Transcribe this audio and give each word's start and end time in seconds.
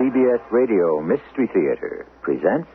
CBS 0.00 0.40
Radio 0.50 0.98
Mystery 1.02 1.46
Theater 1.52 2.06
presents. 2.22 2.70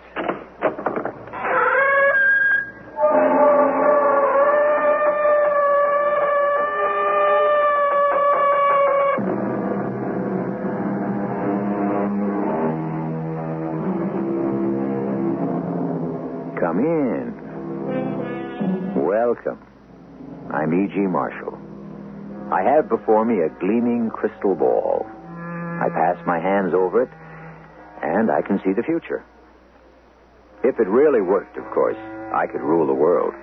Come 16.60 16.80
in. 16.80 17.34
Welcome. 19.04 19.58
I'm 20.54 20.72
E.G. 20.72 20.96
Marshall. 21.00 21.58
I 22.54 22.62
have 22.62 22.88
before 22.88 23.26
me 23.26 23.42
a 23.42 23.50
gleaming 23.60 24.12
crystal 24.12 24.54
ball. 24.54 25.08
I 25.82 25.90
pass 25.90 26.18
my 26.26 26.40
hands 26.40 26.74
over 26.74 27.04
it, 27.04 27.10
and 28.02 28.32
I 28.32 28.42
can 28.42 28.60
see 28.64 28.74
the 28.74 28.84
future. 28.84 29.24
If 30.64 30.80
it 30.80 30.88
really 30.88 31.22
worked, 31.22 31.58
of 31.58 31.66
course, 31.72 31.98
I 32.34 32.48
could 32.48 32.62
rule 32.62 32.88
the 32.88 32.94
world. 32.94 33.34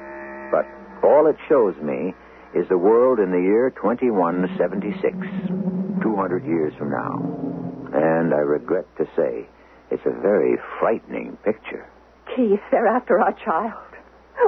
But 0.51 0.67
all 1.07 1.27
it 1.27 1.37
shows 1.49 1.77
me 1.83 2.15
is 2.55 2.69
the 2.69 2.79
world 2.79 3.19
in 3.19 3.31
the 3.31 3.41
year 3.41 3.71
2176, 3.71 5.17
200 6.03 6.45
years 6.45 6.75
from 6.79 6.91
now. 6.91 7.21
And 7.95 8.35
I 8.35 8.39
regret 8.39 8.87
to 8.99 9.07
say, 9.17 9.47
it's 9.91 10.05
a 10.07 10.21
very 10.21 10.57
frightening 10.81 11.37
picture. 11.45 11.87
Keith, 12.35 12.61
they're 12.71 12.87
after 12.87 13.21
our 13.21 13.33
child. 13.45 13.75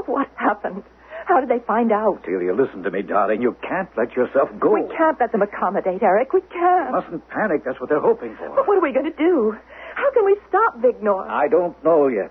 What 0.06 0.28
happened? 0.36 0.84
How 1.26 1.40
did 1.40 1.48
they 1.48 1.64
find 1.66 1.90
out? 1.90 2.20
Celia, 2.24 2.52
listen 2.52 2.82
to 2.82 2.90
me, 2.90 3.02
darling. 3.02 3.40
You 3.40 3.56
can't 3.66 3.88
let 3.96 4.12
yourself 4.12 4.50
go. 4.60 4.72
We 4.72 4.84
can't 4.96 5.18
let 5.18 5.32
them 5.32 5.42
accommodate, 5.42 6.02
Eric. 6.02 6.32
We 6.32 6.42
can't. 6.42 6.92
Mustn't 6.92 7.28
panic. 7.28 7.64
That's 7.64 7.80
what 7.80 7.88
they're 7.88 8.00
hoping 8.00 8.36
for. 8.36 8.48
But 8.54 8.68
what 8.68 8.76
are 8.76 8.82
we 8.82 8.92
going 8.92 9.10
to 9.10 9.16
do? 9.16 9.56
How 9.94 10.10
can 10.12 10.24
we 10.24 10.36
stop 10.48 10.80
Vignor? 10.80 11.26
I 11.28 11.48
don't 11.48 11.76
know 11.84 12.08
yet. 12.08 12.30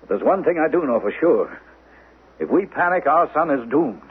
But 0.00 0.08
there's 0.08 0.22
one 0.22 0.42
thing 0.42 0.58
I 0.58 0.70
do 0.70 0.84
know 0.84 0.98
for 1.00 1.12
sure. 1.20 1.60
If 2.40 2.50
we 2.50 2.66
panic, 2.66 3.06
our 3.06 3.30
son 3.32 3.50
is 3.50 3.68
doomed. 3.70 4.02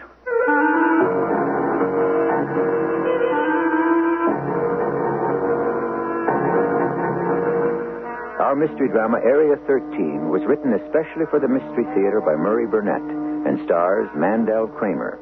Our 8.42 8.56
mystery 8.56 8.90
drama, 8.90 9.20
Area 9.24 9.56
13, 9.68 10.30
was 10.30 10.42
written 10.48 10.74
especially 10.74 11.24
for 11.30 11.40
the 11.40 11.48
Mystery 11.48 11.86
Theater 11.96 12.20
by 12.20 12.36
Murray 12.36 12.66
Burnett 12.68 13.31
and 13.46 13.66
stars 13.66 14.10
Mandel 14.16 14.68
Kramer. 14.68 15.20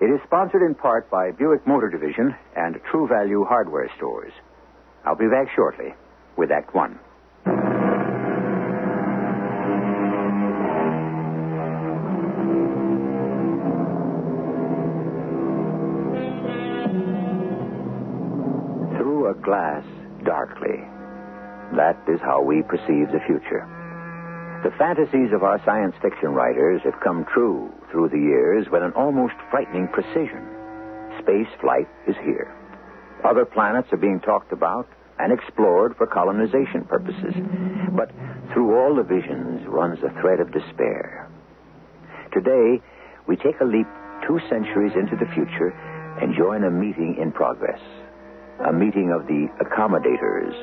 It 0.00 0.06
is 0.06 0.20
sponsored 0.26 0.62
in 0.62 0.74
part 0.74 1.10
by 1.10 1.30
Buick 1.30 1.66
Motor 1.66 1.88
Division 1.88 2.34
and 2.54 2.78
True 2.90 3.08
Value 3.08 3.44
Hardware 3.44 3.90
Stores. 3.96 4.32
I'll 5.04 5.16
be 5.16 5.28
back 5.28 5.48
shortly 5.54 5.94
with 6.36 6.50
Act 6.50 6.74
One. 6.74 6.98
Through 18.98 19.30
a 19.30 19.34
glass 19.42 19.84
darkly. 20.24 20.84
That 21.74 21.96
is 22.06 22.20
how 22.20 22.42
we 22.42 22.62
perceive 22.62 23.10
the 23.12 23.20
future. 23.26 23.66
The 24.62 24.72
fantasies 24.78 25.32
of 25.32 25.42
our 25.42 25.62
science 25.64 25.94
fiction 26.00 26.32
writers 26.32 26.80
have 26.84 26.98
come 27.04 27.26
true 27.32 27.70
through 27.90 28.08
the 28.08 28.18
years 28.18 28.66
with 28.70 28.82
an 28.82 28.92
almost 28.92 29.34
frightening 29.50 29.88
precision. 29.88 30.48
Space 31.20 31.48
flight 31.60 31.88
is 32.08 32.16
here. 32.24 32.52
Other 33.24 33.44
planets 33.44 33.92
are 33.92 33.98
being 33.98 34.20
talked 34.20 34.52
about 34.52 34.88
and 35.18 35.32
explored 35.32 35.96
for 35.96 36.06
colonization 36.06 36.84
purposes. 36.84 37.34
But 37.92 38.10
through 38.52 38.76
all 38.76 38.94
the 38.94 39.02
visions 39.02 39.66
runs 39.66 39.98
a 40.02 40.10
thread 40.20 40.40
of 40.40 40.52
despair. 40.52 41.28
Today, 42.32 42.80
we 43.26 43.36
take 43.36 43.60
a 43.60 43.64
leap 43.64 43.86
two 44.26 44.40
centuries 44.48 44.92
into 44.96 45.16
the 45.16 45.30
future 45.32 45.70
and 46.20 46.34
join 46.34 46.64
a 46.64 46.70
meeting 46.70 47.16
in 47.20 47.32
progress. 47.32 47.80
A 48.66 48.72
meeting 48.72 49.12
of 49.12 49.26
the 49.26 49.48
accommodators, 49.60 50.54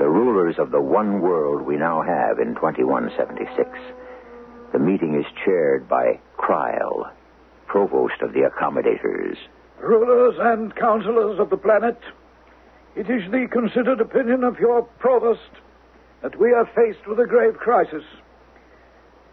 the 0.00 0.08
rulers 0.08 0.54
of 0.58 0.70
the 0.70 0.80
one 0.80 1.20
world 1.20 1.60
we 1.60 1.76
now 1.76 2.00
have 2.00 2.38
in 2.38 2.54
2176. 2.54 3.68
The 4.72 4.78
meeting 4.78 5.14
is 5.14 5.26
chaired 5.44 5.86
by 5.90 6.18
Kryl, 6.38 7.12
provost 7.66 8.22
of 8.22 8.32
the 8.32 8.48
accommodators. 8.48 9.36
Rulers 9.78 10.36
and 10.40 10.74
counselors 10.74 11.38
of 11.38 11.50
the 11.50 11.58
planet, 11.58 12.00
it 12.96 13.10
is 13.10 13.30
the 13.30 13.46
considered 13.52 14.00
opinion 14.00 14.42
of 14.42 14.58
your 14.58 14.84
provost 15.00 15.52
that 16.22 16.40
we 16.40 16.54
are 16.54 16.64
faced 16.74 17.06
with 17.06 17.20
a 17.20 17.26
grave 17.26 17.58
crisis. 17.58 18.04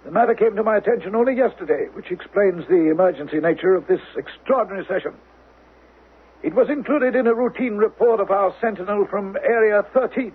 The 0.03 0.11
matter 0.11 0.35
came 0.35 0.57
to 0.57 0.63
my 0.63 0.75
attention 0.75 1.16
only 1.16 1.38
yesterday, 1.38 1.88
which 1.94 2.11
explains 2.11 2.67
the 2.67 2.91
emergency 2.91 3.39
nature 3.39 3.73
of 3.73 3.88
this 3.88 4.01
extraordinary 4.17 4.85
session. 4.85 5.13
It 6.44 6.53
was 6.53 6.67
included 6.69 7.16
in 7.16 7.25
a 7.25 7.33
routine 7.33 7.77
report 7.77 8.19
of 8.19 8.31
our 8.31 8.53
sentinel 8.59 9.07
from 9.09 9.38
Area 9.38 9.83
13. 9.94 10.33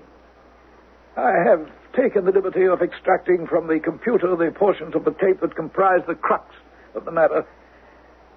I 1.17 1.45
have 1.45 1.69
taken 1.93 2.25
the 2.25 2.33
liberty 2.33 2.65
of 2.65 2.81
extracting 2.81 3.47
from 3.47 3.69
the 3.69 3.79
computer 3.81 4.35
the 4.35 4.51
portions 4.51 4.95
of 4.95 5.05
the 5.05 5.13
tape 5.21 5.41
that 5.45 5.55
comprise 5.55 6.01
the 6.09 6.15
crux 6.15 6.49
of 6.95 7.05
the 7.05 7.13
matter. 7.13 7.45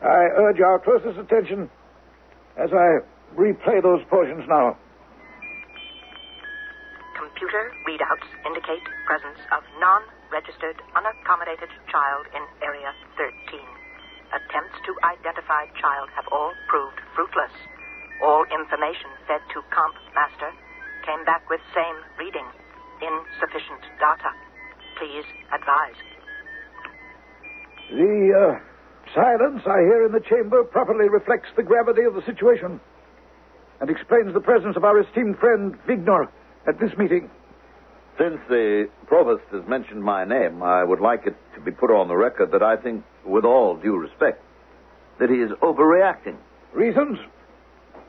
I 0.03 0.27
urge 0.35 0.59
our 0.59 0.79
closest 0.79 1.17
attention 1.17 1.69
as 2.59 2.71
I 2.75 2.99
replay 3.39 3.79
those 3.81 4.03
portions 4.11 4.43
now. 4.47 4.75
Computer 7.15 7.71
readouts 7.87 8.27
indicate 8.43 8.83
presence 9.07 9.39
of 9.55 9.63
non-registered, 9.79 10.75
unaccommodated 10.99 11.71
child 11.87 12.27
in 12.35 12.43
Area 12.59 12.91
13. 13.15 13.31
Attempts 14.35 14.77
to 14.83 14.91
identify 15.15 15.63
child 15.79 16.11
have 16.11 16.27
all 16.27 16.51
proved 16.67 16.99
fruitless. 17.15 17.55
All 18.19 18.43
information 18.51 19.15
fed 19.27 19.39
to 19.55 19.63
Comp 19.71 19.95
Master 20.11 20.51
came 21.07 21.23
back 21.23 21.47
with 21.49 21.61
same 21.71 21.95
reading. 22.19 22.47
Insufficient 23.01 23.81
data. 23.99 24.31
Please 24.97 25.25
advise. 25.53 25.99
The 27.91 28.31
uh, 28.33 28.59
silence 29.13 29.61
I 29.65 29.79
hear 29.81 30.05
in 30.05 30.11
the 30.11 30.21
chamber 30.21 30.63
properly 30.63 31.09
reflects 31.09 31.49
the 31.55 31.63
gravity 31.63 32.03
of 32.03 32.15
the 32.15 32.23
situation 32.25 32.79
and 33.81 33.89
explains 33.89 34.33
the 34.33 34.39
presence 34.39 34.77
of 34.77 34.83
our 34.83 34.99
esteemed 35.01 35.37
friend 35.37 35.75
Vignor 35.87 36.29
at 36.67 36.79
this 36.79 36.91
meeting. 36.97 37.29
Since 38.17 38.39
the 38.47 38.89
provost 39.07 39.43
has 39.51 39.67
mentioned 39.67 40.01
my 40.01 40.23
name, 40.23 40.63
I 40.63 40.83
would 40.83 41.01
like 41.01 41.27
it 41.27 41.35
to 41.55 41.61
be 41.61 41.71
put 41.71 41.91
on 41.91 42.07
the 42.07 42.15
record 42.15 42.51
that 42.53 42.63
I 42.63 42.77
think, 42.77 43.03
with 43.25 43.43
all 43.43 43.75
due 43.75 43.97
respect, 43.97 44.41
that 45.19 45.29
he 45.29 45.35
is 45.35 45.51
overreacting. 45.61 46.37
Reasons? 46.73 47.19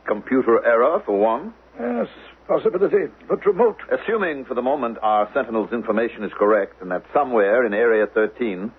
Computer 0.07 0.65
error, 0.65 1.03
for 1.05 1.19
one. 1.19 1.53
Yes, 1.79 2.07
possibility, 2.47 3.13
but 3.29 3.45
remote. 3.45 3.77
Assuming 3.91 4.45
for 4.45 4.55
the 4.55 4.63
moment 4.63 4.99
our 5.03 5.29
Sentinel's 5.35 5.73
information 5.73 6.25
is 6.25 6.33
correct 6.39 6.81
and 6.81 6.91
that 6.91 7.05
somewhere 7.13 7.67
in 7.67 7.75
Area 7.75 8.07
13 8.07 8.73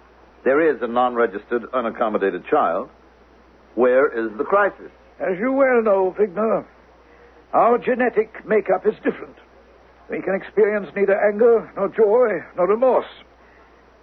there 0.44 0.74
is 0.74 0.82
a 0.82 0.88
non 0.88 1.16
registered, 1.16 1.64
unaccommodated 1.74 2.48
child, 2.50 2.90
where 3.76 4.08
is 4.08 4.36
the 4.38 4.44
crisis? 4.44 4.92
As 5.20 5.38
you 5.40 5.52
well 5.52 5.82
know, 5.82 6.16
Vignor, 6.18 6.66
our 7.54 7.78
genetic 7.78 8.46
makeup 8.48 8.86
is 8.86 8.94
different. 9.04 9.36
We 10.10 10.22
can 10.22 10.36
experience 10.36 10.88
neither 10.96 11.20
anger, 11.20 11.70
nor 11.76 11.90
joy, 11.90 12.46
nor 12.56 12.68
remorse. 12.68 13.10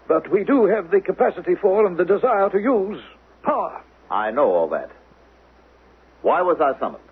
But 0.07 0.31
we 0.31 0.45
do 0.45 0.67
have 0.67 0.91
the 0.91 1.01
capacity 1.01 1.55
for 1.55 1.87
and 1.87 1.97
the 1.97 2.05
desire 2.05 2.51
to 2.51 2.59
use 2.59 3.01
power. 3.43 3.83
I 4.11 4.31
know 4.31 4.51
all 4.53 4.69
that. 4.69 4.91
Why 6.21 6.43
was 6.43 6.59
I 6.61 6.79
summoned? 6.79 7.05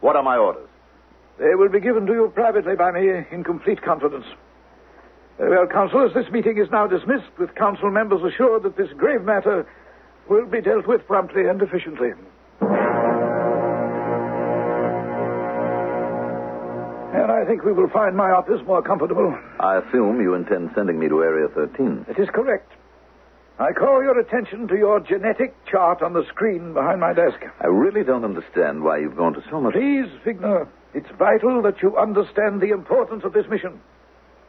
What 0.00 0.16
are 0.16 0.22
my 0.22 0.36
orders? 0.36 0.68
They 1.38 1.54
will 1.54 1.68
be 1.68 1.80
given 1.80 2.06
to 2.06 2.12
you 2.12 2.32
privately 2.34 2.76
by 2.76 2.92
me 2.92 3.08
in 3.30 3.44
complete 3.44 3.82
confidence. 3.82 4.24
Very 5.38 5.50
well, 5.50 5.66
councilors, 5.66 6.12
this 6.14 6.30
meeting 6.30 6.58
is 6.58 6.70
now 6.70 6.86
dismissed 6.86 7.36
with 7.38 7.54
council 7.56 7.90
members 7.90 8.22
assured 8.22 8.62
that 8.62 8.76
this 8.76 8.92
grave 8.96 9.22
matter 9.22 9.66
will 10.28 10.46
be 10.46 10.60
dealt 10.60 10.86
with 10.86 11.04
promptly 11.06 11.48
and 11.48 11.60
efficiently. 11.60 12.10
And 17.14 17.32
I 17.32 17.44
think 17.46 17.64
we 17.64 17.72
will 17.72 17.88
find 17.90 18.16
my 18.16 18.30
office 18.30 18.60
more 18.66 18.82
comfortable. 18.82 19.36
I 19.58 19.78
assume 19.78 20.20
you 20.20 20.34
intend 20.34 20.70
sending 20.74 20.98
me 20.98 21.08
to 21.08 21.22
Area 21.22 21.48
13. 21.48 22.06
It 22.08 22.18
is 22.18 22.28
correct. 22.32 22.70
I 23.58 23.72
call 23.72 24.02
your 24.02 24.18
attention 24.18 24.66
to 24.68 24.76
your 24.76 25.00
genetic 25.00 25.54
chart 25.66 26.02
on 26.02 26.12
the 26.12 26.24
screen 26.28 26.74
behind 26.74 27.00
my 27.00 27.12
desk. 27.12 27.38
I 27.60 27.66
really 27.68 28.02
don't 28.02 28.24
understand 28.24 28.82
why 28.82 28.98
you've 28.98 29.16
gone 29.16 29.34
to 29.34 29.42
so 29.48 29.60
much. 29.60 29.74
Please, 29.74 30.10
Vignor, 30.24 30.68
it's 30.94 31.10
vital 31.18 31.60
that 31.62 31.82
you 31.82 31.96
understand 31.96 32.60
the 32.60 32.70
importance 32.70 33.24
of 33.24 33.32
this 33.32 33.46
mission. 33.50 33.80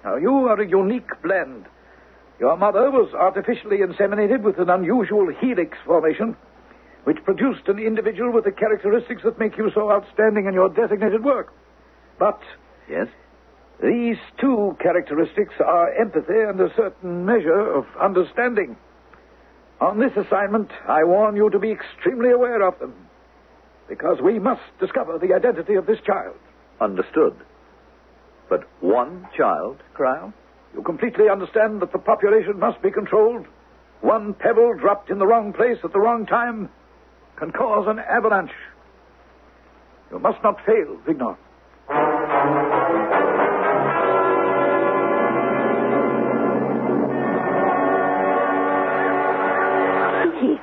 Now, 0.03 0.15
you 0.17 0.31
are 0.47 0.61
a 0.61 0.67
unique 0.67 1.09
blend. 1.23 1.65
Your 2.39 2.55
mother 2.57 2.91
was 2.91 3.13
artificially 3.13 3.77
inseminated 3.77 4.41
with 4.41 4.59
an 4.59 4.69
unusual 4.69 5.33
helix 5.39 5.77
formation, 5.85 6.35
which 7.05 7.23
produced 7.23 7.67
an 7.67 7.79
individual 7.79 8.31
with 8.31 8.43
the 8.43 8.51
characteristics 8.51 9.23
that 9.23 9.39
make 9.39 9.57
you 9.57 9.71
so 9.73 9.91
outstanding 9.91 10.45
in 10.45 10.53
your 10.53 10.69
designated 10.69 11.23
work. 11.23 11.53
But 12.19 12.39
Yes? 12.89 13.07
these 13.81 14.17
two 14.39 14.77
characteristics 14.79 15.53
are 15.59 15.91
empathy 15.93 16.39
and 16.39 16.59
a 16.59 16.73
certain 16.75 17.25
measure 17.25 17.73
of 17.73 17.85
understanding. 17.99 18.77
On 19.81 19.99
this 19.99 20.15
assignment, 20.15 20.71
I 20.87 21.03
warn 21.03 21.35
you 21.35 21.49
to 21.49 21.59
be 21.59 21.71
extremely 21.71 22.31
aware 22.31 22.61
of 22.61 22.77
them, 22.79 22.93
because 23.87 24.17
we 24.21 24.39
must 24.39 24.61
discover 24.79 25.17
the 25.17 25.33
identity 25.33 25.75
of 25.75 25.85
this 25.85 25.99
child. 26.05 26.35
Understood. 26.81 27.35
But 28.49 28.63
one 28.81 29.27
child, 29.37 29.77
Cryle? 29.95 30.33
You 30.73 30.81
completely 30.81 31.29
understand 31.29 31.81
that 31.81 31.91
the 31.91 31.99
population 31.99 32.59
must 32.59 32.81
be 32.81 32.91
controlled. 32.91 33.45
One 34.01 34.33
pebble 34.33 34.73
dropped 34.77 35.09
in 35.09 35.19
the 35.19 35.25
wrong 35.25 35.53
place 35.53 35.77
at 35.83 35.93
the 35.93 35.99
wrong 35.99 36.25
time 36.25 36.69
can 37.37 37.51
cause 37.51 37.87
an 37.87 37.99
avalanche. 37.99 38.51
You 40.11 40.19
must 40.19 40.41
not 40.43 40.57
fail, 40.65 40.97
Vignor. 41.07 41.37
Keith, 50.39 50.61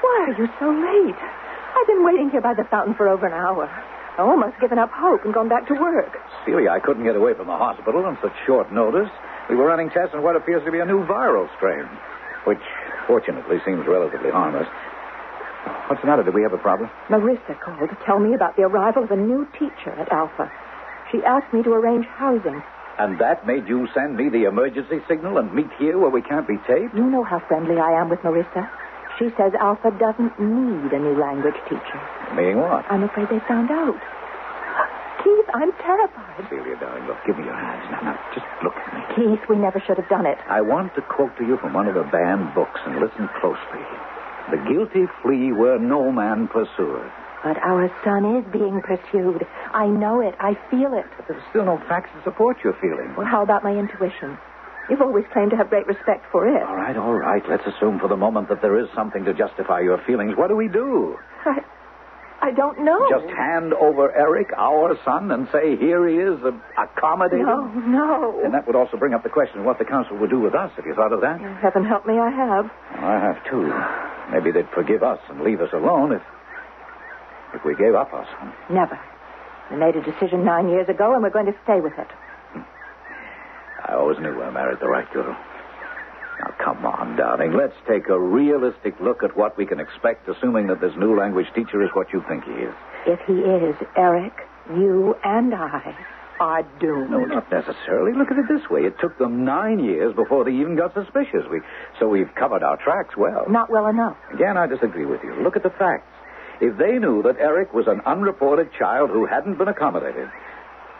why 0.00 0.26
are 0.26 0.34
you 0.38 0.48
so 0.58 0.70
late? 0.70 1.43
I've 1.74 1.86
been 1.86 2.04
waiting 2.04 2.30
here 2.30 2.40
by 2.40 2.54
the 2.54 2.64
fountain 2.64 2.94
for 2.94 3.08
over 3.08 3.26
an 3.26 3.32
hour. 3.32 3.68
I've 4.14 4.26
almost 4.28 4.60
given 4.60 4.78
up 4.78 4.90
hope 4.92 5.24
and 5.24 5.34
gone 5.34 5.48
back 5.48 5.66
to 5.68 5.74
work. 5.74 6.16
Celia, 6.46 6.70
I 6.70 6.78
couldn't 6.78 7.02
get 7.04 7.16
away 7.16 7.34
from 7.34 7.48
the 7.48 7.56
hospital 7.56 8.06
on 8.06 8.16
such 8.22 8.32
short 8.46 8.72
notice. 8.72 9.10
We 9.50 9.56
were 9.56 9.66
running 9.66 9.90
tests 9.90 10.14
on 10.14 10.22
what 10.22 10.36
appears 10.36 10.62
to 10.64 10.70
be 10.70 10.78
a 10.78 10.84
new 10.84 11.04
viral 11.04 11.48
strain, 11.56 11.84
which 12.46 12.62
fortunately 13.06 13.58
seems 13.66 13.86
relatively 13.86 14.30
harmless. 14.30 14.68
What's 15.88 16.00
the 16.00 16.06
matter? 16.06 16.22
Did 16.22 16.34
we 16.34 16.42
have 16.42 16.52
a 16.52 16.58
problem? 16.58 16.88
Marissa 17.10 17.58
called 17.60 17.90
to 17.90 17.98
tell 18.06 18.20
me 18.20 18.34
about 18.34 18.56
the 18.56 18.62
arrival 18.62 19.02
of 19.02 19.10
a 19.10 19.16
new 19.16 19.46
teacher 19.58 19.90
at 19.98 20.10
Alpha. 20.12 20.50
She 21.10 21.18
asked 21.24 21.52
me 21.52 21.62
to 21.62 21.72
arrange 21.72 22.06
housing. 22.06 22.62
And 22.98 23.18
that 23.18 23.46
made 23.46 23.66
you 23.66 23.88
send 23.92 24.16
me 24.16 24.28
the 24.28 24.44
emergency 24.44 25.00
signal 25.08 25.38
and 25.38 25.52
meet 25.52 25.70
here 25.78 25.98
where 25.98 26.10
we 26.10 26.22
can't 26.22 26.46
be 26.46 26.56
taped? 26.66 26.94
You 26.94 27.04
know 27.04 27.24
how 27.24 27.40
friendly 27.48 27.80
I 27.80 28.00
am 28.00 28.08
with 28.08 28.20
Marissa. 28.20 28.70
She 29.18 29.30
says 29.38 29.54
Alpha 29.60 29.94
doesn't 29.94 30.34
need 30.40 30.90
a 30.90 30.98
new 30.98 31.14
language 31.14 31.58
teacher. 31.70 32.00
Meaning 32.34 32.58
what? 32.58 32.84
I'm 32.90 33.04
afraid 33.04 33.28
they 33.30 33.38
found 33.46 33.70
out. 33.70 34.00
Keith, 35.22 35.48
I'm 35.54 35.72
terrified. 35.80 36.44
Celia, 36.50 36.76
darling, 36.76 37.06
look, 37.06 37.16
give 37.24 37.38
me 37.38 37.44
your 37.44 37.56
hands. 37.56 37.86
Now, 37.90 38.12
now, 38.12 38.18
just 38.34 38.44
look 38.62 38.74
at 38.76 38.92
me. 38.92 39.00
Keith, 39.16 39.40
we 39.48 39.56
never 39.56 39.80
should 39.86 39.96
have 39.96 40.08
done 40.08 40.26
it. 40.26 40.36
I 40.48 40.60
want 40.60 40.94
to 40.96 41.02
quote 41.02 41.32
to 41.38 41.44
you 41.46 41.56
from 41.58 41.72
one 41.72 41.86
of 41.88 41.94
the 41.94 42.04
banned 42.10 42.52
books, 42.54 42.80
and 42.84 43.00
listen 43.00 43.30
closely. 43.40 43.80
The 44.50 44.60
guilty 44.68 45.06
flee 45.22 45.52
where 45.52 45.78
no 45.78 46.12
man 46.12 46.48
pursueth. 46.48 47.08
But 47.42 47.56
our 47.58 47.88
son 48.04 48.36
is 48.36 48.44
being 48.52 48.80
pursued. 48.82 49.46
I 49.72 49.86
know 49.86 50.20
it. 50.20 50.34
I 50.40 50.56
feel 50.70 50.92
it. 50.92 51.04
But 51.16 51.28
there's 51.28 51.42
still 51.50 51.64
no 51.64 51.78
facts 51.88 52.10
to 52.16 52.24
support 52.24 52.56
your 52.64 52.72
feeling. 52.80 53.14
Well, 53.16 53.26
how 53.26 53.42
about 53.42 53.62
my 53.62 53.72
intuition? 53.72 54.36
You've 54.90 55.00
always 55.00 55.24
claimed 55.32 55.50
to 55.52 55.56
have 55.56 55.70
great 55.70 55.86
respect 55.86 56.24
for 56.30 56.46
it. 56.46 56.62
All 56.62 56.76
right, 56.76 56.96
all 56.96 57.14
right. 57.14 57.42
Let's 57.48 57.64
assume 57.66 57.98
for 57.98 58.08
the 58.08 58.16
moment 58.16 58.48
that 58.50 58.60
there 58.60 58.78
is 58.78 58.86
something 58.94 59.24
to 59.24 59.32
justify 59.32 59.80
your 59.80 59.98
feelings. 60.06 60.36
What 60.36 60.48
do 60.48 60.56
we 60.56 60.68
do? 60.68 61.16
I, 61.46 61.60
I 62.42 62.50
don't 62.52 62.84
know. 62.84 63.00
Just 63.08 63.32
hand 63.34 63.72
over 63.72 64.12
Eric, 64.14 64.48
our 64.56 64.98
son, 65.04 65.30
and 65.30 65.48
say, 65.50 65.76
here 65.76 66.06
he 66.06 66.16
is, 66.16 66.38
accommodated? 66.76 67.46
No, 67.46 67.64
no. 67.64 68.42
And 68.44 68.52
that 68.52 68.66
would 68.66 68.76
also 68.76 68.98
bring 68.98 69.14
up 69.14 69.22
the 69.22 69.30
question 69.30 69.60
of 69.60 69.64
what 69.64 69.78
the 69.78 69.86
council 69.86 70.18
would 70.18 70.28
do 70.28 70.40
with 70.40 70.54
us. 70.54 70.70
Have 70.76 70.84
you 70.84 70.94
thought 70.94 71.12
of 71.14 71.22
that? 71.22 71.40
Heaven 71.62 71.86
help 71.86 72.04
me, 72.06 72.18
I 72.18 72.28
have. 72.28 72.70
I 73.00 73.18
have, 73.20 73.40
too. 73.48 73.72
Maybe 74.32 74.52
they'd 74.52 74.68
forgive 74.74 75.02
us 75.02 75.20
and 75.30 75.40
leave 75.40 75.62
us 75.62 75.70
alone 75.72 76.12
if. 76.12 76.22
if 77.54 77.64
we 77.64 77.74
gave 77.76 77.94
up 77.94 78.12
our 78.12 78.26
son. 78.38 78.52
Never. 78.68 79.00
We 79.70 79.78
made 79.78 79.96
a 79.96 80.02
decision 80.02 80.44
nine 80.44 80.68
years 80.68 80.90
ago, 80.90 81.14
and 81.14 81.22
we're 81.22 81.30
going 81.30 81.46
to 81.46 81.56
stay 81.64 81.80
with 81.80 81.94
it. 81.96 82.08
I 83.94 83.96
always 83.96 84.18
knew 84.18 84.42
I 84.42 84.50
married 84.50 84.80
the 84.80 84.88
right 84.88 85.08
girl. 85.12 85.36
Now, 86.40 86.50
come 86.58 86.84
on, 86.84 87.16
darling. 87.16 87.52
Let's 87.52 87.76
take 87.86 88.08
a 88.08 88.18
realistic 88.18 88.98
look 88.98 89.22
at 89.22 89.36
what 89.36 89.56
we 89.56 89.66
can 89.66 89.78
expect, 89.78 90.28
assuming 90.28 90.66
that 90.66 90.80
this 90.80 90.92
new 90.96 91.16
language 91.16 91.46
teacher 91.54 91.80
is 91.80 91.90
what 91.94 92.12
you 92.12 92.24
think 92.28 92.42
he 92.42 92.50
is. 92.50 92.74
If 93.06 93.20
he 93.24 93.34
is, 93.34 93.76
Eric, 93.96 94.32
you 94.68 95.14
and 95.22 95.54
I 95.54 95.96
are 96.40 96.64
doomed. 96.80 97.12
No, 97.12 97.20
not 97.20 97.48
necessarily. 97.52 98.18
Look 98.18 98.32
at 98.32 98.38
it 98.38 98.46
this 98.48 98.68
way. 98.68 98.80
It 98.80 98.98
took 98.98 99.16
them 99.16 99.44
nine 99.44 99.78
years 99.78 100.12
before 100.16 100.44
they 100.44 100.50
even 100.50 100.74
got 100.74 100.92
suspicious. 100.92 101.46
We, 101.48 101.60
so 102.00 102.08
we've 102.08 102.34
covered 102.34 102.64
our 102.64 102.76
tracks 102.76 103.16
well. 103.16 103.46
Not 103.48 103.70
well 103.70 103.86
enough. 103.86 104.16
Again, 104.32 104.56
I 104.56 104.66
disagree 104.66 105.06
with 105.06 105.22
you. 105.22 105.40
Look 105.40 105.54
at 105.54 105.62
the 105.62 105.70
facts. 105.70 106.10
If 106.60 106.76
they 106.78 106.98
knew 106.98 107.22
that 107.22 107.36
Eric 107.38 107.72
was 107.72 107.86
an 107.86 108.00
unreported 108.06 108.70
child 108.76 109.10
who 109.10 109.24
hadn't 109.24 109.56
been 109.56 109.68
accommodated, 109.68 110.28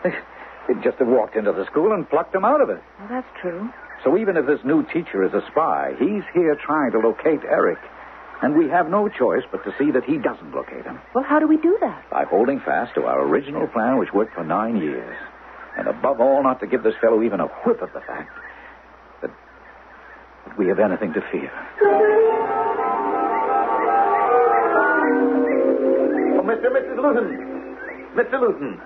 they'd 0.67 0.83
just 0.83 0.97
have 0.97 1.07
walked 1.07 1.35
into 1.35 1.51
the 1.51 1.65
school 1.65 1.93
and 1.93 2.09
plucked 2.09 2.33
him 2.35 2.45
out 2.45 2.61
of 2.61 2.69
it. 2.69 2.81
Well, 2.99 3.09
that's 3.09 3.27
true. 3.41 3.69
So 4.03 4.17
even 4.17 4.37
if 4.37 4.45
this 4.45 4.59
new 4.63 4.83
teacher 4.83 5.23
is 5.23 5.33
a 5.33 5.41
spy, 5.51 5.93
he's 5.97 6.23
here 6.33 6.55
trying 6.55 6.91
to 6.91 6.99
locate 6.99 7.41
Eric. 7.43 7.79
And 8.41 8.57
we 8.57 8.69
have 8.69 8.89
no 8.89 9.07
choice 9.07 9.43
but 9.51 9.63
to 9.63 9.73
see 9.79 9.91
that 9.91 10.03
he 10.03 10.17
doesn't 10.17 10.53
locate 10.53 10.83
him. 10.83 10.99
Well, 11.13 11.23
how 11.23 11.39
do 11.39 11.47
we 11.47 11.57
do 11.57 11.77
that? 11.81 12.03
By 12.11 12.25
holding 12.25 12.59
fast 12.59 12.93
to 12.95 13.05
our 13.05 13.21
original 13.25 13.67
plan, 13.67 13.97
which 13.97 14.13
worked 14.13 14.35
for 14.35 14.43
nine 14.43 14.77
years. 14.77 15.17
And 15.77 15.87
above 15.87 16.19
all, 16.19 16.43
not 16.43 16.59
to 16.59 16.67
give 16.67 16.83
this 16.83 16.95
fellow 17.01 17.23
even 17.23 17.39
a 17.39 17.47
whiff 17.47 17.81
of 17.81 17.91
the 17.93 18.01
fact 18.01 18.29
that, 19.21 19.31
that 20.45 20.57
we 20.57 20.67
have 20.67 20.79
anything 20.79 21.13
to 21.13 21.21
fear. 21.31 21.51
Oh, 26.37 26.43
Mr. 26.43 26.69
Mrs. 26.69 26.97
Luton. 27.01 27.77
Mr. 28.15 28.39
Luton. 28.39 28.81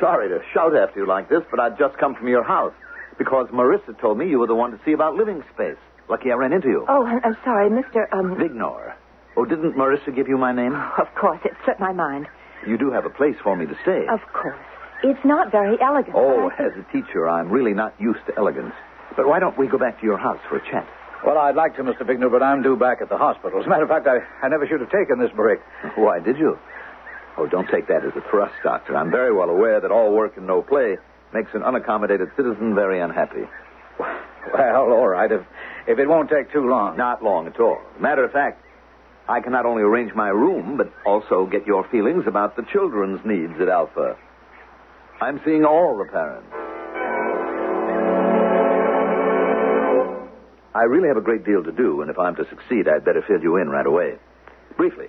Sorry 0.00 0.28
to 0.28 0.40
shout 0.54 0.76
after 0.76 1.00
you 1.00 1.06
like 1.06 1.28
this, 1.28 1.42
but 1.50 1.58
I'd 1.60 1.78
just 1.78 1.96
come 1.98 2.14
from 2.14 2.28
your 2.28 2.42
house 2.44 2.72
because 3.18 3.48
Marissa 3.48 3.98
told 4.00 4.18
me 4.18 4.28
you 4.28 4.38
were 4.38 4.46
the 4.46 4.54
one 4.54 4.70
to 4.70 4.80
see 4.84 4.92
about 4.92 5.14
living 5.16 5.42
space. 5.54 5.76
Lucky 6.08 6.30
I 6.30 6.34
ran 6.34 6.52
into 6.52 6.68
you. 6.68 6.86
Oh, 6.88 7.04
I'm, 7.04 7.20
I'm 7.24 7.36
sorry, 7.44 7.68
Mr. 7.68 8.06
Um. 8.12 8.36
Vignor. 8.36 8.94
Oh, 9.36 9.44
didn't 9.44 9.74
Marissa 9.76 10.14
give 10.14 10.28
you 10.28 10.38
my 10.38 10.52
name? 10.52 10.74
Of 10.98 11.08
course, 11.20 11.40
it 11.44 11.52
slipped 11.64 11.80
my 11.80 11.92
mind. 11.92 12.26
You 12.66 12.78
do 12.78 12.90
have 12.90 13.04
a 13.06 13.10
place 13.10 13.36
for 13.42 13.56
me 13.56 13.66
to 13.66 13.74
stay. 13.82 14.06
Of 14.08 14.20
course. 14.32 14.58
It's 15.04 15.24
not 15.24 15.50
very 15.52 15.76
elegant. 15.80 16.14
Oh, 16.16 16.50
I- 16.50 16.62
as 16.62 16.72
a 16.78 16.92
teacher, 16.92 17.28
I'm 17.28 17.50
really 17.50 17.74
not 17.74 17.94
used 18.00 18.24
to 18.26 18.36
elegance. 18.36 18.74
But 19.16 19.26
why 19.28 19.38
don't 19.40 19.56
we 19.58 19.66
go 19.68 19.78
back 19.78 19.98
to 20.00 20.06
your 20.06 20.18
house 20.18 20.38
for 20.48 20.56
a 20.56 20.70
chat? 20.70 20.86
Well, 21.26 21.38
I'd 21.38 21.56
like 21.56 21.74
to, 21.76 21.82
Mr. 21.82 22.02
Vignor, 22.06 22.30
but 22.30 22.42
I'm 22.42 22.62
due 22.62 22.76
back 22.76 22.98
at 23.02 23.08
the 23.08 23.16
hospital. 23.18 23.58
As 23.60 23.66
a 23.66 23.68
matter 23.68 23.82
of 23.82 23.88
fact, 23.88 24.06
I, 24.06 24.18
I 24.44 24.48
never 24.48 24.66
should 24.68 24.80
have 24.80 24.90
taken 24.90 25.18
this 25.18 25.30
break. 25.34 25.58
Why 25.96 26.20
did 26.20 26.38
you? 26.38 26.56
Oh, 27.38 27.46
don't 27.46 27.68
take 27.70 27.86
that 27.86 28.04
as 28.04 28.12
a 28.16 28.30
thrust, 28.30 28.54
Doctor. 28.64 28.96
I'm 28.96 29.12
very 29.12 29.32
well 29.32 29.48
aware 29.48 29.80
that 29.80 29.92
all 29.92 30.12
work 30.12 30.36
and 30.36 30.46
no 30.46 30.60
play 30.60 30.96
makes 31.32 31.50
an 31.54 31.62
unaccommodated 31.62 32.34
citizen 32.36 32.74
very 32.74 33.00
unhappy. 33.00 33.44
Well, 34.52 34.92
all 34.92 35.08
right, 35.08 35.30
if, 35.30 35.42
if 35.86 35.98
it 35.98 36.08
won't 36.08 36.30
take 36.30 36.50
too 36.52 36.68
long. 36.68 36.96
Not 36.96 37.22
long 37.22 37.46
at 37.46 37.60
all. 37.60 37.78
Matter 38.00 38.24
of 38.24 38.32
fact, 38.32 38.64
I 39.28 39.40
can 39.40 39.52
not 39.52 39.66
only 39.66 39.82
arrange 39.82 40.14
my 40.14 40.28
room, 40.28 40.76
but 40.76 40.90
also 41.04 41.46
get 41.46 41.66
your 41.66 41.86
feelings 41.90 42.24
about 42.26 42.56
the 42.56 42.62
children's 42.72 43.20
needs 43.24 43.52
at 43.60 43.68
Alpha. 43.68 44.16
I'm 45.20 45.40
seeing 45.44 45.64
all 45.64 45.98
the 45.98 46.10
parents. 46.10 46.48
I 50.74 50.84
really 50.84 51.08
have 51.08 51.16
a 51.16 51.20
great 51.20 51.44
deal 51.44 51.62
to 51.62 51.72
do, 51.72 52.02
and 52.02 52.10
if 52.10 52.18
I'm 52.18 52.36
to 52.36 52.48
succeed, 52.48 52.88
I'd 52.88 53.04
better 53.04 53.22
fill 53.26 53.42
you 53.42 53.56
in 53.56 53.68
right 53.68 53.86
away. 53.86 54.14
Briefly, 54.76 55.08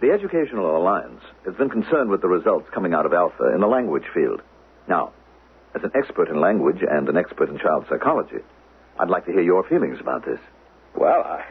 the 0.00 0.10
Educational 0.10 0.76
Alliance 0.76 1.22
has 1.44 1.54
been 1.54 1.70
concerned 1.70 2.10
with 2.10 2.20
the 2.20 2.28
results 2.28 2.68
coming 2.74 2.94
out 2.94 3.06
of 3.06 3.12
Alpha 3.12 3.52
in 3.54 3.60
the 3.60 3.66
language 3.66 4.04
field. 4.12 4.42
Now, 4.88 5.12
as 5.74 5.82
an 5.82 5.92
expert 5.94 6.28
in 6.28 6.40
language 6.40 6.82
and 6.88 7.08
an 7.08 7.16
expert 7.16 7.48
in 7.48 7.58
child 7.58 7.86
psychology, 7.88 8.38
I'd 8.98 9.08
like 9.08 9.26
to 9.26 9.32
hear 9.32 9.42
your 9.42 9.64
feelings 9.64 9.98
about 10.00 10.24
this. 10.24 10.38
Well, 10.94 11.22
I, 11.22 11.44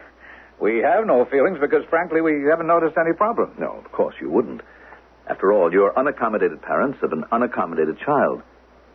we 0.61 0.79
have 0.79 1.05
no 1.05 1.25
feelings 1.25 1.57
because, 1.59 1.83
frankly, 1.89 2.21
we 2.21 2.43
haven't 2.49 2.67
noticed 2.67 2.97
any 2.97 3.13
problem. 3.13 3.53
No, 3.59 3.71
of 3.83 3.91
course 3.91 4.15
you 4.21 4.29
wouldn't. 4.29 4.61
After 5.27 5.51
all, 5.51 5.71
you're 5.71 5.93
unaccommodated 5.93 6.61
parents 6.61 6.99
of 7.01 7.11
an 7.11 7.23
unaccommodated 7.31 7.97
child. 7.99 8.41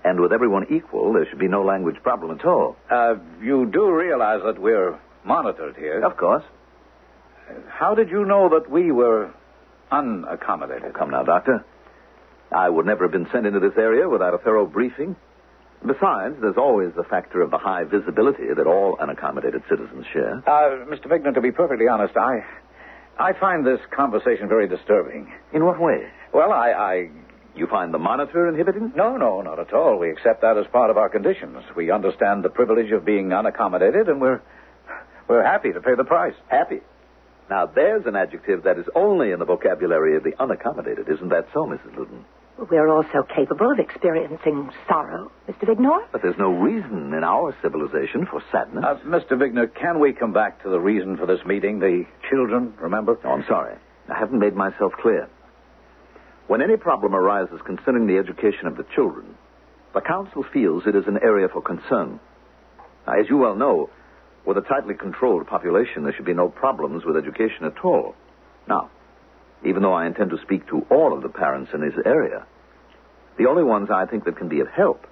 And 0.05 0.21
with 0.21 0.33
everyone 0.33 0.67
equal, 0.71 1.13
there 1.13 1.27
should 1.29 1.39
be 1.39 1.49
no 1.49 1.65
language 1.65 1.97
problem 2.03 2.39
at 2.39 2.45
all. 2.47 2.77
Uh, 2.91 3.17
you 3.43 3.67
do 3.67 3.91
realize 3.91 4.41
that 4.45 4.61
we're 4.61 4.99
monitored 5.25 5.77
here. 5.77 6.05
Of 6.05 6.17
course. 6.17 6.45
How 7.69 7.95
did 7.95 8.11
you 8.11 8.25
know 8.25 8.49
that 8.51 8.71
we 8.71 8.93
were 8.93 9.33
unaccommodated? 9.91 10.95
Come 10.95 11.11
now, 11.11 11.23
Doctor. 11.23 11.65
I 12.51 12.69
would 12.69 12.87
never 12.87 13.05
have 13.05 13.13
been 13.13 13.29
sent 13.31 13.47
into 13.47 13.61
this 13.61 13.77
area 13.77 14.09
without 14.09 14.35
a 14.35 14.39
thorough 14.39 14.67
briefing. 14.67 15.17
Besides, 15.87 16.37
there's 16.41 16.57
always 16.57 16.93
the 16.97 17.05
factor 17.05 17.41
of 17.43 17.51
the 17.51 17.59
high 17.59 17.85
visibility 17.85 18.47
that 18.57 18.67
all 18.67 18.97
unaccommodated 18.97 19.69
citizens 19.69 20.07
share. 20.13 20.43
Uh, 20.47 20.85
Mr. 20.87 21.07
Vignor, 21.07 21.35
to 21.35 21.41
be 21.41 21.53
perfectly 21.53 21.87
honest, 21.89 22.17
I 22.17 22.45
I 23.19 23.33
find 23.33 23.67
this 23.67 23.81
conversation 23.91 24.49
very 24.49 24.67
disturbing. 24.69 25.33
In 25.53 25.65
what 25.65 25.81
way? 25.81 26.09
Well, 26.33 26.53
I, 26.53 26.71
I 26.71 27.11
You 27.55 27.67
find 27.67 27.93
the 27.93 27.99
monitor 27.99 28.49
inhibiting? 28.49 28.93
No, 28.97 29.17
no, 29.17 29.41
not 29.43 29.59
at 29.59 29.73
all. 29.73 29.99
We 29.99 30.11
accept 30.11 30.41
that 30.43 30.57
as 30.57 30.67
part 30.69 30.91
of 30.91 30.97
our 30.97 31.09
conditions. 31.09 31.59
We 31.77 31.91
understand 31.91 32.45
the 32.45 32.49
privilege 32.51 32.91
of 32.93 33.05
being 33.05 33.29
unaccommodated, 33.29 34.09
and 34.09 34.21
we're 34.21 34.41
we're 35.29 35.45
happy 35.45 35.73
to 35.73 35.81
pay 35.81 35.95
the 35.97 36.05
price. 36.05 36.35
Happy. 36.49 36.81
Now, 37.51 37.67
there's 37.67 38.05
an 38.07 38.15
adjective 38.15 38.65
that 38.65 38.79
is 38.79 38.87
only 38.95 39.31
in 39.33 39.39
the 39.39 39.45
vocabulary 39.45 40.17
of 40.17 40.23
the 40.23 40.33
unaccommodated. 40.33 41.09
Isn't 41.09 41.31
that 41.31 41.49
so, 41.55 41.67
Mrs. 41.67 41.97
Luton? 41.97 42.25
We're 42.71 42.89
also 42.89 43.23
capable 43.23 43.71
of 43.71 43.79
experiencing 43.79 44.71
sorrow, 44.89 45.31
Mr. 45.49 45.65
Vignor. 45.69 46.01
But 46.11 46.23
there's 46.23 46.39
no 46.39 46.51
reason 46.51 47.15
in 47.15 47.23
our 47.23 47.57
civilization 47.63 48.27
for 48.27 48.43
sadness. 48.51 48.85
Uh, 48.85 48.97
Mr. 49.07 49.39
Vignor, 49.39 49.73
can 49.73 50.01
we 50.01 50.13
come 50.13 50.33
back 50.33 50.63
to 50.65 50.69
the 50.69 50.81
reason 50.81 51.17
for 51.17 51.25
this 51.25 51.45
meeting? 51.47 51.79
The 51.79 52.05
children, 52.29 52.75
remember? 52.81 53.17
Oh, 53.25 53.31
I'm 53.31 53.45
sorry. 53.47 53.77
I 54.09 54.19
haven't 54.19 54.41
made 54.41 54.55
myself 54.55 54.93
clear. 55.01 55.29
When 56.49 56.61
any 56.61 56.77
problem 56.77 57.15
arises 57.15 57.61
concerning 57.65 58.07
the 58.07 58.19
education 58.19 58.67
of 58.67 58.77
the 58.77 58.87
children, 58.95 59.37
the 59.95 60.01
Council 60.01 60.45
feels 60.53 60.87
it 60.87 60.97
is 60.97 61.07
an 61.07 61.19
area 61.23 61.49
for 61.49 61.63
concern. 61.63 62.19
Now, 63.07 63.21
as 63.21 63.29
you 63.29 63.37
well 63.37 63.55
know, 63.55 63.89
with 64.45 64.57
a 64.57 64.63
tightly 64.63 64.95
controlled 64.95 65.47
population, 65.47 66.05
there 66.05 66.13
should 66.15 66.25
be 66.25 66.35
no 66.35 66.49
problems 66.49 67.05
with 67.05 67.17
education 67.17 67.65
at 67.65 67.85
all. 67.85 68.15
Now, 68.67 68.91
even 69.65 69.83
though 69.83 69.93
I 69.93 70.07
intend 70.07 70.31
to 70.31 70.39
speak 70.43 70.67
to 70.69 70.87
all 70.91 71.13
of 71.13 71.23
the 71.23 71.29
parents 71.29 71.71
in 71.75 71.81
this 71.81 71.95
area, 72.05 72.47
the 73.37 73.47
only 73.47 73.63
ones 73.63 73.89
I 73.91 74.07
think 74.07 74.25
that 74.25 74.37
can 74.37 74.49
be 74.49 74.61
of 74.61 74.69
help 74.69 75.07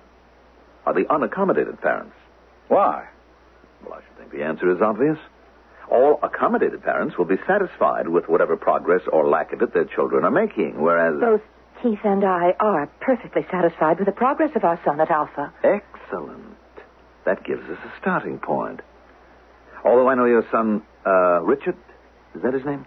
are 0.84 0.94
the 0.94 1.04
unaccommodated 1.04 1.80
parents. 1.80 2.14
Why? 2.68 3.06
Well, 3.84 3.94
I 3.94 4.02
should 4.02 4.18
think 4.18 4.32
the 4.32 4.44
answer 4.44 4.70
is 4.70 4.80
obvious. 4.80 5.18
All 5.90 6.18
accommodated 6.22 6.82
parents 6.82 7.16
will 7.16 7.24
be 7.26 7.36
satisfied 7.46 8.08
with 8.08 8.28
whatever 8.28 8.56
progress 8.56 9.02
or 9.12 9.28
lack 9.28 9.52
of 9.52 9.62
it 9.62 9.72
their 9.72 9.84
children 9.84 10.24
are 10.24 10.30
making, 10.30 10.80
whereas. 10.80 11.20
Both 11.20 11.42
Keith 11.82 12.00
and 12.04 12.24
I 12.24 12.54
are 12.58 12.86
perfectly 13.00 13.46
satisfied 13.50 13.98
with 13.98 14.06
the 14.06 14.12
progress 14.12 14.50
of 14.56 14.64
our 14.64 14.80
son 14.84 15.00
at 15.00 15.10
Alpha. 15.10 15.52
Excellent. 15.62 16.56
That 17.24 17.44
gives 17.44 17.68
us 17.68 17.78
a 17.84 17.92
starting 18.00 18.38
point. 18.38 18.80
Although 19.86 20.08
I 20.08 20.16
know 20.16 20.24
your 20.24 20.44
son, 20.50 20.82
uh, 21.06 21.40
Richard, 21.42 21.76
is 22.34 22.42
that 22.42 22.52
his 22.52 22.64
name? 22.64 22.84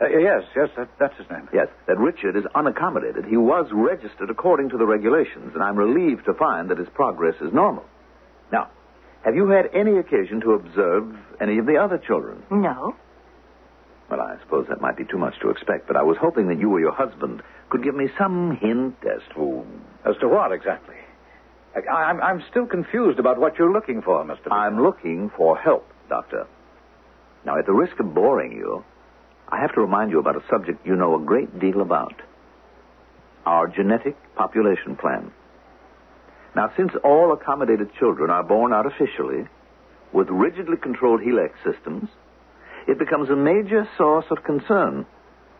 Uh, 0.00 0.06
yes, 0.06 0.44
yes, 0.54 0.68
that, 0.76 0.88
that's 1.00 1.16
his 1.18 1.28
name. 1.28 1.48
Yes, 1.52 1.66
that 1.88 1.98
Richard 1.98 2.36
is 2.36 2.44
unaccommodated. 2.54 3.28
He 3.28 3.36
was 3.36 3.66
registered 3.72 4.30
according 4.30 4.70
to 4.70 4.78
the 4.78 4.86
regulations, 4.86 5.50
and 5.54 5.62
I'm 5.62 5.76
relieved 5.76 6.24
to 6.26 6.34
find 6.34 6.70
that 6.70 6.78
his 6.78 6.88
progress 6.94 7.34
is 7.40 7.52
normal. 7.52 7.84
Now, 8.52 8.70
have 9.24 9.34
you 9.34 9.48
had 9.48 9.70
any 9.74 9.98
occasion 9.98 10.40
to 10.42 10.52
observe 10.52 11.16
any 11.40 11.58
of 11.58 11.66
the 11.66 11.76
other 11.76 11.98
children? 11.98 12.44
No. 12.48 12.94
Well, 14.08 14.20
I 14.20 14.38
suppose 14.40 14.66
that 14.68 14.80
might 14.80 14.96
be 14.96 15.04
too 15.04 15.18
much 15.18 15.34
to 15.42 15.50
expect, 15.50 15.88
but 15.88 15.96
I 15.96 16.02
was 16.02 16.16
hoping 16.20 16.46
that 16.46 16.60
you 16.60 16.70
or 16.70 16.78
your 16.78 16.94
husband 16.94 17.42
could 17.70 17.82
give 17.82 17.96
me 17.96 18.06
some 18.16 18.56
hint 18.56 18.94
as 19.02 19.20
to. 19.34 19.66
As 20.08 20.16
to 20.20 20.28
what 20.28 20.52
exactly? 20.52 20.94
I'm, 21.86 22.20
I'm 22.20 22.42
still 22.50 22.66
confused 22.66 23.18
about 23.18 23.38
what 23.38 23.58
you're 23.58 23.72
looking 23.72 24.02
for, 24.02 24.24
Mr. 24.24 24.50
I'm 24.50 24.82
looking 24.82 25.30
for 25.36 25.56
help, 25.56 25.88
Doctor. 26.08 26.46
Now, 27.44 27.58
at 27.58 27.66
the 27.66 27.72
risk 27.72 27.98
of 28.00 28.14
boring 28.14 28.52
you, 28.52 28.84
I 29.48 29.60
have 29.60 29.74
to 29.74 29.80
remind 29.80 30.10
you 30.10 30.18
about 30.18 30.36
a 30.36 30.44
subject 30.50 30.86
you 30.86 30.96
know 30.96 31.16
a 31.16 31.24
great 31.24 31.58
deal 31.58 31.80
about 31.80 32.14
our 33.46 33.66
genetic 33.66 34.16
population 34.34 34.96
plan. 34.96 35.32
Now, 36.54 36.72
since 36.76 36.92
all 37.04 37.32
accommodated 37.32 37.94
children 37.98 38.30
are 38.30 38.42
born 38.42 38.72
artificially 38.72 39.46
with 40.12 40.28
rigidly 40.28 40.76
controlled 40.76 41.22
helix 41.22 41.54
systems, 41.64 42.08
it 42.86 42.98
becomes 42.98 43.30
a 43.30 43.36
major 43.36 43.88
source 43.96 44.26
of 44.30 44.42
concern 44.44 45.06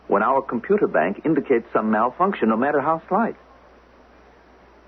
when 0.08 0.22
our 0.22 0.42
computer 0.42 0.86
bank 0.86 1.22
indicates 1.24 1.66
some 1.72 1.90
malfunction, 1.90 2.48
no 2.48 2.56
matter 2.56 2.80
how 2.80 3.02
slight. 3.08 3.36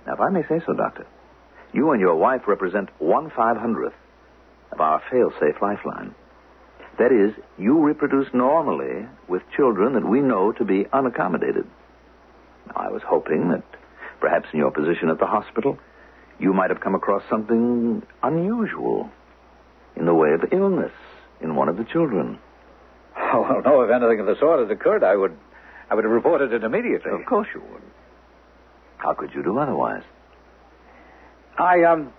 Now, 0.07 0.15
if 0.15 0.21
I 0.21 0.31
may 0.31 0.43
say 0.43 0.61
so, 0.67 0.73
Doctor, 0.73 1.07
you 1.73 1.93
and 1.93 2.01
your 2.01 2.17
wife 2.17 2.43
represent 2.47 2.89
one 2.99 3.31
five 3.31 3.57
hundredth 3.57 3.95
of 4.73 4.81
our 4.81 5.03
fail-safe 5.11 5.57
lifeline. 5.61 6.15
That 6.99 7.13
is, 7.13 7.33
you 7.59 7.81
reproduce 7.81 8.33
normally 8.35 9.07
with 9.29 9.43
children 9.57 9.95
that 9.95 10.07
we 10.07 10.21
know 10.21 10.53
to 10.53 10.65
be 10.65 10.85
unaccommodated. 10.85 11.67
Now, 12.67 12.75
I 12.77 12.89
was 12.89 13.03
hoping 13.05 13.49
that 13.51 13.63
perhaps 14.21 14.49
in 14.53 14.59
your 14.59 14.71
position 14.71 15.09
at 15.09 15.19
the 15.19 15.27
hospital, 15.27 15.79
you 16.39 16.53
might 16.53 16.71
have 16.71 16.81
come 16.81 16.95
across 16.95 17.23
something 17.29 18.03
unusual 18.23 19.11
in 19.97 20.05
the 20.07 20.15
way 20.15 20.33
of 20.33 20.53
illness 20.53 20.93
in 21.41 21.55
one 21.55 21.69
of 21.69 21.77
the 21.77 21.85
children. 21.85 22.39
Oh, 23.17 23.41
well, 23.49 23.63
no, 23.65 23.83
if 23.83 23.91
anything 23.91 24.21
of 24.21 24.27
the 24.27 24.37
sort 24.39 24.61
had 24.61 24.71
occurred, 24.71 25.03
I 25.03 25.17
would, 25.17 25.37
I 25.89 25.95
would 25.95 26.05
have 26.05 26.13
reported 26.13 26.53
it 26.53 26.65
immediately. 26.65 27.11
Of 27.13 27.25
course 27.27 27.49
you 27.55 27.61
would. 27.73 27.83
How 28.99 29.15
could 29.15 29.33
you 29.35 29.43
do 29.43 29.59
otherwise? 29.59 30.03
I, 31.61 31.85
um, 31.85 32.13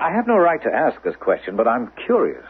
I 0.00 0.12
have 0.12 0.28
no 0.28 0.36
right 0.36 0.62
to 0.62 0.72
ask 0.72 1.02
this 1.02 1.16
question, 1.16 1.56
but 1.56 1.66
I'm 1.66 1.90
curious. 2.06 2.46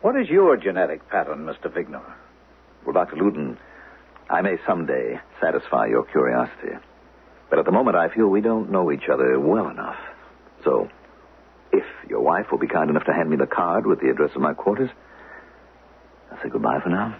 What 0.00 0.20
is 0.20 0.28
your 0.28 0.56
genetic 0.56 1.08
pattern, 1.08 1.46
Mr. 1.46 1.72
Vignor? 1.72 2.02
Well, 2.84 2.92
Dr. 2.92 3.16
Luton, 3.16 3.56
I 4.28 4.40
may 4.42 4.56
someday 4.66 5.20
satisfy 5.40 5.86
your 5.86 6.04
curiosity. 6.04 6.74
But 7.48 7.60
at 7.60 7.64
the 7.64 7.70
moment, 7.70 7.96
I 7.96 8.12
feel 8.12 8.26
we 8.26 8.40
don't 8.40 8.72
know 8.72 8.90
each 8.90 9.08
other 9.08 9.38
well 9.38 9.68
enough. 9.68 9.98
So, 10.64 10.88
if 11.72 11.84
your 12.08 12.22
wife 12.22 12.46
will 12.50 12.58
be 12.58 12.66
kind 12.66 12.90
enough 12.90 13.04
to 13.04 13.12
hand 13.12 13.30
me 13.30 13.36
the 13.36 13.46
card 13.46 13.86
with 13.86 14.00
the 14.00 14.10
address 14.10 14.30
of 14.34 14.40
my 14.42 14.52
quarters, 14.52 14.90
I'll 16.32 16.42
say 16.42 16.48
goodbye 16.48 16.80
for 16.82 16.88
now. 16.88 17.16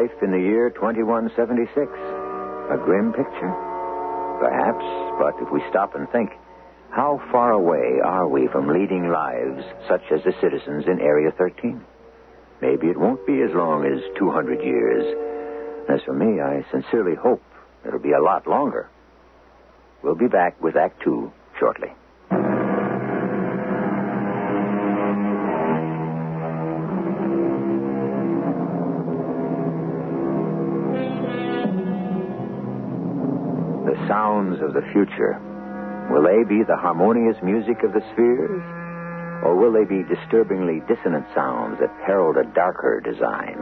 Life 0.00 0.22
in 0.22 0.30
the 0.30 0.38
year 0.38 0.70
2176. 0.70 1.76
A 1.76 2.78
grim 2.84 3.12
picture? 3.12 3.52
Perhaps, 4.40 4.86
but 5.20 5.34
if 5.44 5.52
we 5.52 5.60
stop 5.68 5.94
and 5.94 6.08
think, 6.08 6.30
how 6.88 7.20
far 7.30 7.52
away 7.52 8.00
are 8.02 8.26
we 8.26 8.48
from 8.48 8.68
leading 8.68 9.10
lives 9.10 9.62
such 9.88 10.00
as 10.10 10.24
the 10.24 10.32
citizens 10.40 10.84
in 10.86 11.00
Area 11.00 11.30
13? 11.36 11.84
Maybe 12.62 12.86
it 12.86 12.98
won't 12.98 13.26
be 13.26 13.42
as 13.42 13.50
long 13.52 13.84
as 13.84 14.00
200 14.16 14.64
years. 14.64 15.04
As 15.90 16.00
for 16.06 16.14
me, 16.14 16.40
I 16.40 16.64
sincerely 16.70 17.14
hope 17.14 17.42
it'll 17.86 18.00
be 18.00 18.12
a 18.12 18.22
lot 18.22 18.46
longer. 18.46 18.88
We'll 20.02 20.14
be 20.14 20.28
back 20.28 20.62
with 20.62 20.76
Act 20.76 21.02
Two 21.04 21.30
shortly. 21.58 21.88
Sounds 34.10 34.58
of 34.60 34.74
the 34.74 34.82
future. 34.90 35.38
Will 36.10 36.26
they 36.26 36.42
be 36.42 36.66
the 36.66 36.74
harmonious 36.74 37.38
music 37.46 37.84
of 37.86 37.94
the 37.94 38.02
spheres? 38.10 38.62
Or 39.46 39.54
will 39.54 39.70
they 39.70 39.86
be 39.86 40.02
disturbingly 40.02 40.82
dissonant 40.90 41.26
sounds 41.32 41.78
that 41.78 41.94
herald 42.04 42.36
a 42.36 42.42
darker 42.52 42.98
design? 42.98 43.54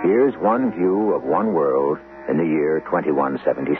Here's 0.00 0.32
one 0.40 0.72
view 0.72 1.12
of 1.12 1.24
one 1.24 1.52
world 1.52 1.98
in 2.26 2.38
the 2.38 2.48
year 2.48 2.80
2176. 2.88 3.76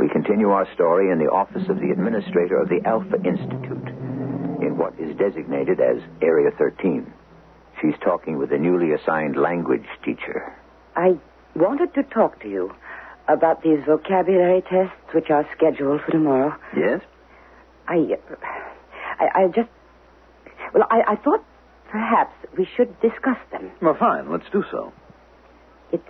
We 0.00 0.08
continue 0.08 0.56
our 0.56 0.66
story 0.72 1.12
in 1.12 1.18
the 1.18 1.30
office 1.30 1.68
of 1.68 1.76
the 1.80 1.90
administrator 1.92 2.56
of 2.56 2.70
the 2.70 2.80
Alpha 2.88 3.20
Institute 3.28 3.92
in 4.64 4.78
what 4.80 4.98
is 4.98 5.14
designated 5.16 5.80
as 5.80 6.00
Area 6.22 6.50
13. 6.56 7.12
She's 7.82 7.98
talking 8.02 8.38
with 8.38 8.52
a 8.52 8.58
newly 8.58 8.92
assigned 8.92 9.36
language 9.36 9.86
teacher. 10.02 10.56
I 10.96 11.18
wanted 11.54 11.92
to 11.94 12.02
talk 12.04 12.40
to 12.40 12.48
you 12.48 12.72
about 13.28 13.62
these 13.62 13.78
vocabulary 13.86 14.62
tests 14.62 14.96
which 15.14 15.30
are 15.30 15.46
scheduled 15.56 16.00
for 16.02 16.10
tomorrow. 16.12 16.54
Yes? 16.76 17.00
I, 17.86 18.16
I, 19.18 19.42
I 19.42 19.46
just, 19.48 19.68
well, 20.74 20.84
I, 20.90 21.02
I 21.12 21.16
thought 21.16 21.44
perhaps 21.90 22.34
we 22.56 22.66
should 22.76 22.98
discuss 23.00 23.38
them. 23.52 23.70
Well, 23.80 23.96
fine. 23.98 24.30
Let's 24.30 24.48
do 24.52 24.64
so. 24.70 24.92
It's, 25.92 26.02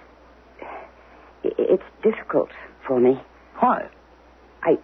it's 1.44 1.82
difficult 2.02 2.50
for 2.87 3.00
me. 3.00 3.20
Why? 3.58 3.88
I, 4.62 4.78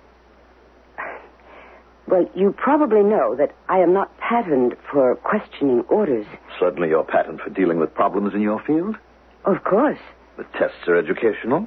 well, 2.06 2.28
you 2.34 2.52
probably 2.56 3.02
know 3.02 3.34
that 3.36 3.54
I 3.68 3.78
am 3.78 3.92
not 3.92 4.16
patterned 4.18 4.76
for 4.90 5.16
questioning 5.16 5.80
orders. 5.88 6.26
Certainly 6.60 6.88
your 6.88 7.04
pattern 7.04 7.38
for 7.42 7.50
dealing 7.50 7.78
with 7.78 7.94
problems 7.94 8.34
in 8.34 8.40
your 8.40 8.60
field. 8.64 8.96
Of 9.44 9.64
course. 9.64 9.98
The 10.36 10.44
tests 10.58 10.86
are 10.88 10.96
educational. 10.96 11.66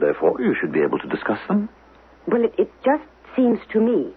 Therefore, 0.00 0.40
you 0.40 0.54
should 0.58 0.72
be 0.72 0.80
able 0.80 0.98
to 0.98 1.08
discuss 1.08 1.38
them. 1.46 1.68
Well, 2.26 2.44
it, 2.44 2.54
it 2.58 2.70
just 2.84 3.04
seems 3.36 3.58
to 3.72 3.80
me 3.80 4.12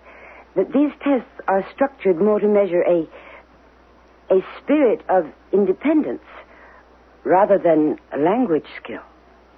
that 0.56 0.72
these 0.72 0.92
tests 1.04 1.42
are 1.48 1.66
structured 1.74 2.20
more 2.20 2.40
to 2.40 2.48
measure 2.48 2.82
a 2.84 3.08
a 4.32 4.40
spirit 4.64 5.02
of 5.10 5.26
independence 5.52 6.24
rather 7.24 7.60
than 7.60 7.98
a 8.14 8.18
language 8.18 8.66
skill. 8.82 9.02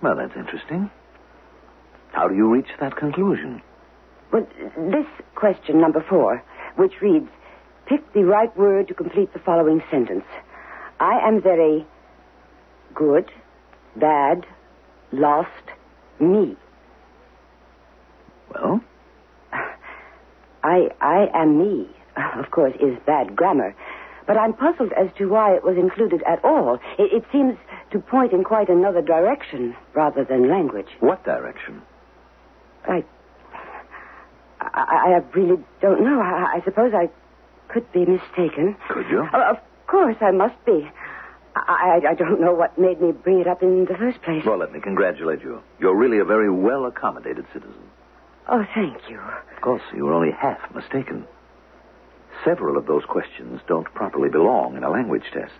Well, 0.01 0.15
that's 0.15 0.35
interesting. 0.35 0.89
How 2.11 2.27
do 2.27 2.35
you 2.35 2.51
reach 2.51 2.69
that 2.79 2.95
conclusion? 2.95 3.61
Well, 4.33 4.47
this 4.77 5.05
question, 5.35 5.79
number 5.79 6.03
four, 6.09 6.43
which 6.77 6.93
reads, 7.01 7.29
pick 7.85 8.01
the 8.13 8.23
right 8.23 8.55
word 8.57 8.87
to 8.87 8.93
complete 8.93 9.31
the 9.33 9.39
following 9.39 9.81
sentence. 9.91 10.25
I 10.99 11.19
am 11.27 11.41
very 11.41 11.85
good, 12.93 13.31
bad, 13.95 14.45
lost, 15.11 15.49
me. 16.19 16.55
Well? 18.53 18.81
I, 20.63 20.89
I 21.01 21.27
am 21.33 21.59
me, 21.59 21.87
of 22.37 22.49
course, 22.51 22.73
is 22.79 22.97
bad 23.05 23.35
grammar. 23.35 23.75
But 24.27 24.37
I'm 24.37 24.53
puzzled 24.53 24.91
as 24.93 25.09
to 25.19 25.27
why 25.27 25.55
it 25.55 25.63
was 25.63 25.77
included 25.77 26.23
at 26.27 26.43
all. 26.43 26.79
It, 26.97 27.13
it 27.13 27.23
seems 27.31 27.55
to 27.91 27.99
point 27.99 28.33
in 28.33 28.43
quite 28.43 28.69
another 28.69 29.01
direction 29.01 29.75
rather 29.93 30.23
than 30.23 30.49
language. 30.49 30.87
What 30.99 31.23
direction? 31.23 31.83
I, 32.87 33.03
I, 34.59 35.21
I 35.21 35.37
really 35.37 35.63
don't 35.81 36.03
know. 36.03 36.19
I, 36.21 36.57
I 36.57 36.61
suppose 36.65 36.93
I 36.95 37.09
could 37.71 37.91
be 37.91 38.05
mistaken. 38.05 38.75
Could 38.89 39.07
you? 39.09 39.27
Uh, 39.31 39.51
of 39.51 39.57
course, 39.87 40.17
I 40.21 40.31
must 40.31 40.55
be. 40.65 40.89
I, 41.55 42.01
I, 42.09 42.13
don't 42.15 42.41
know 42.41 42.53
what 42.53 42.77
made 42.77 43.01
me 43.01 43.13
bring 43.13 43.39
it 43.39 43.47
up 43.47 43.63
in 43.63 43.85
the 43.85 43.95
first 43.95 44.21
place. 44.23 44.43
Well, 44.45 44.57
let 44.57 44.73
me 44.73 44.81
congratulate 44.81 45.41
you. 45.41 45.61
You're 45.79 45.95
really 45.95 46.19
a 46.19 46.25
very 46.25 46.49
well 46.49 46.85
accommodated 46.85 47.45
citizen. 47.53 47.89
Oh, 48.49 48.65
thank 48.75 49.09
you. 49.09 49.19
Of 49.55 49.61
course, 49.61 49.81
you 49.95 50.05
were 50.05 50.13
only 50.13 50.31
half 50.31 50.59
mistaken. 50.75 51.25
Several 52.43 52.77
of 52.77 52.85
those 52.85 53.05
questions 53.05 53.61
don't 53.67 53.91
properly 53.93 54.29
belong 54.29 54.75
in 54.75 54.83
a 54.83 54.89
language 54.89 55.23
test. 55.33 55.53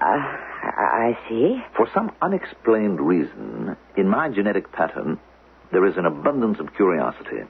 Uh, 0.00 0.04
I 0.04 1.16
I 1.16 1.28
see. 1.28 1.62
For 1.76 1.88
some 1.92 2.12
unexplained 2.22 3.00
reason, 3.00 3.76
in 3.96 4.08
my 4.08 4.28
genetic 4.28 4.70
pattern, 4.72 5.18
there 5.72 5.84
is 5.84 5.96
an 5.96 6.06
abundance 6.06 6.60
of 6.60 6.74
curiosity. 6.74 7.42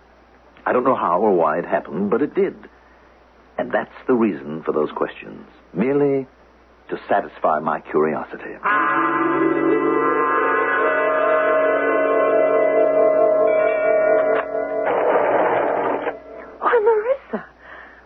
I 0.64 0.72
don't 0.72 0.84
know 0.84 0.96
how 0.96 1.20
or 1.20 1.32
why 1.32 1.58
it 1.58 1.66
happened, 1.66 2.10
but 2.10 2.22
it 2.22 2.34
did. 2.34 2.56
And 3.58 3.70
that's 3.70 3.94
the 4.06 4.14
reason 4.14 4.62
for 4.62 4.72
those 4.72 4.90
questions. 4.92 5.46
Merely 5.74 6.26
to 6.90 6.98
satisfy 7.08 7.58
my 7.60 7.80
curiosity. 7.80 8.54
Why, 16.60 16.74
Marissa, 16.86 17.44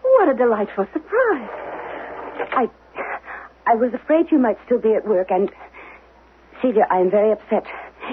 what 0.03 0.29
a 0.29 0.35
delightful 0.35 0.87
surprise. 0.93 1.51
I, 2.53 2.69
I 3.67 3.75
was 3.75 3.93
afraid 3.95 4.27
you 4.31 4.39
might 4.39 4.57
still 4.67 4.81
be 4.81 4.95
at 4.95 5.07
work, 5.07 5.31
and 5.31 5.51
Celia, 6.61 6.87
I 6.91 6.99
am 6.99 7.11
very 7.11 7.33
upset. 7.33 7.65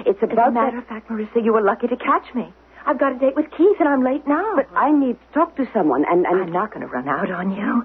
It's 0.05 0.21
As 0.21 0.29
a 0.29 0.33
about 0.33 0.53
matter 0.53 0.77
that. 0.77 0.83
of 0.83 0.87
fact, 0.87 1.09
Marissa, 1.09 1.43
you 1.43 1.53
were 1.53 1.61
lucky 1.61 1.87
to 1.87 1.97
catch 1.97 2.33
me. 2.35 2.53
I've 2.85 2.99
got 2.99 3.13
a 3.15 3.19
date 3.19 3.35
with 3.35 3.49
Keith, 3.57 3.77
and 3.79 3.89
I'm 3.89 4.03
late 4.03 4.27
now. 4.27 4.55
But 4.55 4.67
I 4.75 4.91
need 4.91 5.17
to 5.19 5.33
talk 5.33 5.55
to 5.57 5.65
someone, 5.73 6.05
and, 6.09 6.25
and 6.25 6.43
I'm 6.43 6.51
not 6.51 6.71
going 6.73 6.85
to 6.85 6.91
run 6.91 7.07
out 7.07 7.31
on 7.31 7.51
you. 7.51 7.83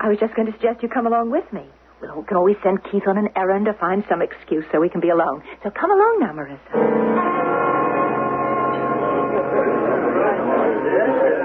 I 0.00 0.08
was 0.08 0.18
just 0.18 0.34
going 0.34 0.46
to 0.46 0.52
suggest 0.52 0.82
you 0.82 0.88
come 0.88 1.06
along 1.06 1.30
with 1.30 1.44
me. 1.52 1.62
We 2.02 2.24
can 2.26 2.36
always 2.36 2.56
send 2.62 2.82
Keith 2.90 3.06
on 3.06 3.16
an 3.16 3.28
errand 3.36 3.68
or 3.68 3.74
find 3.74 4.04
some 4.08 4.22
excuse 4.22 4.64
so 4.72 4.80
we 4.80 4.88
can 4.88 5.00
be 5.00 5.10
alone. 5.10 5.42
So 5.62 5.70
come 5.70 5.90
along 5.90 6.18
now, 6.18 6.32
Marissa. 6.34 6.74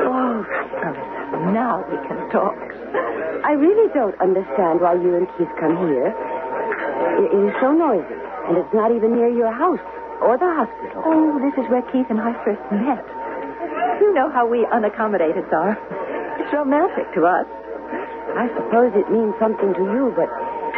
All 0.10 0.41
right, 0.41 0.72
Marissa. 0.82 1.54
Now 1.54 1.86
we 1.86 1.98
can 2.10 2.17
talk. 2.34 2.58
I 3.46 3.54
really 3.54 3.88
don't 3.93 4.17
understand 4.20 4.82
why 4.82 4.98
you 4.98 5.13
and 5.15 5.28
Keith 5.38 5.54
come 5.62 5.78
here. 5.78 6.10
It, 6.10 7.30
it 7.32 7.41
is 7.48 7.56
so 7.62 7.72
noisy, 7.72 8.17
and 8.50 8.58
it's 8.58 8.74
not 8.74 8.89
even 8.91 9.13
near 9.13 9.30
your 9.30 9.54
house 9.54 9.86
or 10.26 10.38
the 10.41 10.50
hospital. 10.50 11.06
Oh, 11.06 11.38
this 11.38 11.54
is 11.62 11.70
where 11.70 11.86
Keith 11.93 12.10
and 12.10 12.20
I 12.20 12.34
first 12.43 12.62
met. 12.74 13.06
You 14.02 14.13
know 14.13 14.30
how 14.34 14.50
we 14.50 14.65
unaccommodated 14.74 15.54
are. 15.54 15.78
It's 16.41 16.52
romantic 16.54 17.13
to 17.13 17.26
us. 17.30 17.46
I 18.38 18.50
suppose 18.54 18.93
it 18.93 19.10
means 19.10 19.34
something 19.39 19.74
to 19.74 19.84
you, 19.93 20.13
but 20.17 20.30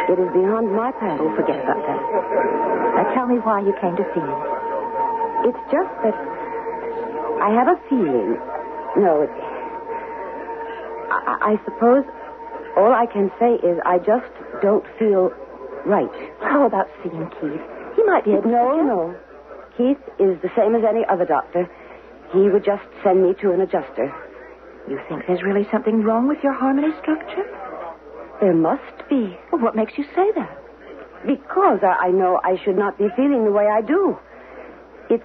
it 0.08 0.18
is 0.18 0.30
beyond 0.32 0.72
my 0.72 0.92
power. 0.92 1.18
Oh, 1.20 1.34
forget 1.36 1.60
about 1.60 1.82
that. 1.84 2.00
Now 2.96 3.14
tell 3.14 3.26
me 3.26 3.36
why 3.42 3.60
you 3.60 3.74
came 3.80 3.96
to 3.96 4.06
see 4.14 4.22
me. 4.22 4.36
It's 5.50 5.62
just 5.72 5.92
that 6.04 6.16
I 7.42 7.48
have 7.56 7.68
a 7.68 7.76
feeling. 7.88 8.36
No, 8.96 9.22
it. 9.22 9.30
I, 11.10 11.56
I 11.56 11.64
suppose 11.64 12.04
all 12.76 12.92
I 12.92 13.06
can 13.06 13.30
say 13.38 13.54
is 13.66 13.78
I 13.84 13.98
just 13.98 14.30
don't 14.62 14.84
feel 14.98 15.32
right. 15.86 16.10
How 16.40 16.66
about 16.66 16.88
seeing 17.02 17.28
Keith? 17.40 17.62
He 17.96 18.02
might 18.04 18.24
be 18.24 18.32
able 18.32 18.42
to. 18.42 18.48
No, 18.50 18.82
no. 18.82 19.16
Keith 19.76 20.00
is 20.18 20.40
the 20.42 20.50
same 20.56 20.74
as 20.74 20.82
any 20.84 21.04
other 21.08 21.24
doctor. 21.24 21.68
He 22.32 22.48
would 22.48 22.64
just 22.64 22.84
send 23.02 23.22
me 23.22 23.34
to 23.40 23.52
an 23.52 23.60
adjuster. 23.60 24.12
You 24.88 25.00
think 25.08 25.26
there's 25.26 25.42
really 25.42 25.66
something 25.70 26.02
wrong 26.02 26.28
with 26.28 26.38
your 26.42 26.52
harmony 26.52 26.92
structure? 27.00 27.44
There 28.40 28.54
must 28.54 29.08
be. 29.08 29.36
Well, 29.52 29.60
what 29.62 29.76
makes 29.76 29.98
you 29.98 30.04
say 30.14 30.30
that? 30.36 30.56
Because 31.26 31.80
I, 31.82 32.06
I 32.06 32.10
know 32.10 32.40
I 32.42 32.56
should 32.64 32.76
not 32.78 32.96
be 32.98 33.08
feeling 33.16 33.44
the 33.44 33.52
way 33.52 33.66
I 33.66 33.82
do. 33.82 34.16
It's. 35.10 35.24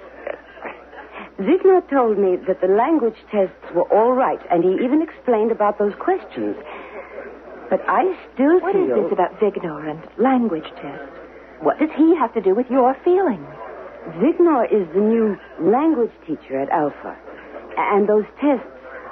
Vignor 1.40 1.82
told 1.90 2.18
me 2.18 2.38
that 2.48 2.62
the 2.62 2.68
language 2.68 3.16
tests 3.32 3.56
were 3.74 3.84
all 3.94 4.14
right, 4.14 4.40
and 4.50 4.64
he 4.64 4.72
even 4.84 5.02
explained 5.02 5.52
about 5.52 5.78
those 5.78 5.94
questions. 6.00 6.56
But 7.70 7.82
I 7.90 8.16
still 8.34 8.60
What 8.62 8.76
is 8.76 8.88
feel. 8.88 9.04
this 9.04 9.12
about 9.12 9.40
Vignor 9.40 9.90
and 9.90 10.00
language 10.18 10.68
tests? 10.82 11.12
What 11.62 11.80
does 11.80 11.90
he 11.98 12.16
have 12.16 12.34
to 12.36 12.42
do 12.42 12.54
with 12.56 12.68
your 12.70 12.96
feelings? 13.04 13.48
Vignor 14.22 14.66
is 14.72 14.88
the 14.94 15.02
new 15.02 15.36
language 15.60 16.12
teacher 16.28 16.60
at 16.62 16.70
Alpha. 16.70 17.18
And 17.78 18.08
those 18.08 18.26
tests 18.40 18.68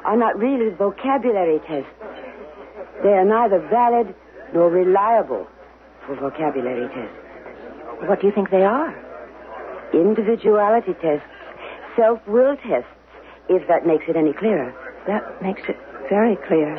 are 0.05 0.15
not 0.15 0.37
really 0.37 0.69
vocabulary 0.75 1.59
tests. 1.67 1.89
They 3.03 3.09
are 3.09 3.25
neither 3.25 3.59
valid 3.69 4.15
nor 4.53 4.69
reliable 4.69 5.47
for 6.05 6.15
vocabulary 6.15 6.87
tests. 6.87 8.07
What 8.07 8.21
do 8.21 8.27
you 8.27 8.33
think 8.33 8.49
they 8.49 8.63
are? 8.63 8.95
Individuality 9.93 10.93
tests, 11.01 11.27
self 11.95 12.19
will 12.27 12.55
tests, 12.57 12.89
if 13.49 13.67
that 13.67 13.85
makes 13.85 14.05
it 14.07 14.15
any 14.15 14.33
clearer. 14.33 14.73
That 15.07 15.41
makes 15.41 15.61
it 15.67 15.77
very 16.09 16.37
clear. 16.47 16.77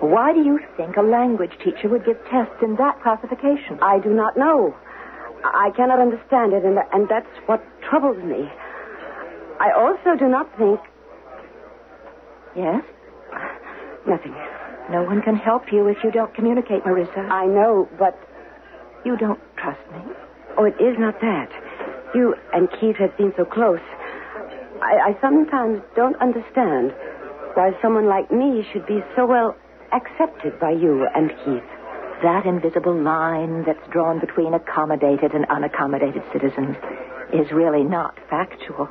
Why 0.00 0.32
do 0.32 0.42
you 0.42 0.60
think 0.76 0.96
a 0.96 1.02
language 1.02 1.52
teacher 1.64 1.88
would 1.88 2.04
give 2.04 2.18
tests 2.30 2.56
in 2.62 2.76
that 2.76 3.00
classification? 3.02 3.78
I 3.80 3.98
do 4.00 4.10
not 4.10 4.36
know. 4.36 4.74
I 5.44 5.70
cannot 5.76 5.98
understand 5.98 6.52
it, 6.52 6.64
and, 6.64 6.78
and 6.92 7.08
that's 7.08 7.26
what 7.46 7.62
troubles 7.88 8.22
me. 8.22 8.48
I 9.60 9.70
also 9.76 10.18
do 10.18 10.28
not 10.28 10.46
think. 10.58 10.80
Yes? 12.56 12.82
Nothing. 14.06 14.34
No 14.92 15.02
one 15.02 15.22
can 15.22 15.36
help 15.36 15.72
you 15.72 15.88
if 15.88 15.96
you 16.04 16.10
don't 16.10 16.34
communicate, 16.34 16.84
Marissa. 16.84 17.28
I 17.30 17.46
know, 17.46 17.88
but. 17.98 18.18
You 19.04 19.16
don't 19.16 19.40
trust 19.56 19.80
me? 19.90 20.12
Oh, 20.56 20.64
it 20.64 20.74
is 20.80 20.96
not 20.98 21.20
that. 21.20 21.48
You 22.14 22.36
and 22.52 22.68
Keith 22.78 22.96
have 22.96 23.16
been 23.16 23.32
so 23.36 23.44
close. 23.44 23.80
I, 24.80 25.10
I 25.10 25.18
sometimes 25.20 25.80
don't 25.96 26.14
understand 26.20 26.92
why 27.54 27.72
someone 27.82 28.06
like 28.06 28.30
me 28.30 28.64
should 28.72 28.86
be 28.86 29.00
so 29.16 29.26
well 29.26 29.56
accepted 29.92 30.60
by 30.60 30.70
you 30.70 31.06
and 31.16 31.30
Keith. 31.44 31.70
That 32.22 32.46
invisible 32.46 32.94
line 32.94 33.64
that's 33.66 33.84
drawn 33.90 34.20
between 34.20 34.54
accommodated 34.54 35.32
and 35.32 35.48
unaccommodated 35.48 36.22
citizens 36.32 36.76
is 37.32 37.50
really 37.50 37.82
not 37.82 38.16
factual. 38.30 38.88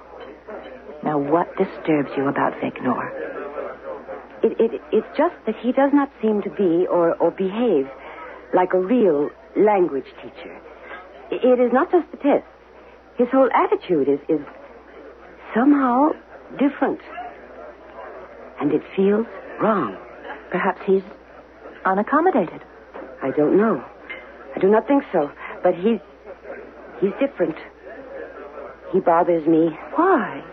Now, 1.04 1.18
what 1.18 1.56
disturbs 1.58 2.10
you 2.18 2.28
about 2.28 2.54
Vignor? 2.60 3.41
It, 4.44 4.60
it, 4.60 4.82
it's 4.92 5.18
just 5.18 5.36
that 5.46 5.56
he 5.62 5.72
does 5.72 5.92
not 5.94 6.10
seem 6.22 6.42
to 6.42 6.50
be 6.50 6.88
or, 6.88 7.16
or 7.16 7.32
behave 7.32 7.88
like 8.54 8.74
a 8.74 8.80
real 8.80 9.30
language 9.56 10.08
teacher. 10.22 10.60
It 11.32 11.60
is 11.60 11.72
not 11.72 11.92
just 11.92 12.10
the 12.12 12.18
tests. 12.18 12.48
His 13.18 13.28
whole 13.32 13.50
attitude 13.54 14.10
is, 14.10 14.20
is 14.28 14.42
somehow 15.56 16.10
different. 16.60 17.00
And 18.60 18.74
it 18.74 18.82
feels 18.96 19.26
wrong. 19.62 19.98
Perhaps 20.50 20.82
he's 20.86 21.04
unaccommodated. 21.86 22.62
I 23.24 23.32
don't 23.32 23.58
know. 23.58 23.84
I 24.56 24.60
do 24.60 24.70
not 24.70 24.88
think 24.88 25.04
so. 25.12 25.32
But 25.64 25.76
he's 25.76 26.00
he's 27.00 27.12
different. 27.20 27.56
He 28.92 29.00
bothers 29.00 29.48
me. 29.48 29.70
Why? 29.96 30.44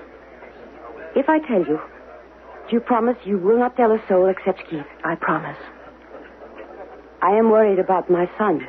If 1.17 1.29
I 1.29 1.39
tell 1.41 1.65
you, 1.65 1.81
do 2.69 2.77
you 2.77 2.81
promise 2.81 3.17
you 3.25 3.39
will 3.39 3.59
not 3.59 3.77
tell 3.77 3.93
a 3.93 4.03
soul 4.09 4.27
except 4.29 4.69
Keith? 4.69 4.85
I 5.03 5.15
promise. 5.15 5.57
I 7.23 7.31
am 7.31 7.51
worried 7.51 7.79
about 7.79 8.11
my 8.11 8.31
son. 8.37 8.67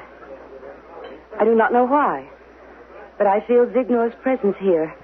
I 1.39 1.43
do 1.43 1.53
not 1.53 1.73
know 1.73 1.85
why, 1.85 2.27
but 3.17 3.27
I 3.27 3.45
feel 3.45 3.65
Vignor's 3.65 4.13
presence 4.23 4.55
here 4.59 4.95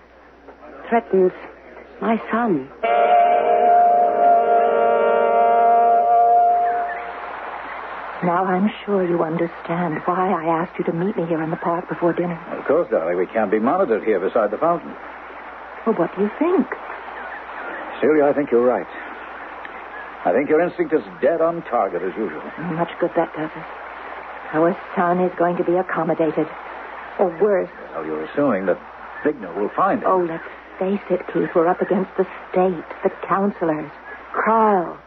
threatens 0.90 1.34
my 2.02 2.18
son. 2.32 2.70
Now 8.24 8.46
I'm 8.46 8.72
sure 8.86 9.08
you 9.08 9.22
understand 9.24 10.02
why 10.06 10.32
I 10.32 10.64
asked 10.64 10.80
you 10.80 10.86
to 10.86 10.94
meet 10.94 11.18
me 11.18 11.26
here 11.28 11.44
in 11.44 11.52
the 11.52 11.58
park 11.58 11.90
before 11.90 12.14
dinner. 12.14 12.40
Of 12.58 12.66
course, 12.66 12.90
darling. 12.90 13.18
We 13.18 13.28
can't 13.28 13.52
be 13.52 13.60
monitored 13.60 14.04
here 14.04 14.20
beside 14.20 14.52
the 14.52 14.58
fountain. 14.58 14.96
Well, 15.86 15.96
what 15.96 16.16
do 16.16 16.24
you 16.24 16.32
think? 16.40 16.66
Celia, 18.06 18.26
I 18.26 18.34
think 18.34 18.52
you're 18.52 18.66
right. 18.66 18.86
I 20.26 20.32
think 20.32 20.50
your 20.50 20.62
instinct 20.62 20.94
is 20.94 21.02
dead 21.22 21.42
on 21.42 21.64
target 21.64 22.04
as 22.04 22.14
usual. 22.16 22.44
Much 22.78 22.92
good 23.00 23.10
that 23.16 23.34
does 23.34 23.50
us. 23.50 23.68
Our 24.54 24.78
son 24.96 25.22
is 25.22 25.32
going 25.38 25.58
to 25.58 25.64
be 25.64 25.74
accommodated. 25.74 26.46
Or 27.18 27.30
worse. 27.42 27.70
Well, 27.94 28.06
you're 28.06 28.26
assuming 28.26 28.68
that 28.68 28.78
Vignor 29.24 29.56
will 29.60 29.72
find 29.76 30.02
him. 30.02 30.08
Oh, 30.08 30.22
let's 30.22 30.44
face 30.78 31.02
it, 31.10 31.26
Keith. 31.34 31.50
We're 31.56 31.68
up 31.68 31.82
against 31.82 32.12
the 32.18 32.28
state, 32.52 32.86
the 33.04 33.10
counselors, 33.28 33.90
Krile. 34.34 34.98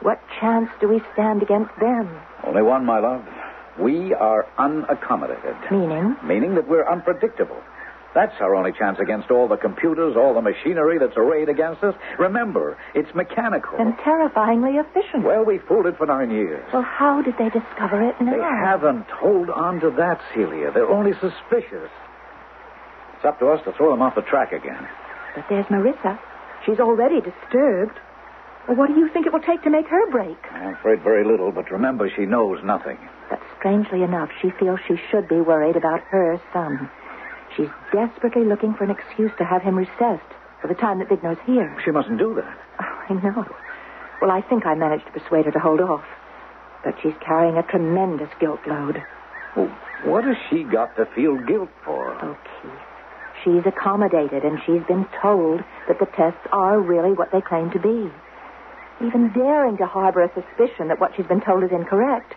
What 0.00 0.20
chance 0.40 0.70
do 0.80 0.88
we 0.88 1.02
stand 1.12 1.42
against 1.42 1.76
them? 1.78 2.08
Only 2.44 2.62
one, 2.62 2.86
my 2.86 3.00
love. 3.00 3.24
We 3.78 4.14
are 4.14 4.46
unaccommodated. 4.58 5.70
Meaning? 5.70 6.16
Meaning 6.24 6.54
that 6.54 6.68
we're 6.68 6.88
unpredictable. 6.88 7.60
That's 8.16 8.32
our 8.40 8.54
only 8.54 8.72
chance 8.72 8.96
against 8.98 9.30
all 9.30 9.46
the 9.46 9.58
computers, 9.58 10.16
all 10.16 10.32
the 10.32 10.40
machinery 10.40 10.96
that's 10.98 11.18
arrayed 11.18 11.50
against 11.50 11.84
us. 11.84 11.94
Remember, 12.18 12.78
it's 12.94 13.14
mechanical. 13.14 13.76
And 13.78 13.92
terrifyingly 14.02 14.78
efficient. 14.80 15.22
Well, 15.22 15.44
we 15.44 15.58
fooled 15.58 15.84
it 15.84 15.98
for 15.98 16.06
nine 16.06 16.30
years. 16.30 16.64
Well, 16.72 16.80
how 16.80 17.20
did 17.20 17.34
they 17.36 17.50
discover 17.50 18.00
it 18.08 18.18
now? 18.18 18.32
They 18.32 18.40
haven't. 18.40 19.04
Hold 19.10 19.50
on 19.50 19.80
to 19.80 19.90
that, 19.98 20.18
Celia. 20.32 20.72
They're 20.72 20.88
only 20.88 21.12
suspicious. 21.20 21.92
It's 23.16 23.24
up 23.26 23.38
to 23.40 23.48
us 23.48 23.60
to 23.66 23.72
throw 23.72 23.90
them 23.90 24.00
off 24.00 24.14
the 24.14 24.22
track 24.22 24.52
again. 24.52 24.88
But 25.34 25.44
there's 25.50 25.66
Marissa. 25.66 26.18
She's 26.64 26.80
already 26.80 27.20
disturbed. 27.20 28.00
Well, 28.66 28.78
what 28.78 28.88
do 28.88 28.94
you 28.98 29.10
think 29.12 29.26
it 29.26 29.32
will 29.34 29.44
take 29.44 29.62
to 29.64 29.70
make 29.70 29.88
her 29.88 30.10
break? 30.10 30.38
I'm 30.52 30.72
afraid 30.72 31.02
very 31.02 31.22
little, 31.22 31.52
but 31.52 31.70
remember, 31.70 32.08
she 32.16 32.24
knows 32.24 32.64
nothing. 32.64 32.96
But 33.28 33.42
strangely 33.58 34.02
enough, 34.02 34.30
she 34.40 34.48
feels 34.58 34.80
she 34.88 34.96
should 35.10 35.28
be 35.28 35.42
worried 35.42 35.76
about 35.76 36.00
her 36.08 36.40
son. 36.54 36.88
She's 37.56 37.68
desperately 37.92 38.44
looking 38.44 38.74
for 38.74 38.84
an 38.84 38.90
excuse 38.90 39.32
to 39.38 39.44
have 39.44 39.62
him 39.62 39.76
recessed 39.76 40.30
for 40.60 40.68
the 40.68 40.74
time 40.74 40.98
that 40.98 41.08
Vignor's 41.08 41.38
here. 41.46 41.76
She 41.84 41.90
mustn't 41.90 42.18
do 42.18 42.34
that. 42.34 42.58
Oh, 42.80 43.04
I 43.08 43.14
know. 43.14 43.46
Well, 44.20 44.30
I 44.30 44.42
think 44.42 44.66
I 44.66 44.74
managed 44.74 45.06
to 45.06 45.12
persuade 45.12 45.46
her 45.46 45.52
to 45.52 45.58
hold 45.58 45.80
off. 45.80 46.04
But 46.84 46.94
she's 47.02 47.14
carrying 47.24 47.56
a 47.56 47.62
tremendous 47.62 48.30
guilt 48.38 48.60
load. 48.66 49.02
Well, 49.56 49.74
what 50.04 50.24
has 50.24 50.36
she 50.50 50.64
got 50.64 50.96
to 50.96 51.06
feel 51.14 51.38
guilt 51.46 51.70
for? 51.84 52.12
Oh, 52.22 52.36
Keith. 52.62 52.72
She's 53.44 53.66
accommodated, 53.66 54.44
and 54.44 54.58
she's 54.66 54.82
been 54.86 55.06
told 55.22 55.60
that 55.88 55.98
the 55.98 56.06
tests 56.16 56.46
are 56.52 56.80
really 56.80 57.12
what 57.12 57.32
they 57.32 57.40
claim 57.40 57.70
to 57.70 57.78
be. 57.78 58.10
Even 59.04 59.30
daring 59.32 59.76
to 59.76 59.86
harbor 59.86 60.22
a 60.22 60.32
suspicion 60.32 60.88
that 60.88 61.00
what 61.00 61.12
she's 61.16 61.26
been 61.26 61.40
told 61.40 61.62
is 61.62 61.70
incorrect 61.70 62.34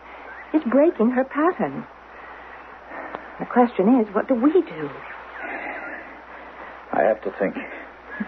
is 0.54 0.62
breaking 0.70 1.12
her 1.12 1.24
pattern. 1.24 1.86
The 3.40 3.46
question 3.46 4.02
is, 4.02 4.14
what 4.14 4.28
do 4.28 4.36
we 4.36 4.52
do? 4.52 4.90
I 6.92 7.04
have 7.04 7.22
to 7.24 7.32
think. 7.40 7.56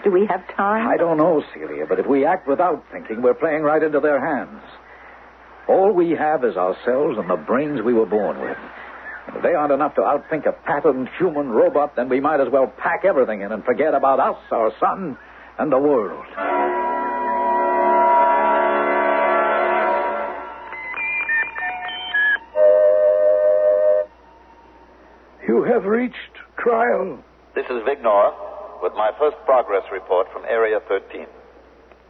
Do 0.04 0.12
we 0.12 0.26
have 0.28 0.48
time? 0.56 0.88
I 0.88 0.98
don't 0.98 1.18
know, 1.18 1.44
Celia, 1.54 1.86
but 1.88 2.00
if 2.00 2.08
we 2.08 2.26
act 2.26 2.48
without 2.48 2.84
thinking, 2.92 3.22
we're 3.22 3.34
playing 3.34 3.64
right 3.64 3.82
into 3.82 4.00
their 4.00 4.20
hands. 4.20 4.62
All 5.68 5.92
we 5.92 6.12
have 6.12 6.44
is 6.44 6.56
ourselves 6.56 7.18
and 7.18 7.30
the 7.30 7.36
brains 7.36 7.82
we 7.82 7.94
were 7.94 8.06
born 8.06 8.40
with. 8.40 8.58
And 9.28 9.38
if 9.38 9.44
they 9.44 9.54
aren't 9.54 9.74
enough 9.74 9.96
to 9.96 10.02
outthink 10.02 10.46
a 10.46 10.54
patterned 10.54 11.10
human 11.18 11.50
robot, 11.50 11.96
then 11.96 12.10
we 12.10 12.20
might 12.20 12.40
as 12.40 12.50
well 12.52 12.68
pack 12.68 13.04
everything 13.06 13.42
in 13.42 13.52
and 13.52 13.64
forget 13.64 13.94
about 13.94 14.20
us, 14.20 14.38
our 14.52 14.72
son, 14.80 15.18
and 15.60 15.72
the 15.72 15.78
world. 15.78 16.26
You 25.48 25.64
have 25.64 25.86
reached 25.86 26.16
trial. 26.58 27.20
This 27.56 27.66
is 27.66 27.84
Vignor 27.84 28.51
with 28.82 28.94
my 28.94 29.12
first 29.18 29.38
progress 29.46 29.84
report 29.92 30.28
from 30.34 30.44
Area 30.46 30.80
13. 30.90 31.26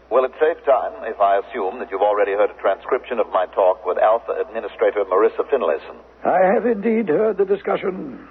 Will 0.09 0.25
it 0.25 0.31
save 0.39 0.59
time 0.65 0.91
if 1.07 1.19
I 1.19 1.39
assume 1.39 1.79
that 1.79 1.91
you've 1.91 2.03
already 2.03 2.31
heard 2.31 2.51
a 2.51 2.59
transcription 2.59 3.19
of 3.19 3.27
my 3.31 3.45
talk 3.55 3.85
with 3.85 3.97
Alpha 3.97 4.35
Administrator 4.39 5.03
Marissa 5.07 5.47
Finlayson? 5.47 5.95
I 6.23 6.39
have 6.53 6.65
indeed 6.65 7.07
heard 7.07 7.37
the 7.37 7.45
discussion. 7.45 8.27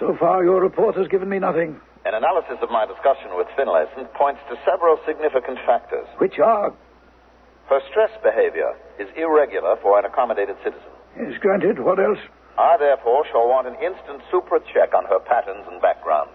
So 0.00 0.16
far, 0.18 0.44
your 0.44 0.60
report 0.60 0.96
has 0.96 1.08
given 1.08 1.28
me 1.28 1.38
nothing. 1.38 1.80
An 2.04 2.14
analysis 2.14 2.56
of 2.60 2.70
my 2.70 2.84
discussion 2.84 3.36
with 3.36 3.48
Finlayson 3.56 4.08
points 4.16 4.40
to 4.48 4.56
several 4.64 4.98
significant 5.06 5.58
factors. 5.66 6.08
Which 6.18 6.38
are? 6.38 6.72
Her 7.68 7.80
stress 7.90 8.12
behavior 8.22 8.72
is 8.98 9.08
irregular 9.16 9.76
for 9.80 9.98
an 9.98 10.04
accommodated 10.04 10.56
citizen. 10.64 10.92
Is 11.16 11.38
granted. 11.40 11.80
What 11.80 12.00
else? 12.00 12.18
I, 12.58 12.76
therefore, 12.78 13.24
shall 13.30 13.48
want 13.48 13.66
an 13.68 13.76
instant 13.76 14.20
supra 14.30 14.60
check 14.72 14.92
on 14.94 15.04
her 15.06 15.20
patterns 15.20 15.64
and 15.70 15.80
background. 15.80 16.30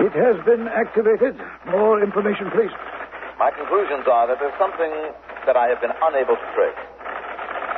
It 0.00 0.12
has 0.12 0.36
been 0.44 0.66
activated. 0.68 1.38
More 1.70 2.02
information, 2.02 2.50
please. 2.50 2.72
My 3.38 3.50
conclusions 3.50 4.06
are 4.10 4.26
that 4.26 4.38
there's 4.38 4.56
something 4.58 4.90
that 5.46 5.56
I 5.56 5.68
have 5.68 5.80
been 5.80 5.94
unable 6.02 6.34
to 6.34 6.48
trace. 6.54 6.82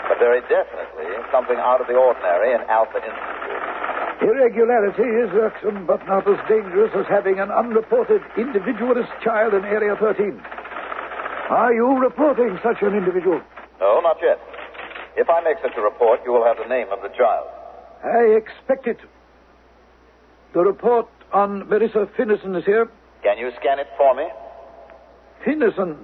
But 0.08 0.18
very 0.18 0.40
definitely 0.48 1.10
something 1.32 1.56
out 1.58 1.80
of 1.80 1.86
the 1.86 1.98
ordinary 1.98 2.54
in 2.54 2.62
Alpha 2.70 2.98
Institute. 3.02 3.62
Irregularity 4.22 5.04
is 5.04 5.28
irksome, 5.36 5.84
but 5.86 6.00
not 6.08 6.26
as 6.26 6.40
dangerous 6.48 6.90
as 6.96 7.04
having 7.06 7.38
an 7.38 7.50
unreported 7.50 8.22
individualist 8.36 9.12
child 9.22 9.52
in 9.52 9.64
Area 9.64 9.96
13. 10.00 10.40
Are 11.50 11.72
you 11.74 11.98
reporting 12.00 12.58
such 12.62 12.80
an 12.80 12.96
individual? 12.96 13.40
No, 13.80 14.00
not 14.00 14.16
yet. 14.22 14.40
If 15.16 15.28
I 15.28 15.40
make 15.42 15.58
such 15.62 15.76
a 15.76 15.80
report, 15.82 16.20
you 16.24 16.32
will 16.32 16.44
have 16.44 16.56
the 16.56 16.68
name 16.68 16.88
of 16.92 17.02
the 17.02 17.12
child. 17.16 17.46
I 18.04 18.36
expect 18.36 18.86
it. 18.86 18.98
The 20.54 20.60
report 20.60 21.08
on 21.32 21.62
Marissa 21.64 22.02
uh, 22.02 22.06
Finlayson 22.16 22.56
is 22.56 22.64
here. 22.64 22.88
Can 23.22 23.38
you 23.38 23.50
scan 23.60 23.78
it 23.78 23.88
for 23.96 24.14
me? 24.14 24.28
Finlayson. 25.44 25.96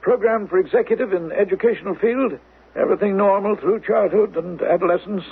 Program 0.00 0.48
for 0.48 0.58
executive 0.58 1.12
in 1.12 1.32
educational 1.32 1.94
field. 1.94 2.38
Everything 2.76 3.16
normal 3.16 3.56
through 3.56 3.80
childhood 3.80 4.36
and 4.36 4.62
adolescence. 4.62 5.24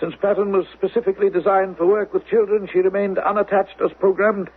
Since 0.00 0.14
pattern 0.20 0.52
was 0.52 0.66
specifically 0.72 1.30
designed 1.30 1.76
for 1.76 1.86
work 1.86 2.12
with 2.12 2.26
children, 2.26 2.68
she 2.72 2.80
remained 2.80 3.18
unattached 3.18 3.80
as 3.84 3.92
programmed. 3.98 4.50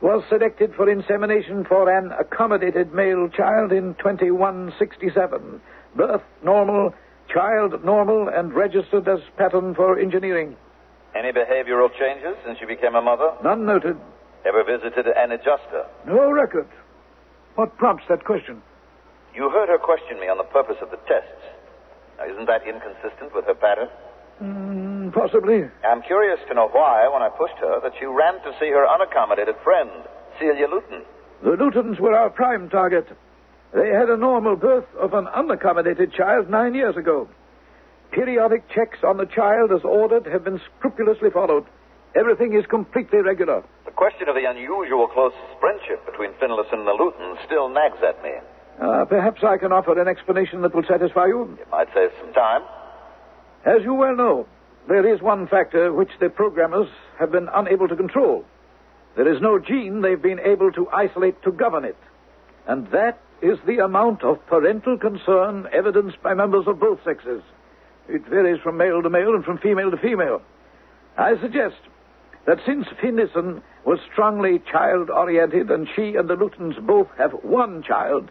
Was 0.00 0.22
selected 0.28 0.74
for 0.74 0.90
insemination 0.90 1.64
for 1.64 1.88
an 1.88 2.12
accommodated 2.18 2.92
male 2.92 3.28
child 3.28 3.72
in 3.72 3.94
2167. 3.94 5.60
Birth 5.96 6.22
normal, 6.42 6.92
child 7.32 7.82
normal, 7.84 8.28
and 8.28 8.52
registered 8.52 9.08
as 9.08 9.20
pattern 9.38 9.74
for 9.74 9.98
engineering. 9.98 10.56
Any 11.14 11.30
behavioral 11.32 11.90
changes 11.98 12.36
since 12.44 12.58
you 12.60 12.66
became 12.66 12.94
a 12.94 13.02
mother? 13.02 13.32
None 13.42 13.64
noted. 13.64 13.96
Ever 14.44 14.64
visited 14.64 15.06
an 15.06 15.32
adjuster? 15.32 15.86
No 16.06 16.30
record. 16.30 16.68
What 17.54 17.76
prompts 17.78 18.04
that 18.08 18.24
question? 18.24 18.62
You 19.34 19.48
heard 19.50 19.68
her 19.68 19.78
question 19.78 20.18
me 20.20 20.26
on 20.28 20.38
the 20.38 20.44
purpose 20.44 20.76
of 20.82 20.90
the 20.90 20.98
tests. 21.08 21.42
Now, 22.18 22.26
isn't 22.30 22.46
that 22.46 22.66
inconsistent 22.66 23.34
with 23.34 23.46
her 23.46 23.54
pattern? 23.54 23.88
Mm, 24.42 25.12
possibly. 25.12 25.64
I'm 25.84 26.02
curious 26.02 26.38
to 26.48 26.54
know 26.54 26.68
why, 26.68 27.08
when 27.08 27.22
I 27.22 27.28
pushed 27.30 27.58
her, 27.60 27.80
that 27.82 27.92
she 27.98 28.06
ran 28.06 28.34
to 28.42 28.52
see 28.58 28.70
her 28.70 28.86
unaccommodated 28.86 29.62
friend, 29.62 29.90
Celia 30.38 30.66
Luton. 30.68 31.02
The 31.42 31.50
Lutons 31.56 31.98
were 32.00 32.14
our 32.14 32.30
prime 32.30 32.68
target. 32.68 33.06
They 33.72 33.88
had 33.88 34.08
a 34.08 34.16
normal 34.16 34.56
birth 34.56 34.86
of 34.98 35.14
an 35.14 35.26
unaccommodated 35.26 36.12
child 36.12 36.50
nine 36.50 36.74
years 36.74 36.96
ago. 36.96 37.28
Periodic 38.12 38.68
checks 38.70 38.98
on 39.02 39.16
the 39.16 39.26
child 39.26 39.72
as 39.72 39.84
ordered 39.84 40.26
have 40.26 40.44
been 40.44 40.60
scrupulously 40.78 41.30
followed. 41.30 41.64
Everything 42.14 42.54
is 42.54 42.64
completely 42.66 43.18
regular. 43.20 43.64
The 43.84 43.90
question 43.90 44.28
of 44.28 44.36
the 44.36 44.48
unusual 44.48 45.08
close 45.08 45.32
friendship 45.58 46.04
between 46.06 46.32
Finlayson 46.34 46.78
and 46.78 46.86
the 46.86 46.92
Lutons 46.92 47.38
still 47.44 47.68
nags 47.68 47.98
at 48.06 48.22
me. 48.22 48.30
Uh, 48.80 49.04
perhaps 49.04 49.42
I 49.42 49.56
can 49.56 49.72
offer 49.72 50.00
an 50.00 50.08
explanation 50.08 50.62
that 50.62 50.74
will 50.74 50.84
satisfy 50.88 51.26
you. 51.26 51.58
It 51.60 51.70
might 51.70 51.88
save 51.94 52.10
some 52.20 52.32
time. 52.32 52.62
As 53.64 53.82
you 53.82 53.94
well 53.94 54.14
know, 54.14 54.46
there 54.88 55.06
is 55.12 55.22
one 55.22 55.46
factor 55.48 55.92
which 55.92 56.10
the 56.20 56.28
programmers 56.28 56.88
have 57.18 57.32
been 57.32 57.48
unable 57.52 57.88
to 57.88 57.96
control. 57.96 58.44
There 59.16 59.32
is 59.32 59.40
no 59.40 59.58
gene 59.58 60.02
they've 60.02 60.20
been 60.20 60.40
able 60.40 60.72
to 60.72 60.88
isolate 60.90 61.42
to 61.44 61.52
govern 61.52 61.84
it. 61.84 61.96
And 62.66 62.86
that 62.90 63.20
is 63.42 63.58
the 63.66 63.78
amount 63.78 64.24
of 64.24 64.44
parental 64.46 64.98
concern 64.98 65.68
evidenced 65.72 66.22
by 66.22 66.34
members 66.34 66.66
of 66.66 66.80
both 66.80 66.98
sexes. 67.04 67.42
It 68.08 68.26
varies 68.28 68.60
from 68.62 68.76
male 68.76 69.02
to 69.02 69.10
male 69.10 69.34
and 69.34 69.44
from 69.44 69.58
female 69.58 69.90
to 69.90 69.96
female. 69.96 70.42
I 71.16 71.40
suggest 71.40 71.76
that 72.46 72.58
since 72.66 72.86
Finlayson 73.00 73.62
was 73.84 73.98
strongly 74.12 74.60
child 74.70 75.10
oriented 75.10 75.70
and 75.70 75.88
she 75.94 76.16
and 76.16 76.28
the 76.28 76.36
Lutons 76.36 76.76
both 76.86 77.08
have 77.16 77.32
one 77.42 77.82
child, 77.82 78.30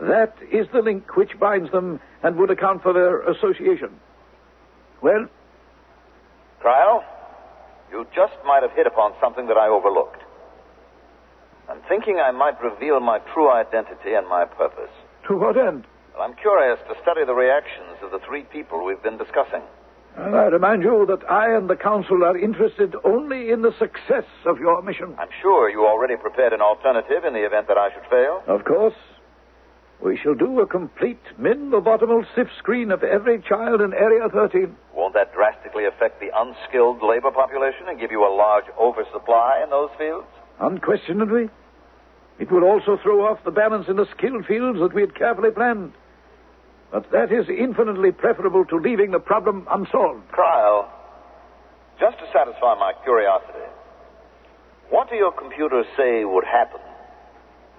that 0.00 0.34
is 0.52 0.66
the 0.72 0.82
link 0.82 1.16
which 1.16 1.38
binds 1.38 1.70
them 1.70 2.00
and 2.22 2.36
would 2.36 2.50
account 2.50 2.82
for 2.82 2.92
their 2.92 3.20
association. 3.22 3.90
Well? 5.00 5.26
Trial, 6.60 7.04
you 7.90 8.06
just 8.14 8.34
might 8.44 8.62
have 8.62 8.72
hit 8.72 8.86
upon 8.86 9.12
something 9.20 9.46
that 9.46 9.56
I 9.56 9.68
overlooked. 9.68 10.22
I'm 11.68 11.80
thinking 11.88 12.18
I 12.18 12.30
might 12.30 12.60
reveal 12.62 13.00
my 13.00 13.20
true 13.32 13.50
identity 13.50 14.14
and 14.14 14.28
my 14.28 14.44
purpose. 14.44 14.90
To 15.28 15.36
what 15.36 15.56
end? 15.56 15.86
Well, 16.14 16.22
I'm 16.22 16.36
curious 16.36 16.78
to 16.88 16.94
study 17.02 17.24
the 17.26 17.34
reactions 17.34 17.98
of 18.02 18.12
the 18.12 18.20
three 18.24 18.44
people 18.44 18.84
we've 18.84 19.02
been 19.02 19.18
discussing. 19.18 19.62
And 20.16 20.36
I 20.36 20.46
remind 20.46 20.84
you 20.84 21.04
that 21.08 21.28
I 21.28 21.56
and 21.56 21.68
the 21.68 21.74
Council 21.74 22.22
are 22.22 22.38
interested 22.38 22.94
only 23.02 23.50
in 23.50 23.62
the 23.62 23.74
success 23.80 24.24
of 24.46 24.60
your 24.60 24.80
mission. 24.82 25.16
I'm 25.18 25.34
sure 25.42 25.68
you 25.68 25.84
already 25.84 26.14
prepared 26.14 26.52
an 26.52 26.60
alternative 26.60 27.24
in 27.26 27.34
the 27.34 27.44
event 27.44 27.66
that 27.66 27.78
I 27.78 27.90
should 27.92 28.08
fail. 28.08 28.44
Of 28.46 28.64
course. 28.64 28.94
We 30.00 30.16
shall 30.16 30.34
do 30.34 30.60
a 30.60 30.66
complete 30.66 31.18
min-lobotomal 31.36 32.26
sift 32.36 32.50
screen 32.58 32.92
of 32.92 33.02
every 33.02 33.42
child 33.42 33.80
in 33.80 33.92
Area 33.92 34.28
13. 34.28 34.76
Won't 34.94 35.14
that 35.14 35.34
drastically 35.34 35.86
affect 35.86 36.20
the 36.20 36.30
unskilled 36.30 37.02
labor 37.02 37.32
population 37.32 37.88
and 37.88 37.98
give 37.98 38.12
you 38.12 38.22
a 38.22 38.30
large 38.30 38.66
oversupply 38.78 39.62
in 39.64 39.70
those 39.70 39.90
fields? 39.98 40.28
Unquestionably. 40.60 41.48
It 42.38 42.52
will 42.52 42.62
also 42.62 42.98
throw 43.02 43.26
off 43.26 43.42
the 43.44 43.50
balance 43.50 43.86
in 43.88 43.96
the 43.96 44.06
skilled 44.16 44.46
fields 44.46 44.78
that 44.78 44.94
we 44.94 45.00
had 45.00 45.16
carefully 45.16 45.50
planned. 45.50 45.92
But 46.94 47.10
that 47.10 47.32
is 47.32 47.48
infinitely 47.50 48.12
preferable 48.12 48.64
to 48.66 48.76
leaving 48.76 49.10
the 49.10 49.18
problem 49.18 49.66
unsolved. 49.68 50.30
Trial, 50.30 50.88
just 51.98 52.16
to 52.20 52.24
satisfy 52.32 52.78
my 52.78 52.92
curiosity, 53.02 53.66
what 54.90 55.10
do 55.10 55.16
your 55.16 55.32
computers 55.32 55.86
say 55.96 56.24
would 56.24 56.44
happen 56.44 56.78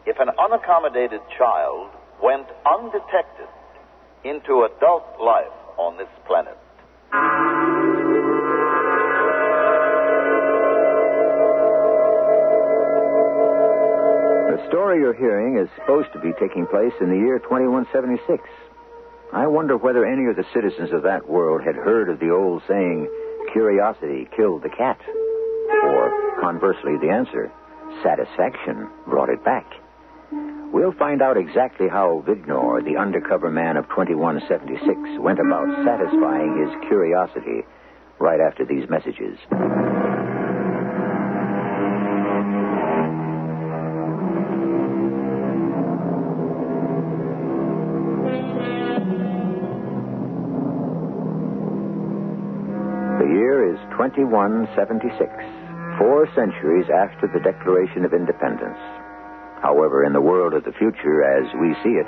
if 0.05 0.19
an 0.19 0.27
unaccommodated 0.35 1.21
child 1.37 1.91
went 2.21 2.45
undetected 2.67 3.47
into 4.25 4.67
adult 4.67 5.05
life 5.23 5.55
on 5.77 5.95
this 5.95 6.11
planet? 6.27 6.57
The 14.51 14.67
story 14.67 14.99
you're 14.99 15.13
hearing 15.13 15.57
is 15.57 15.69
supposed 15.79 16.11
to 16.11 16.19
be 16.19 16.33
taking 16.37 16.67
place 16.67 16.91
in 16.99 17.07
the 17.07 17.15
year 17.15 17.39
2176. 17.39 18.43
I 19.33 19.47
wonder 19.47 19.77
whether 19.77 20.05
any 20.05 20.25
of 20.27 20.35
the 20.35 20.45
citizens 20.53 20.91
of 20.93 21.03
that 21.03 21.27
world 21.27 21.61
had 21.63 21.75
heard 21.75 22.09
of 22.09 22.19
the 22.19 22.29
old 22.29 22.63
saying, 22.67 23.09
curiosity 23.51 24.27
killed 24.35 24.63
the 24.63 24.69
cat. 24.69 24.99
Or, 25.83 26.39
conversely, 26.41 26.97
the 27.01 27.09
answer, 27.09 27.51
satisfaction 28.03 28.89
brought 29.07 29.29
it 29.29 29.43
back. 29.43 29.65
We'll 30.71 30.93
find 30.93 31.21
out 31.21 31.37
exactly 31.37 31.87
how 31.87 32.23
Vignor, 32.27 32.83
the 32.83 32.97
undercover 32.97 33.49
man 33.49 33.77
of 33.77 33.87
2176, 33.89 35.21
went 35.21 35.39
about 35.39 35.67
satisfying 35.85 36.65
his 36.65 36.89
curiosity 36.89 37.63
right 38.19 38.39
after 38.39 38.65
these 38.65 38.89
messages. 38.89 39.37
2176, 53.95 55.31
four 55.97 56.27
centuries 56.35 56.91
after 56.91 57.31
the 57.31 57.39
Declaration 57.39 58.03
of 58.03 58.11
Independence. 58.11 58.75
However, 59.63 60.03
in 60.03 60.11
the 60.11 60.19
world 60.19 60.53
of 60.53 60.65
the 60.65 60.75
future, 60.75 61.23
as 61.23 61.47
we 61.55 61.71
see 61.79 61.95
it, 61.95 62.07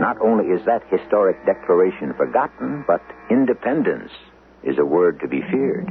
not 0.00 0.16
only 0.24 0.48
is 0.48 0.64
that 0.64 0.80
historic 0.88 1.36
declaration 1.44 2.14
forgotten, 2.16 2.84
but 2.88 3.04
independence 3.28 4.10
is 4.64 4.78
a 4.78 4.84
word 4.84 5.20
to 5.20 5.28
be 5.28 5.44
feared, 5.52 5.88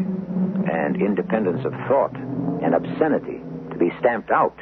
and 0.65 0.97
independence 0.97 1.61
of 1.63 1.73
thought 1.85 2.15
and 2.65 2.73
obscenity 2.73 3.37
to 3.69 3.77
be 3.77 3.93
stamped 3.99 4.31
out. 4.31 4.57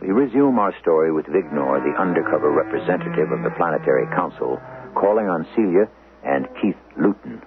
We 0.00 0.14
resume 0.14 0.60
our 0.60 0.74
story 0.80 1.10
with 1.10 1.26
Vignor, 1.26 1.82
the 1.82 1.98
undercover 2.00 2.50
representative 2.54 3.32
of 3.34 3.42
the 3.42 3.54
Planetary 3.58 4.06
Council, 4.14 4.62
calling 4.94 5.26
on 5.26 5.46
Celia 5.56 5.90
and 6.22 6.46
Keith 6.62 6.78
Luton. 6.96 7.42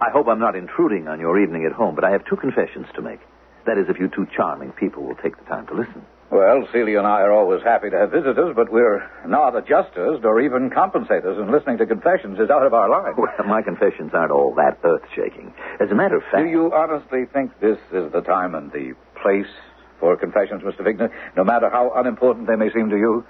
I 0.00 0.10
hope 0.10 0.28
I'm 0.28 0.38
not 0.38 0.54
intruding 0.54 1.08
on 1.08 1.18
your 1.18 1.40
evening 1.40 1.64
at 1.64 1.72
home, 1.72 1.94
but 1.94 2.04
I 2.04 2.10
have 2.10 2.24
two 2.24 2.36
confessions 2.36 2.86
to 2.94 3.02
make. 3.02 3.20
That 3.66 3.78
is, 3.78 3.86
if 3.88 3.98
you 3.98 4.08
two 4.08 4.26
charming 4.34 4.72
people 4.72 5.02
will 5.02 5.16
take 5.16 5.36
the 5.36 5.44
time 5.44 5.66
to 5.66 5.74
listen. 5.74 6.04
Well, 6.30 6.68
Celia 6.72 6.98
and 6.98 7.06
I 7.06 7.22
are 7.22 7.32
always 7.32 7.62
happy 7.62 7.88
to 7.90 7.96
have 7.96 8.10
visitors, 8.10 8.54
but 8.54 8.70
we're 8.70 9.02
not 9.26 9.56
adjusters 9.56 10.20
nor 10.22 10.40
even 10.40 10.70
compensators, 10.70 11.40
and 11.40 11.50
listening 11.50 11.78
to 11.78 11.86
confessions 11.86 12.38
is 12.38 12.50
out 12.50 12.66
of 12.66 12.74
our 12.74 12.88
line. 12.88 13.14
Well, 13.16 13.46
my 13.46 13.62
confessions 13.62 14.12
aren't 14.12 14.30
all 14.30 14.54
that 14.54 14.78
earth 14.84 15.02
shaking. 15.16 15.52
As 15.80 15.90
a 15.90 15.94
matter 15.94 16.16
of 16.16 16.22
fact. 16.30 16.44
Do 16.44 16.50
you 16.50 16.72
honestly 16.72 17.24
think 17.32 17.58
this 17.60 17.78
is 17.92 18.12
the 18.12 18.20
time 18.20 18.54
and 18.54 18.70
the 18.70 18.94
place 19.22 19.50
for 19.98 20.16
confessions, 20.16 20.62
Mr. 20.62 20.80
Vignor, 20.80 21.10
no 21.36 21.44
matter 21.44 21.70
how 21.70 21.92
unimportant 21.96 22.46
they 22.46 22.56
may 22.56 22.70
seem 22.72 22.90
to 22.90 22.96
you? 22.96 23.24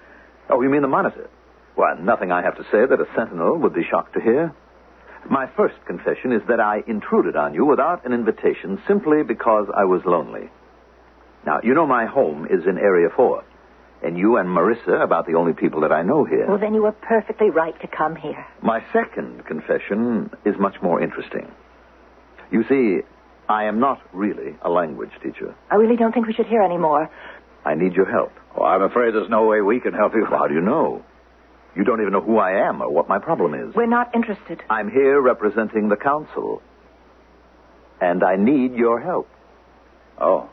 Oh, 0.50 0.60
you 0.60 0.68
mean 0.68 0.82
the 0.82 0.88
monitor? 0.88 1.30
Well, 1.76 1.96
nothing 2.00 2.32
I 2.32 2.42
have 2.42 2.56
to 2.56 2.64
say 2.64 2.84
that 2.84 3.00
a 3.00 3.06
sentinel 3.14 3.58
would 3.58 3.74
be 3.74 3.84
shocked 3.88 4.14
to 4.14 4.20
hear. 4.20 4.52
My 5.28 5.46
first 5.56 5.74
confession 5.86 6.32
is 6.32 6.42
that 6.48 6.60
I 6.60 6.82
intruded 6.86 7.36
on 7.36 7.54
you 7.54 7.64
without 7.66 8.04
an 8.06 8.12
invitation 8.12 8.80
simply 8.86 9.22
because 9.22 9.66
I 9.74 9.84
was 9.84 10.02
lonely. 10.04 10.48
Now, 11.44 11.60
you 11.62 11.74
know 11.74 11.86
my 11.86 12.06
home 12.06 12.46
is 12.46 12.66
in 12.66 12.78
Area 12.78 13.08
4. 13.14 13.44
And 14.02 14.16
you 14.16 14.36
and 14.36 14.48
Marissa 14.48 14.88
are 14.88 15.02
about 15.02 15.26
the 15.26 15.34
only 15.34 15.52
people 15.52 15.80
that 15.80 15.90
I 15.90 16.02
know 16.02 16.24
here. 16.24 16.46
Well, 16.46 16.58
then 16.58 16.72
you 16.74 16.82
were 16.82 16.92
perfectly 16.92 17.50
right 17.50 17.78
to 17.80 17.88
come 17.88 18.14
here. 18.14 18.46
My 18.62 18.82
second 18.92 19.44
confession 19.44 20.30
is 20.44 20.54
much 20.58 20.76
more 20.82 21.02
interesting. 21.02 21.50
You 22.52 22.64
see, 22.68 23.00
I 23.48 23.64
am 23.64 23.80
not 23.80 24.00
really 24.12 24.56
a 24.62 24.70
language 24.70 25.10
teacher. 25.22 25.54
I 25.70 25.76
really 25.76 25.96
don't 25.96 26.12
think 26.12 26.26
we 26.26 26.32
should 26.32 26.46
hear 26.46 26.62
any 26.62 26.78
more. 26.78 27.10
I 27.64 27.74
need 27.74 27.94
your 27.94 28.10
help. 28.10 28.32
Oh, 28.56 28.64
I'm 28.64 28.82
afraid 28.82 29.14
there's 29.14 29.28
no 29.28 29.46
way 29.46 29.60
we 29.62 29.80
can 29.80 29.94
help 29.94 30.14
you. 30.14 30.24
How 30.26 30.46
do 30.46 30.54
you 30.54 30.60
know? 30.60 31.04
You 31.78 31.84
don't 31.84 32.00
even 32.00 32.12
know 32.12 32.20
who 32.20 32.38
I 32.38 32.68
am 32.68 32.82
or 32.82 32.90
what 32.90 33.08
my 33.08 33.20
problem 33.20 33.54
is. 33.54 33.72
We're 33.72 33.86
not 33.86 34.12
interested. 34.12 34.60
I'm 34.68 34.90
here 34.90 35.20
representing 35.20 35.88
the 35.88 35.96
council. 35.96 36.60
And 38.00 38.24
I 38.24 38.34
need 38.34 38.74
your 38.74 39.00
help. 39.00 39.28
Oh. 40.20 40.50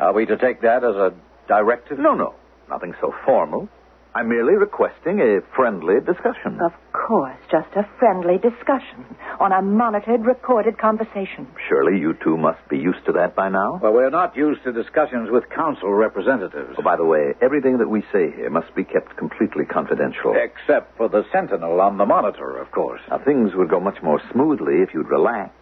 Are 0.00 0.12
we 0.12 0.26
to 0.26 0.36
take 0.36 0.62
that 0.62 0.82
as 0.82 0.96
a 0.96 1.14
directive? 1.46 2.00
No, 2.00 2.14
no. 2.14 2.34
Nothing 2.68 2.94
so 3.00 3.14
formal. 3.24 3.68
I'm 4.12 4.28
merely 4.28 4.54
requesting 4.54 5.20
a 5.20 5.40
friendly 5.54 6.00
discussion. 6.00 6.58
Of 6.60 6.72
course, 6.92 7.36
just 7.50 7.68
a 7.76 7.88
friendly 7.98 8.38
discussion 8.38 9.04
on 9.38 9.52
a 9.52 9.62
monitored, 9.62 10.26
recorded 10.26 10.78
conversation. 10.78 11.46
Surely 11.68 11.98
you 12.00 12.14
two 12.14 12.36
must 12.36 12.58
be 12.68 12.76
used 12.76 13.04
to 13.06 13.12
that 13.12 13.36
by 13.36 13.48
now. 13.48 13.78
Well, 13.80 13.92
we're 13.92 14.10
not 14.10 14.36
used 14.36 14.64
to 14.64 14.72
discussions 14.72 15.30
with 15.30 15.48
council 15.50 15.92
representatives. 15.92 16.74
Oh, 16.76 16.82
by 16.82 16.96
the 16.96 17.04
way, 17.04 17.34
everything 17.40 17.78
that 17.78 17.88
we 17.88 18.02
say 18.12 18.32
here 18.34 18.50
must 18.50 18.74
be 18.74 18.82
kept 18.82 19.16
completely 19.16 19.64
confidential. 19.64 20.34
Except 20.34 20.96
for 20.96 21.08
the 21.08 21.24
sentinel 21.32 21.80
on 21.80 21.96
the 21.96 22.06
monitor, 22.06 22.58
of 22.58 22.72
course. 22.72 23.00
Now, 23.10 23.18
things 23.18 23.54
would 23.54 23.68
go 23.70 23.78
much 23.78 24.02
more 24.02 24.20
smoothly 24.32 24.82
if 24.82 24.92
you'd 24.92 25.08
relax 25.08 25.52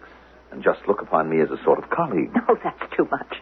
and 0.51 0.63
just 0.63 0.79
look 0.87 1.01
upon 1.03 1.29
me 1.29 1.39
as 1.41 1.51
a 1.51 1.63
sort 1.63 1.77
of 1.77 1.89
colleague. 1.91 2.31
Oh, 2.49 2.57
that's 2.63 2.95
too 2.97 3.07
much. 3.11 3.35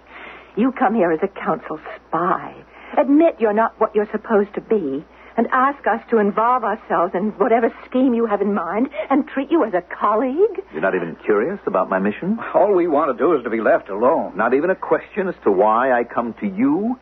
You 0.57 0.73
come 0.73 0.95
here 0.95 1.13
as 1.13 1.19
a 1.23 1.29
council 1.29 1.79
spy. 2.09 2.53
Admit 2.97 3.37
you're 3.39 3.53
not 3.53 3.79
what 3.79 3.95
you're 3.95 4.09
supposed 4.11 4.53
to 4.55 4.61
be, 4.61 5.03
and 5.37 5.47
ask 5.51 5.85
us 5.85 6.01
to 6.09 6.17
involve 6.17 6.63
ourselves 6.63 7.13
in 7.13 7.29
whatever 7.37 7.71
scheme 7.85 8.13
you 8.13 8.25
have 8.25 8.41
in 8.41 8.53
mind 8.53 8.89
and 9.09 9.27
treat 9.27 9.51
you 9.51 9.63
as 9.63 9.73
a 9.73 9.81
colleague? 9.81 10.61
You're 10.71 10.81
not 10.81 10.95
even 10.95 11.15
curious 11.23 11.59
about 11.67 11.89
my 11.89 11.99
mission? 11.99 12.39
All 12.53 12.73
we 12.73 12.87
want 12.87 13.15
to 13.15 13.23
do 13.23 13.35
is 13.35 13.43
to 13.43 13.49
be 13.49 13.61
left 13.61 13.89
alone. 13.89 14.35
Not 14.35 14.53
even 14.55 14.71
a 14.71 14.75
question 14.75 15.27
as 15.27 15.35
to 15.43 15.51
why 15.51 15.91
I 15.91 16.03
come 16.03 16.33
to 16.41 16.47
you? 16.47 16.99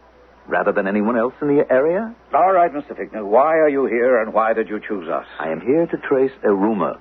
rather 0.47 0.71
than 0.71 0.87
anyone 0.87 1.17
else 1.17 1.33
in 1.41 1.47
the 1.47 1.65
area? 1.71 2.13
All 2.33 2.51
right, 2.51 2.71
Mr. 2.71 2.95
Fickner. 2.95 3.25
Why 3.25 3.57
are 3.57 3.69
you 3.69 3.85
here 3.85 4.21
and 4.21 4.33
why 4.33 4.53
did 4.53 4.69
you 4.69 4.79
choose 4.79 5.09
us? 5.09 5.25
I 5.39 5.49
am 5.49 5.59
here 5.59 5.87
to 5.87 5.97
trace 5.97 6.31
a 6.43 6.53
rumor, 6.53 6.99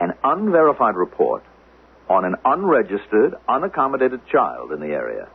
an 0.00 0.12
unverified 0.22 0.94
report 0.94 1.42
on 2.08 2.24
an 2.24 2.36
unregistered, 2.44 3.34
unaccommodated 3.48 4.20
child 4.30 4.70
in 4.70 4.80
the 4.80 4.94
area. 4.94 5.28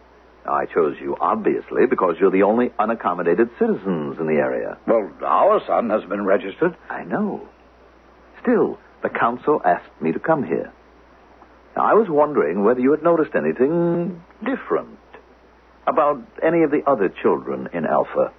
Now, 0.45 0.53
I 0.53 0.65
chose 0.65 0.95
you, 0.99 1.15
obviously, 1.19 1.85
because 1.85 2.15
you're 2.19 2.31
the 2.31 2.43
only 2.43 2.69
unaccommodated 2.79 3.49
citizens 3.59 4.17
in 4.19 4.27
the 4.27 4.39
area. 4.41 4.77
Well, 4.87 5.11
our 5.23 5.61
son 5.67 5.89
has 5.91 6.03
been 6.09 6.25
registered. 6.25 6.75
I 6.89 7.03
know. 7.03 7.47
Still, 8.41 8.79
the 9.03 9.09
council 9.09 9.61
asked 9.63 10.01
me 10.01 10.11
to 10.11 10.19
come 10.19 10.43
here. 10.43 10.71
Now, 11.75 11.83
I 11.83 11.93
was 11.93 12.07
wondering 12.09 12.63
whether 12.63 12.79
you 12.79 12.91
had 12.91 13.03
noticed 13.03 13.35
anything 13.35 14.23
different 14.43 14.97
about 15.87 16.21
any 16.43 16.63
of 16.63 16.71
the 16.71 16.81
other 16.87 17.09
children 17.09 17.69
in 17.73 17.85
Alpha. 17.85 18.31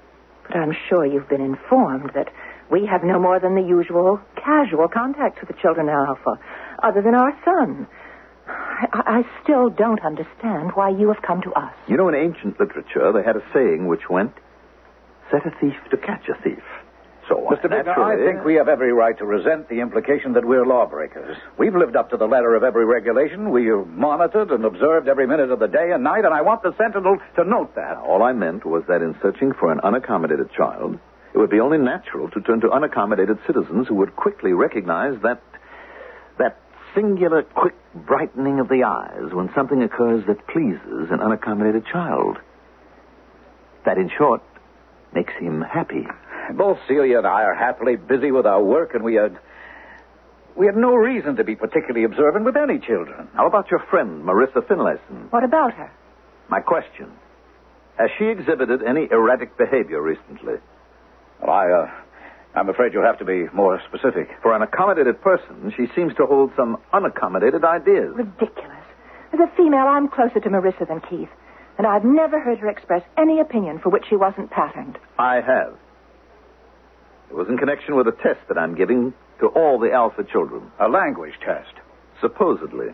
But 0.48 0.56
I'm 0.56 0.74
sure 0.88 1.06
you've 1.06 1.28
been 1.28 1.40
informed 1.40 2.10
that 2.14 2.28
we 2.70 2.86
have 2.86 3.04
no 3.04 3.18
more 3.20 3.38
than 3.38 3.54
the 3.54 3.62
usual 3.62 4.20
casual 4.36 4.88
contact 4.88 5.40
with 5.40 5.48
the 5.48 5.60
children 5.62 5.88
in 5.88 5.94
Alpha, 5.94 6.38
other 6.82 7.00
than 7.02 7.14
our 7.14 7.32
son. 7.44 7.86
I, 8.92 9.22
I 9.22 9.42
still 9.42 9.70
don't 9.70 10.00
understand 10.04 10.72
why 10.74 10.90
you 10.90 11.08
have 11.08 11.22
come 11.22 11.40
to 11.42 11.52
us. 11.52 11.72
You 11.86 11.96
know, 11.96 12.08
in 12.08 12.14
ancient 12.14 12.58
literature, 12.58 13.12
they 13.12 13.22
had 13.22 13.36
a 13.36 13.42
saying 13.52 13.86
which 13.86 14.08
went, 14.10 14.32
set 15.30 15.46
a 15.46 15.50
thief 15.60 15.76
to 15.90 15.96
catch 15.96 16.28
a 16.28 16.40
thief. 16.42 16.62
So, 17.28 17.36
Mr. 17.36 17.70
Vignor, 17.70 17.96
I 17.96 18.16
think 18.16 18.44
we 18.44 18.54
have 18.54 18.68
every 18.68 18.92
right 18.92 19.16
to 19.18 19.24
resent 19.24 19.68
the 19.68 19.80
implication 19.80 20.32
that 20.32 20.44
we're 20.44 20.66
lawbreakers. 20.66 21.36
We've 21.56 21.74
lived 21.74 21.94
up 21.94 22.10
to 22.10 22.16
the 22.16 22.26
letter 22.26 22.56
of 22.56 22.64
every 22.64 22.84
regulation. 22.84 23.50
We 23.50 23.66
have 23.66 23.86
monitored 23.86 24.50
and 24.50 24.64
observed 24.64 25.08
every 25.08 25.26
minute 25.26 25.50
of 25.50 25.60
the 25.60 25.68
day 25.68 25.92
and 25.92 26.02
night, 26.02 26.24
and 26.24 26.34
I 26.34 26.42
want 26.42 26.62
the 26.62 26.74
Sentinel 26.76 27.18
to 27.36 27.44
note 27.44 27.76
that. 27.76 27.96
All 27.98 28.22
I 28.24 28.32
meant 28.32 28.66
was 28.66 28.82
that 28.88 29.02
in 29.02 29.16
searching 29.22 29.52
for 29.52 29.70
an 29.70 29.78
unaccommodated 29.84 30.52
child, 30.52 30.98
it 31.32 31.38
would 31.38 31.48
be 31.50 31.60
only 31.60 31.78
natural 31.78 32.28
to 32.30 32.40
turn 32.40 32.60
to 32.60 32.68
unaccommodated 32.68 33.38
citizens 33.46 33.86
who 33.86 33.94
would 33.94 34.16
quickly 34.16 34.52
recognize 34.52 35.14
that 35.22 35.40
that 35.51 35.51
singular 36.94 37.42
quick 37.42 37.74
brightening 37.94 38.60
of 38.60 38.68
the 38.68 38.84
eyes 38.84 39.32
when 39.32 39.50
something 39.54 39.82
occurs 39.82 40.24
that 40.26 40.46
pleases 40.46 41.10
an 41.10 41.18
unaccommodated 41.18 41.86
child. 41.90 42.38
That, 43.84 43.98
in 43.98 44.10
short, 44.16 44.42
makes 45.14 45.32
him 45.34 45.60
happy. 45.62 46.06
Both 46.54 46.78
Celia 46.88 47.18
and 47.18 47.26
I 47.26 47.42
are 47.42 47.54
happily 47.54 47.96
busy 47.96 48.30
with 48.30 48.46
our 48.46 48.62
work, 48.62 48.94
and 48.94 49.04
we 49.04 49.14
had. 49.14 49.38
We 50.54 50.66
had 50.66 50.76
no 50.76 50.94
reason 50.94 51.36
to 51.36 51.44
be 51.44 51.56
particularly 51.56 52.04
observant 52.04 52.44
with 52.44 52.56
any 52.56 52.78
children. 52.78 53.28
How 53.34 53.46
about 53.46 53.70
your 53.70 53.80
friend, 53.90 54.22
Marissa 54.22 54.60
Finlayson? 54.66 55.30
What 55.30 55.44
about 55.44 55.72
her? 55.72 55.90
My 56.50 56.60
question. 56.60 57.10
Has 57.98 58.10
she 58.18 58.26
exhibited 58.26 58.82
any 58.82 59.08
erratic 59.10 59.56
behavior 59.56 60.02
recently? 60.02 60.54
Well, 61.40 61.50
I, 61.50 61.70
uh, 61.70 61.90
I'm 62.54 62.68
afraid 62.68 62.92
you'll 62.92 63.04
have 63.06 63.18
to 63.18 63.24
be 63.24 63.46
more 63.54 63.80
specific. 63.88 64.28
For 64.42 64.54
an 64.54 64.62
accommodated 64.62 65.20
person, 65.22 65.72
she 65.76 65.86
seems 65.94 66.14
to 66.16 66.26
hold 66.26 66.52
some 66.56 66.76
unaccommodated 66.92 67.64
ideas. 67.64 68.12
Ridiculous. 68.14 68.84
As 69.32 69.40
a 69.40 69.56
female, 69.56 69.86
I'm 69.88 70.08
closer 70.08 70.40
to 70.40 70.50
Marissa 70.50 70.86
than 70.86 71.00
Keith, 71.00 71.30
and 71.78 71.86
I've 71.86 72.04
never 72.04 72.38
heard 72.38 72.58
her 72.58 72.68
express 72.68 73.02
any 73.16 73.40
opinion 73.40 73.78
for 73.78 73.88
which 73.88 74.04
she 74.08 74.16
wasn't 74.16 74.50
patterned. 74.50 74.98
I 75.18 75.36
have. 75.36 75.74
It 77.30 77.34
was 77.34 77.48
in 77.48 77.56
connection 77.56 77.96
with 77.96 78.06
a 78.06 78.12
test 78.12 78.40
that 78.48 78.58
I'm 78.58 78.74
giving 78.74 79.14
to 79.40 79.46
all 79.46 79.78
the 79.78 79.90
Alpha 79.90 80.22
children. 80.22 80.70
A 80.78 80.88
language 80.88 81.32
test. 81.44 81.72
Supposedly. 82.20 82.88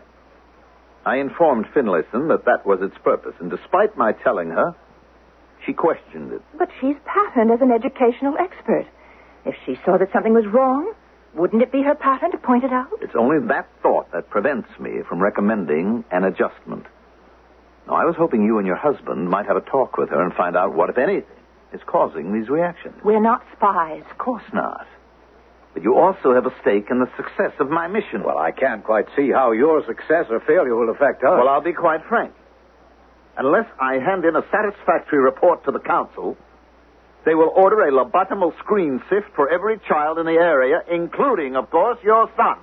I 1.05 1.17
informed 1.17 1.65
Finlayson 1.73 2.29
that 2.29 2.45
that 2.45 2.65
was 2.65 2.79
its 2.81 2.97
purpose, 3.03 3.35
and 3.41 3.51
despite 3.51 3.97
my 3.97 4.13
telling 4.13 4.49
her, 4.51 4.73
she 5.65 5.73
questioned 5.73 6.31
it. 6.31 6.41
But 6.57 6.69
she's 6.79 6.95
patterned 7.05 7.51
as 7.51 7.59
an 7.61 7.71
educational 7.71 8.35
expert. 8.39 8.85
If 9.49 9.55
she 9.65 9.81
saw 9.83 9.97
that 9.97 10.13
something 10.13 10.35
was 10.35 10.45
wrong, 10.45 10.93
wouldn't 11.33 11.63
it 11.63 11.71
be 11.71 11.81
her 11.81 11.95
pattern 11.95 12.29
to 12.31 12.37
point 12.37 12.63
it 12.63 12.71
out? 12.71 12.91
It's 13.01 13.15
only 13.17 13.39
that 13.47 13.67
thought 13.81 14.11
that 14.11 14.29
prevents 14.29 14.69
me 14.79 15.01
from 15.09 15.19
recommending 15.19 16.05
an 16.11 16.23
adjustment. 16.23 16.85
Now, 17.87 17.95
I 17.95 18.05
was 18.05 18.15
hoping 18.15 18.43
you 18.43 18.59
and 18.59 18.67
your 18.67 18.75
husband 18.75 19.27
might 19.27 19.47
have 19.47 19.57
a 19.57 19.61
talk 19.61 19.97
with 19.97 20.09
her 20.09 20.21
and 20.23 20.31
find 20.35 20.55
out 20.55 20.75
what, 20.75 20.91
if 20.91 20.99
anything, 20.99 21.35
is 21.73 21.81
causing 21.87 22.31
these 22.31 22.47
reactions. 22.47 22.93
We're 23.03 23.19
not 23.19 23.43
spies. 23.57 24.03
Of 24.11 24.19
course 24.19 24.43
not. 24.53 24.85
But 25.73 25.81
you 25.81 25.97
also 25.97 26.35
have 26.35 26.45
a 26.45 26.53
stake 26.61 26.91
in 26.91 26.99
the 26.99 27.09
success 27.17 27.53
of 27.59 27.71
my 27.71 27.87
mission. 27.87 28.21
Well, 28.23 28.37
I 28.37 28.51
can't 28.51 28.83
quite 28.83 29.05
see 29.15 29.31
how 29.31 29.51
your 29.51 29.83
success 29.87 30.25
or 30.29 30.41
failure 30.41 30.75
will 30.75 30.91
affect 30.91 31.23
us. 31.23 31.39
Well, 31.39 31.49
I'll 31.49 31.61
be 31.61 31.73
quite 31.73 32.01
frank. 32.07 32.33
Unless 33.35 33.65
I 33.81 33.95
hand 33.95 34.25
in 34.25 34.35
a 34.35 34.43
satisfactory 34.51 35.19
report 35.23 35.65
to 35.65 35.71
the 35.71 35.79
council, 35.79 36.37
they 37.25 37.35
will 37.35 37.51
order 37.55 37.81
a 37.81 37.91
lobotomal 37.91 38.57
screen 38.59 39.01
sift 39.09 39.27
for 39.35 39.49
every 39.49 39.79
child 39.87 40.17
in 40.19 40.25
the 40.25 40.39
area, 40.39 40.81
including, 40.89 41.55
of 41.55 41.69
course, 41.69 41.97
your 42.03 42.29
son. 42.35 42.57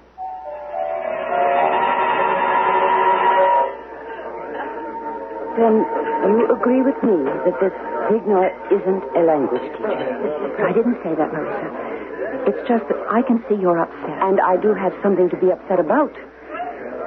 Then 5.57 5.85
you 6.37 6.51
agree 6.53 6.83
with 6.83 7.01
me 7.03 7.17
that 7.49 7.57
this 7.61 7.73
Vignor 8.11 8.53
isn't 8.71 9.05
a 9.17 9.23
language 9.25 9.65
teacher? 9.73 10.67
I 10.67 10.73
didn't 10.73 10.99
say 11.03 11.15
that, 11.15 11.33
Marissa. 11.33 12.49
It's 12.49 12.69
just 12.69 12.87
that 12.89 12.99
I 13.11 13.23
can 13.23 13.43
see 13.49 13.57
you're 13.57 13.81
upset. 13.81 14.23
And 14.23 14.41
I 14.41 14.57
do 14.57 14.75
have 14.75 14.93
something 15.03 15.31
to 15.31 15.37
be 15.37 15.51
upset 15.51 15.81
about. 15.81 16.13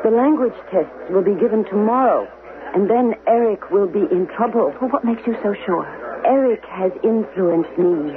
The 0.04 0.12
language 0.12 0.56
tests 0.72 0.96
will 1.10 1.24
be 1.24 1.36
given 1.36 1.64
tomorrow, 1.66 2.28
and 2.74 2.90
then 2.90 3.16
Eric 3.28 3.70
will 3.72 3.88
be 3.88 4.08
in 4.12 4.28
trouble. 4.36 4.74
Well, 4.82 4.90
what 4.92 5.04
makes 5.06 5.26
you 5.28 5.36
so 5.44 5.54
sure? 5.66 5.88
Eric 6.26 6.64
has 6.70 6.92
influenced 7.04 7.78
me. 7.78 8.16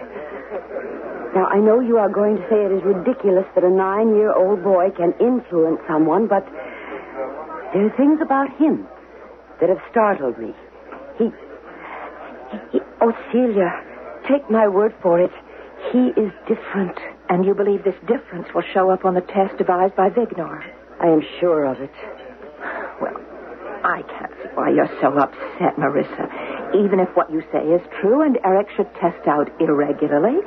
Now, 1.34 1.46
I 1.46 1.58
know 1.58 1.80
you 1.80 1.96
are 1.96 2.10
going 2.10 2.36
to 2.36 2.42
say 2.50 2.60
it 2.60 2.72
is 2.72 2.82
ridiculous 2.84 3.46
that 3.54 3.64
a 3.64 3.70
nine 3.70 4.14
year 4.16 4.32
old 4.32 4.62
boy 4.62 4.90
can 4.90 5.14
influence 5.18 5.80
someone, 5.88 6.28
but 6.28 6.44
there 7.72 7.86
are 7.86 7.96
things 7.96 8.20
about 8.20 8.54
him 8.58 8.86
that 9.60 9.70
have 9.70 9.80
startled 9.90 10.38
me. 10.38 10.52
He. 11.16 11.30
he 12.70 12.80
oh, 13.00 13.12
Celia, 13.32 13.82
take 14.28 14.50
my 14.50 14.68
word 14.68 14.94
for 15.02 15.20
it. 15.20 15.30
He 15.90 16.12
is 16.20 16.32
different. 16.46 16.98
And 17.30 17.46
you 17.46 17.54
believe 17.54 17.82
this 17.82 17.98
difference 18.06 18.48
will 18.54 18.64
show 18.74 18.90
up 18.90 19.06
on 19.06 19.14
the 19.14 19.22
test 19.22 19.56
devised 19.56 19.96
by 19.96 20.10
Vignor? 20.10 20.62
I 21.00 21.06
am 21.06 21.22
sure 21.40 21.64
of 21.64 21.80
it. 21.80 21.90
Well, 23.00 23.16
I 23.84 24.02
can't 24.02 24.32
see 24.42 24.48
why 24.54 24.70
you're 24.70 24.90
so 25.00 25.16
upset, 25.16 25.76
Marissa. 25.76 26.51
Even 26.74 27.00
if 27.00 27.08
what 27.14 27.30
you 27.30 27.42
say 27.52 27.60
is 27.60 27.82
true 28.00 28.22
and 28.22 28.38
Eric 28.44 28.68
should 28.76 28.88
test 28.94 29.28
out 29.28 29.50
irregularly, 29.60 30.40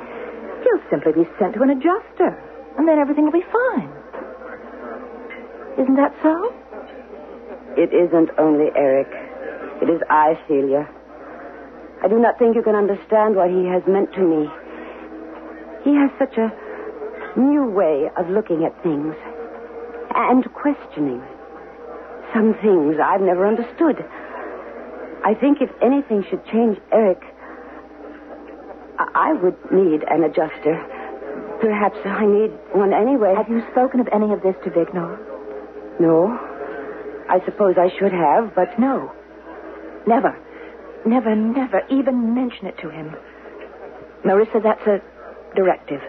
he'll 0.62 0.82
simply 0.90 1.12
be 1.12 1.28
sent 1.38 1.54
to 1.54 1.62
an 1.62 1.70
adjuster, 1.70 2.34
and 2.76 2.88
then 2.88 2.98
everything 2.98 3.24
will 3.24 3.32
be 3.32 3.46
fine. 3.52 3.90
Isn't 5.78 5.96
that 5.96 6.14
so? 6.22 6.52
It 7.76 7.92
isn't 7.92 8.30
only 8.38 8.70
Eric. 8.74 9.08
It 9.82 9.90
is 9.90 10.00
I, 10.10 10.38
Celia. 10.48 10.88
I 12.02 12.08
do 12.08 12.18
not 12.18 12.38
think 12.38 12.56
you 12.56 12.62
can 12.62 12.74
understand 12.74 13.36
what 13.36 13.50
he 13.50 13.66
has 13.66 13.82
meant 13.86 14.12
to 14.14 14.20
me. 14.20 14.48
He 15.84 15.94
has 15.94 16.10
such 16.18 16.36
a 16.38 16.50
new 17.38 17.70
way 17.70 18.10
of 18.16 18.28
looking 18.30 18.64
at 18.64 18.74
things 18.82 19.14
and 20.14 20.44
questioning. 20.54 21.22
Some 22.34 22.54
things 22.62 22.96
I've 22.98 23.20
never 23.20 23.46
understood. 23.46 24.04
I 25.26 25.34
think 25.34 25.60
if 25.60 25.70
anything 25.82 26.24
should 26.30 26.46
change 26.46 26.78
Eric, 26.92 27.20
I 28.96 29.06
I 29.28 29.32
would 29.32 29.56
need 29.72 30.04
an 30.08 30.22
adjuster. 30.22 30.76
Perhaps 31.60 31.98
I 32.04 32.24
need 32.24 32.52
one 32.72 32.92
anyway. 32.94 33.34
Have 33.34 33.48
you 33.48 33.60
spoken 33.72 33.98
of 33.98 34.08
any 34.12 34.32
of 34.32 34.40
this 34.42 34.54
to 34.62 34.70
Vignor? 34.70 35.18
No. 35.98 36.38
I 37.28 37.44
suppose 37.44 37.74
I 37.76 37.88
should 37.98 38.12
have, 38.12 38.54
but 38.54 38.78
No. 38.78 39.12
Never. 40.06 40.38
Never, 41.04 41.34
never 41.34 41.82
even 41.90 42.34
mention 42.34 42.66
it 42.68 42.78
to 42.78 42.88
him. 42.88 43.16
Marissa, 44.24 44.62
that's 44.62 44.86
a 44.86 45.02
directive. 45.56 46.02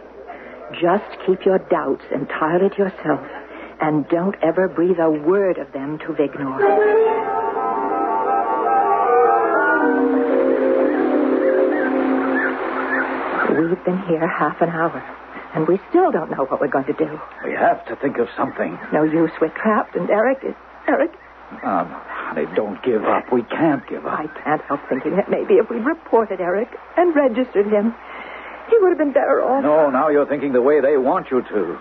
Just 0.79 1.09
keep 1.25 1.43
your 1.43 1.57
doubts 1.57 2.05
entirely 2.11 2.69
to 2.69 2.77
yourself, 2.77 3.25
and 3.81 4.07
don't 4.09 4.35
ever 4.43 4.67
breathe 4.67 4.99
a 4.99 5.09
word 5.09 5.57
of 5.57 5.71
them 5.71 5.97
to 5.99 6.13
Vignor. 6.13 7.36
We've 13.57 13.83
been 13.85 13.97
here 14.07 14.27
half 14.27 14.61
an 14.61 14.69
hour, 14.69 15.01
and 15.55 15.67
we 15.67 15.79
still 15.89 16.11
don't 16.11 16.29
know 16.29 16.45
what 16.45 16.61
we're 16.61 16.67
going 16.69 16.85
to 16.85 16.93
do. 16.93 17.19
We 17.43 17.53
have 17.53 17.83
to 17.87 17.95
think 17.95 18.17
of 18.19 18.27
something. 18.37 18.77
No 18.93 19.01
use. 19.03 19.31
We're 19.41 19.49
trapped, 19.49 19.95
and 19.95 20.09
Eric 20.09 20.39
is. 20.43 20.53
Eric, 20.87 21.11
Um, 21.63 21.87
honey, 21.89 22.45
don't 22.55 22.81
give 22.83 23.03
up. 23.03 23.31
We 23.31 23.41
can't 23.43 23.85
give 23.87 24.05
up. 24.05 24.19
I 24.19 24.27
can't 24.43 24.61
help 24.63 24.81
thinking 24.89 25.15
that 25.15 25.29
maybe 25.29 25.55
if 25.55 25.69
we'd 25.69 25.83
reported 25.85 26.39
Eric 26.39 26.69
and 26.97 27.15
registered 27.15 27.65
him, 27.67 27.95
he 28.69 28.77
would 28.79 28.89
have 28.89 28.97
been 28.97 29.13
better 29.13 29.41
off. 29.43 29.63
No, 29.63 29.89
now 29.89 30.09
you're 30.09 30.27
thinking 30.27 30.53
the 30.53 30.61
way 30.61 30.79
they 30.81 30.97
want 30.97 31.31
you 31.31 31.41
to. 31.41 31.79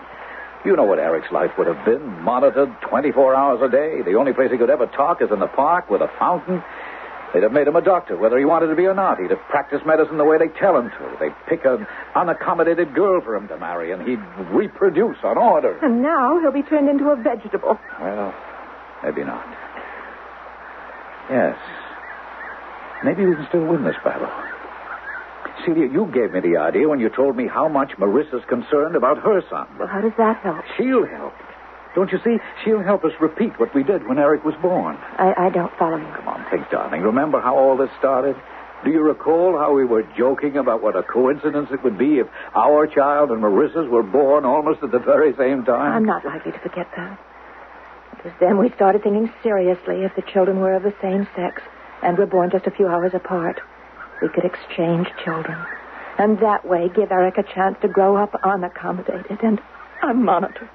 You 0.65 0.75
know 0.75 0.83
what 0.83 0.99
Eric's 0.99 1.31
life 1.31 1.51
would 1.57 1.67
have 1.67 1.85
been. 1.85 2.21
Monitored 2.23 2.73
24 2.89 3.35
hours 3.35 3.61
a 3.61 3.69
day. 3.69 4.01
The 4.01 4.15
only 4.15 4.33
place 4.33 4.51
he 4.51 4.57
could 4.57 4.69
ever 4.69 4.87
talk 4.87 5.21
is 5.21 5.29
in 5.31 5.39
the 5.39 5.47
park 5.47 5.89
with 5.89 6.01
a 6.01 6.09
fountain. 6.17 6.63
They'd 7.33 7.43
have 7.43 7.51
made 7.51 7.67
him 7.67 7.75
a 7.75 7.81
doctor, 7.81 8.15
whether 8.15 8.37
he 8.37 8.45
wanted 8.45 8.67
to 8.67 8.75
be 8.75 8.85
or 8.85 8.93
not. 8.93 9.19
He'd 9.19 9.31
have 9.31 9.41
practiced 9.49 9.85
medicine 9.85 10.17
the 10.17 10.23
way 10.23 10.37
they 10.37 10.47
tell 10.47 10.77
him 10.77 10.89
to. 10.89 11.17
They'd 11.19 11.35
pick 11.47 11.65
an 11.65 11.85
unaccommodated 12.15 12.95
girl 12.95 13.21
for 13.21 13.35
him 13.35 13.47
to 13.49 13.57
marry, 13.57 13.91
and 13.91 14.07
he'd 14.07 14.21
reproduce 14.49 15.17
on 15.23 15.37
order. 15.37 15.77
And 15.83 16.01
now 16.01 16.39
he'll 16.39 16.51
be 16.51 16.63
turned 16.63 16.89
into 16.89 17.09
a 17.09 17.15
vegetable. 17.15 17.77
Well, 17.99 18.33
maybe 19.03 19.23
not. 19.23 19.45
Yes. 21.29 21.57
Maybe 23.03 23.25
we 23.25 23.35
can 23.35 23.45
still 23.49 23.65
win 23.65 23.83
this 23.83 23.97
battle. 24.03 24.31
Celia, 25.65 25.91
you 25.91 26.09
gave 26.13 26.31
me 26.31 26.39
the 26.39 26.57
idea 26.57 26.87
when 26.87 26.99
you 26.99 27.09
told 27.09 27.35
me 27.35 27.47
how 27.47 27.67
much 27.67 27.91
Marissa's 27.99 28.45
concerned 28.47 28.95
about 28.95 29.17
her 29.17 29.41
son. 29.49 29.67
Well, 29.77 29.87
how 29.87 30.01
does 30.01 30.13
that 30.17 30.37
help? 30.37 30.63
She'll 30.77 31.05
help. 31.05 31.33
Don't 31.95 32.11
you 32.11 32.19
see? 32.23 32.37
She'll 32.63 32.83
help 32.83 33.03
us 33.03 33.11
repeat 33.19 33.59
what 33.59 33.73
we 33.73 33.83
did 33.83 34.07
when 34.07 34.19
Eric 34.19 34.43
was 34.43 34.55
born. 34.61 34.97
I, 35.17 35.33
I 35.37 35.49
don't 35.49 35.71
follow 35.77 35.97
you. 35.97 36.13
Come 36.15 36.27
on, 36.27 36.45
think, 36.51 36.69
darling. 36.69 37.01
Remember 37.01 37.39
how 37.41 37.57
all 37.57 37.77
this 37.77 37.89
started? 37.97 38.35
Do 38.85 38.91
you 38.91 39.01
recall 39.01 39.57
how 39.57 39.73
we 39.73 39.85
were 39.85 40.03
joking 40.15 40.57
about 40.57 40.83
what 40.83 40.95
a 40.95 41.01
coincidence 41.01 41.69
it 41.71 41.83
would 41.83 41.97
be 41.97 42.19
if 42.19 42.27
our 42.53 42.85
child 42.85 43.31
and 43.31 43.41
Marissa's 43.41 43.89
were 43.89 44.03
born 44.03 44.45
almost 44.45 44.83
at 44.83 44.91
the 44.91 44.99
very 44.99 45.35
same 45.35 45.65
time? 45.65 45.93
I'm 45.93 46.05
not 46.05 46.23
likely 46.23 46.51
to 46.51 46.59
forget 46.59 46.87
that. 46.95 47.19
It 48.13 48.23
was 48.23 48.33
then 48.39 48.57
we 48.59 48.69
started 48.75 49.03
thinking 49.03 49.33
seriously 49.41 50.03
if 50.03 50.15
the 50.15 50.21
children 50.21 50.59
were 50.59 50.73
of 50.73 50.83
the 50.83 50.93
same 51.01 51.27
sex 51.35 51.61
and 52.03 52.17
were 52.17 52.27
born 52.27 52.51
just 52.51 52.67
a 52.67 52.71
few 52.71 52.87
hours 52.87 53.13
apart. 53.15 53.59
We 54.21 54.29
could 54.29 54.45
exchange 54.45 55.07
children. 55.23 55.57
And 56.19 56.39
that 56.39 56.65
way 56.65 56.89
give 56.89 57.11
Eric 57.11 57.37
a 57.37 57.43
chance 57.43 57.77
to 57.81 57.87
grow 57.87 58.15
up 58.15 58.33
unaccommodated 58.43 59.43
and 59.43 59.59
unmonitored. 60.01 60.69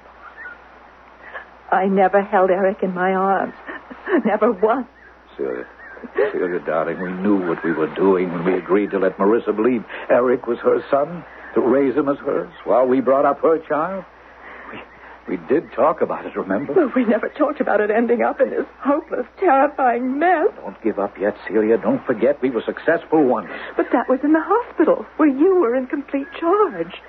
I 1.73 1.87
never 1.87 2.23
held 2.23 2.51
Eric 2.51 2.83
in 2.83 2.95
my 2.95 3.12
arms. 3.14 3.55
Never 4.27 4.53
once. 4.53 4.87
Celia. 5.37 5.66
Celia, 6.33 6.61
darling, 6.66 7.01
we 7.01 7.11
knew 7.12 7.49
what 7.49 7.64
we 7.64 7.73
were 7.73 7.93
doing 7.95 8.31
when 8.31 8.45
we 8.45 8.55
agreed 8.55 8.91
to 8.91 8.99
let 8.99 9.16
Marissa 9.16 9.57
believe 9.57 9.85
Eric 10.11 10.47
was 10.47 10.59
her 10.59 10.85
son, 10.91 11.25
to 11.55 11.61
raise 11.61 11.95
him 11.97 12.09
as 12.09 12.18
hers, 12.18 12.53
while 12.64 12.87
we 12.87 13.01
brought 13.01 13.25
up 13.25 13.41
her 13.41 13.59
child. 13.66 14.05
We, 15.29 15.37
we 15.37 15.47
did 15.47 15.73
talk 15.73 16.03
about 16.03 16.27
it, 16.27 16.37
remember? 16.37 16.75
Well, 16.75 16.93
we 16.95 17.05
never 17.05 17.29
talked 17.31 17.61
about 17.61 17.81
it 17.81 17.91
ending 17.91 18.23
up 18.23 18.41
in 18.41 18.51
this 18.51 18.66
hopeless, 18.81 19.27
terrifying 19.39 20.18
mess. 20.18 20.49
Don't 20.57 20.83
give 20.83 20.99
up 20.99 21.16
yet, 21.18 21.37
Celia. 21.49 21.79
Don't 21.79 22.05
forget 22.05 22.43
we 22.43 22.51
were 22.51 22.62
successful 22.66 23.25
once. 23.25 23.49
But 23.77 23.87
that 23.93 24.09
was 24.09 24.20
in 24.23 24.33
the 24.33 24.43
hospital, 24.45 25.07
where 25.16 25.29
you 25.29 25.55
were 25.61 25.75
in 25.75 25.87
complete 25.87 26.27
charge. 26.39 27.01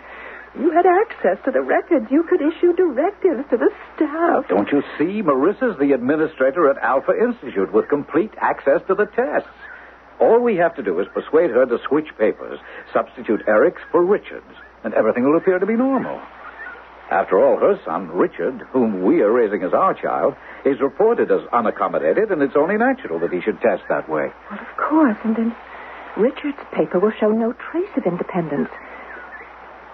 You 0.60 0.72
had 0.72 0.86
access 0.86 1.44
to 1.46 1.52
the 1.52 1.62
records. 1.62 2.06
You 2.12 2.24
could 2.24 2.42
issue 2.42 2.74
directives 2.74 3.50
to 3.50 3.58
the 3.58 3.72
staff. 3.96 4.48
Don't 4.50 4.72
you 4.72 4.84
see? 4.98 5.22
Marissa's 5.22 5.78
the 5.80 5.94
administrator 5.94 6.70
at 6.70 6.78
Alpha 6.78 7.14
Institute 7.18 7.74
with 7.74 7.90
complete 7.90 8.32
access 8.38 8.82
to 8.88 8.94
the 8.94 9.06
tests. 9.06 9.50
All 10.20 10.40
we 10.40 10.56
have 10.58 10.76
to 10.76 10.84
do 10.84 11.00
is 11.00 11.08
persuade 11.14 11.50
her 11.50 11.66
to 11.66 11.80
switch 11.88 12.08
papers, 12.20 12.60
substitute 12.94 13.42
Eric's 13.48 13.82
for 13.92 14.06
Richard's, 14.06 14.54
and 14.84 14.94
everything 14.94 15.24
will 15.24 15.38
appear 15.38 15.58
to 15.58 15.66
be 15.66 15.74
normal. 15.76 16.22
After 17.10 17.44
all, 17.44 17.58
her 17.58 17.80
son, 17.84 18.10
Richard, 18.10 18.62
whom 18.72 19.04
we 19.04 19.22
are 19.22 19.32
raising 19.32 19.64
as 19.64 19.74
our 19.74 19.94
child, 19.94 20.36
is 20.66 20.80
reported 20.80 21.32
as 21.32 21.42
unaccommodated, 21.52 22.32
and 22.32 22.42
it's 22.42 22.56
only 22.56 22.78
natural 22.78 23.20
that 23.20 23.34
he 23.34 23.42
should 23.42 23.60
test 23.60 23.84
that 23.90 24.08
way. 24.08 24.32
Well, 24.50 24.60
of 24.60 24.78
course, 24.78 25.18
and 25.24 25.36
then 25.36 25.56
Richard's 26.16 26.62
paper 26.72 27.00
will 27.00 27.12
show 27.20 27.30
no 27.30 27.54
trace 27.54 27.90
of 27.98 28.06
independence. 28.06 28.70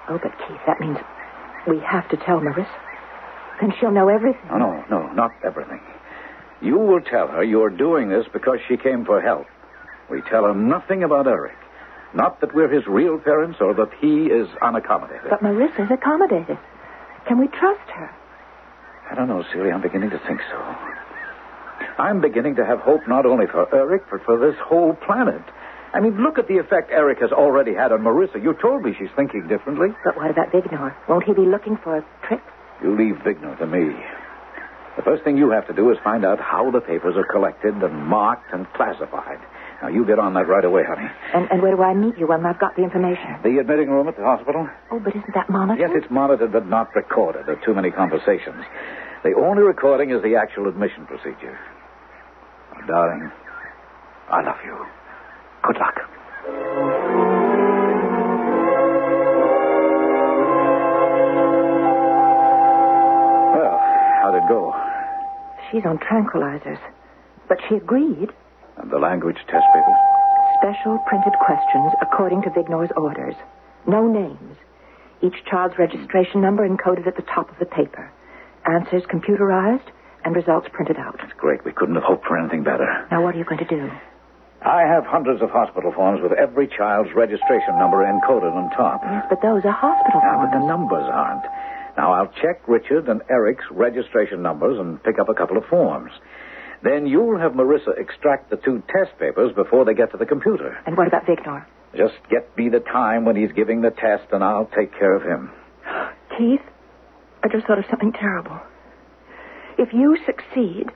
Oh, 0.10 0.20
but 0.22 0.32
Keith, 0.48 0.62
that 0.66 0.80
means 0.80 0.98
we 1.68 1.80
have 1.80 2.10
to 2.10 2.18
tell 2.18 2.40
Marissa. 2.40 2.68
Then 3.62 3.74
she'll 3.80 3.92
know 3.92 4.10
everything. 4.10 4.42
No, 4.50 4.58
no, 4.58 4.84
no, 4.90 5.12
not 5.14 5.32
everything. 5.44 5.82
You 6.62 6.78
will 6.78 7.02
tell 7.02 7.28
her 7.28 7.44
you're 7.44 7.70
doing 7.70 8.10
this 8.10 8.26
because 8.34 8.60
she 8.68 8.78
came 8.78 9.06
for 9.06 9.22
help. 9.22 9.46
We 10.10 10.22
tell 10.22 10.44
her 10.44 10.54
nothing 10.54 11.04
about 11.04 11.28
Eric. 11.28 11.56
Not 12.14 12.42
that 12.42 12.56
we're 12.56 12.68
his 12.70 12.88
real 12.88 13.20
parents 13.20 13.60
or 13.62 13.74
that 13.76 13.90
he 14.02 14.26
is 14.26 14.48
unaccommodated. 14.62 15.30
But 15.30 15.42
Marissa's 15.42 15.92
accommodated. 15.92 16.58
Can 17.28 17.40
we 17.40 17.48
trust 17.48 17.88
her? 17.96 18.10
I 19.12 19.16
don't 19.16 19.28
know, 19.28 19.44
Celia. 19.54 19.74
I'm 19.74 19.82
beginning 19.82 20.10
to 20.10 20.20
think 20.28 20.40
so. 20.50 20.58
I'm 22.00 22.22
beginning 22.22 22.56
to 22.56 22.66
have 22.66 22.80
hope 22.80 23.08
not 23.08 23.26
only 23.26 23.46
for 23.46 23.74
Eric, 23.76 24.04
but 24.10 24.24
for 24.26 24.40
this 24.40 24.56
whole 24.64 24.94
planet. 25.06 25.42
I 25.94 26.00
mean, 26.00 26.22
look 26.22 26.38
at 26.38 26.48
the 26.48 26.58
effect 26.58 26.92
Eric 26.92 27.20
has 27.20 27.32
already 27.32 27.74
had 27.74 27.92
on 27.92 28.02
Marissa. 28.02 28.42
You 28.42 28.54
told 28.62 28.84
me 28.84 28.94
she's 28.98 29.10
thinking 29.16 29.48
differently. 29.48 29.90
But 30.04 30.16
what 30.18 30.30
about 30.30 30.52
Vignor? 30.52 30.94
Won't 31.08 31.24
he 31.26 31.34
be 31.34 31.46
looking 31.46 31.78
for 31.84 32.06
tricks? 32.28 32.44
You 32.84 32.96
leave 32.96 33.16
Vignor 33.26 33.58
to 33.58 33.66
me. 33.66 33.96
The 34.98 35.04
first 35.04 35.24
thing 35.24 35.38
you 35.38 35.50
have 35.52 35.66
to 35.68 35.74
do 35.74 35.90
is 35.92 35.98
find 36.04 36.26
out 36.26 36.40
how 36.40 36.70
the 36.72 36.82
papers 36.82 37.16
are 37.16 37.26
collected 37.32 37.74
and 37.82 38.06
marked 38.06 38.54
and 38.54 38.68
classified. 38.74 39.40
Now, 39.82 39.88
you 39.88 40.06
get 40.06 40.20
on 40.20 40.34
that 40.34 40.48
right 40.48 40.66
away, 40.66 40.84
honey. 40.84 41.08
And, 41.34 41.48
and 41.50 41.62
where 41.62 41.74
do 41.76 41.82
I 41.82 41.94
meet 41.94 42.18
you 42.18 42.28
when 42.28 42.46
I've 42.46 42.60
got 42.60 42.76
the 42.76 42.84
information? 42.84 43.40
The 43.44 43.60
admitting 43.60 43.90
room 43.90 44.10
at 44.10 44.18
the 44.18 44.24
hospital? 44.24 44.68
Oh, 44.92 45.00
but 45.00 45.16
isn't 45.16 45.34
that 45.34 45.50
monitored? 45.50 45.80
Yes, 45.80 45.92
it's 46.04 46.12
monitored 46.12 46.52
but 46.52 46.68
not 46.68 46.94
recorded. 46.96 47.46
There 47.46 47.56
are 47.56 47.66
too 47.66 47.74
many 47.74 47.90
conversations. 47.90 48.62
The 49.24 49.34
only 49.36 49.64
recording 49.64 50.12
is 50.12 50.22
the 50.22 50.36
actual 50.36 50.68
admission 50.68 51.06
procedure. 51.06 51.58
Oh, 52.76 52.86
darling, 52.88 53.32
I 54.30 54.42
love 54.44 54.58
you. 54.66 54.86
Good 55.64 55.78
luck. 55.78 55.96
Well, 63.56 63.78
how'd 64.22 64.36
it 64.36 64.48
go? 64.48 64.74
She's 65.72 65.86
on 65.86 65.98
tranquilizers. 66.00 66.80
But 67.48 67.60
she 67.68 67.76
agreed. 67.76 68.30
And 68.78 68.92
the 68.92 69.00
language 69.00 69.38
test 69.48 69.66
papers? 69.74 70.02
Special 70.62 71.00
printed 71.08 71.34
questions 71.46 71.92
according 72.02 72.44
to 72.44 72.50
Vignor's 72.52 72.92
orders. 72.96 73.36
No 73.88 74.08
names. 74.08 74.58
Each 75.22 75.44
child's 75.50 75.78
registration 75.78 76.42
number 76.42 76.68
encoded 76.68 77.08
at 77.08 77.16
the 77.16 77.24
top 77.24 77.50
of 77.52 77.60
the 77.60 77.66
paper. 77.66 78.10
Answers 78.66 79.04
computerized 79.04 79.88
and 80.24 80.36
results 80.36 80.68
printed 80.72 80.98
out. 80.98 81.18
That's 81.18 81.34
great. 81.34 81.66
We 81.66 81.72
couldn't 81.74 81.96
have 81.96 82.04
hoped 82.04 82.26
for 82.26 82.38
anything 82.38 82.64
better. 82.64 83.08
Now, 83.12 83.24
what 83.24 83.36
are 83.36 83.38
you 83.38 83.46
going 83.46 83.66
to 83.66 83.66
do? 83.66 83.92
I 84.62 84.82
have 84.82 85.06
hundreds 85.06 85.42
of 85.42 85.50
hospital 85.50 85.92
forms 85.92 86.22
with 86.22 86.34
every 86.34 86.68
child's 86.68 87.10
registration 87.16 87.78
number 87.78 88.04
encoded 88.04 88.52
on 88.54 88.70
top. 88.72 89.02
Yes, 89.04 89.26
but 89.30 89.42
those 89.42 89.64
are 89.64 89.72
hospital 89.72 90.22
Now, 90.22 90.46
but 90.46 90.60
the 90.60 90.66
numbers 90.66 91.08
aren't. 91.08 91.46
Now, 91.98 92.14
I'll 92.14 92.32
check 92.42 92.62
Richard 92.68 93.08
and 93.08 93.22
Eric's 93.30 93.66
registration 93.72 94.42
numbers 94.42 94.78
and 94.80 95.02
pick 95.04 95.20
up 95.20 95.30
a 95.30 95.34
couple 95.34 95.58
of 95.58 95.66
forms. 95.66 96.12
Then 96.84 97.08
you'll 97.08 97.40
have 97.40 97.54
Marissa 97.54 97.98
extract 97.98 98.50
the 98.50 98.58
two 98.58 98.84
test 98.90 99.18
papers 99.20 99.52
before 99.54 99.86
they 99.86 99.94
get 99.94 100.12
to 100.12 100.18
the 100.18 100.26
computer. 100.26 100.78
And 100.86 100.96
what 100.96 101.08
about 101.08 101.26
Vignor? 101.26 101.66
Just 101.96 102.16
get 102.30 102.56
me 102.58 102.70
the 102.70 102.80
time 102.80 103.26
when 103.26 103.36
he's 103.36 103.52
giving 103.52 103.82
the 103.82 103.92
test, 103.92 104.32
and 104.32 104.44
I'll 104.44 104.70
take 104.78 104.98
care 104.98 105.14
of 105.14 105.24
him. 105.24 105.52
Keith, 106.38 106.62
I 107.44 107.48
just 107.48 107.66
thought 107.66 107.80
of 107.80 107.86
something 107.90 108.14
terrible. 108.14 108.60
If 109.78 109.94
you 109.94 110.18
succeed, 110.26 110.88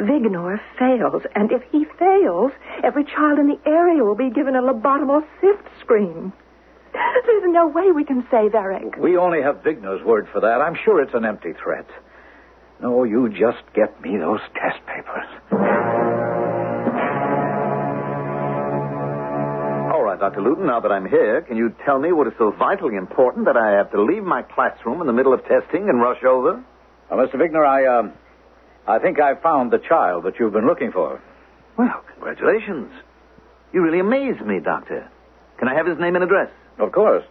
Vignor 0.00 0.58
fails. 0.78 1.22
And 1.34 1.52
if 1.52 1.62
he 1.70 1.84
fails, 1.98 2.52
every 2.82 3.04
child 3.04 3.38
in 3.38 3.48
the 3.48 3.60
area 3.68 4.02
will 4.02 4.16
be 4.16 4.30
given 4.30 4.56
a 4.56 4.62
lobotomal 4.62 5.22
sift 5.40 5.68
screen. 5.80 6.32
There's 6.92 7.44
no 7.46 7.68
way 7.68 7.92
we 7.92 8.04
can 8.04 8.26
save 8.30 8.54
Eric. 8.54 8.96
We 8.96 9.16
only 9.16 9.42
have 9.42 9.62
Vignor's 9.62 10.02
word 10.04 10.28
for 10.32 10.40
that. 10.40 10.60
I'm 10.60 10.76
sure 10.84 11.00
it's 11.02 11.14
an 11.14 11.24
empty 11.24 11.52
threat. 11.62 11.86
No, 12.82 13.04
you 13.04 13.28
just 13.28 13.62
get 13.74 14.00
me 14.00 14.16
those 14.18 14.40
test 14.54 14.84
papers. 14.86 15.28
All 19.92 20.02
right, 20.02 20.18
Dr. 20.18 20.40
Luton, 20.40 20.66
now 20.66 20.80
that 20.80 20.90
I'm 20.90 21.08
here, 21.08 21.42
can 21.42 21.56
you 21.56 21.74
tell 21.84 21.98
me 21.98 22.12
what 22.12 22.26
is 22.26 22.32
so 22.38 22.50
vitally 22.58 22.96
important 22.96 23.44
that 23.46 23.56
I 23.56 23.72
have 23.72 23.90
to 23.92 24.02
leave 24.02 24.24
my 24.24 24.42
classroom 24.42 25.00
in 25.00 25.06
the 25.06 25.12
middle 25.12 25.34
of 25.34 25.40
testing 25.46 25.88
and 25.88 26.00
rush 26.00 26.24
over? 26.24 26.64
Now, 27.10 27.16
Mr. 27.16 27.34
Vignor, 27.34 27.66
I, 27.66 27.86
um, 27.98 28.12
I 28.90 28.98
think 28.98 29.20
I've 29.20 29.40
found 29.40 29.70
the 29.70 29.78
child 29.78 30.24
that 30.24 30.34
you've 30.40 30.52
been 30.52 30.66
looking 30.66 30.90
for. 30.90 31.22
Well, 31.78 32.02
congratulations. 32.12 32.90
You 33.72 33.82
really 33.82 34.00
amaze 34.00 34.40
me, 34.44 34.58
Doctor. 34.58 35.08
Can 35.58 35.68
I 35.68 35.74
have 35.74 35.86
his 35.86 35.98
name 36.00 36.16
and 36.16 36.24
address? 36.24 36.50
Of 36.80 36.90
course. 36.90 37.22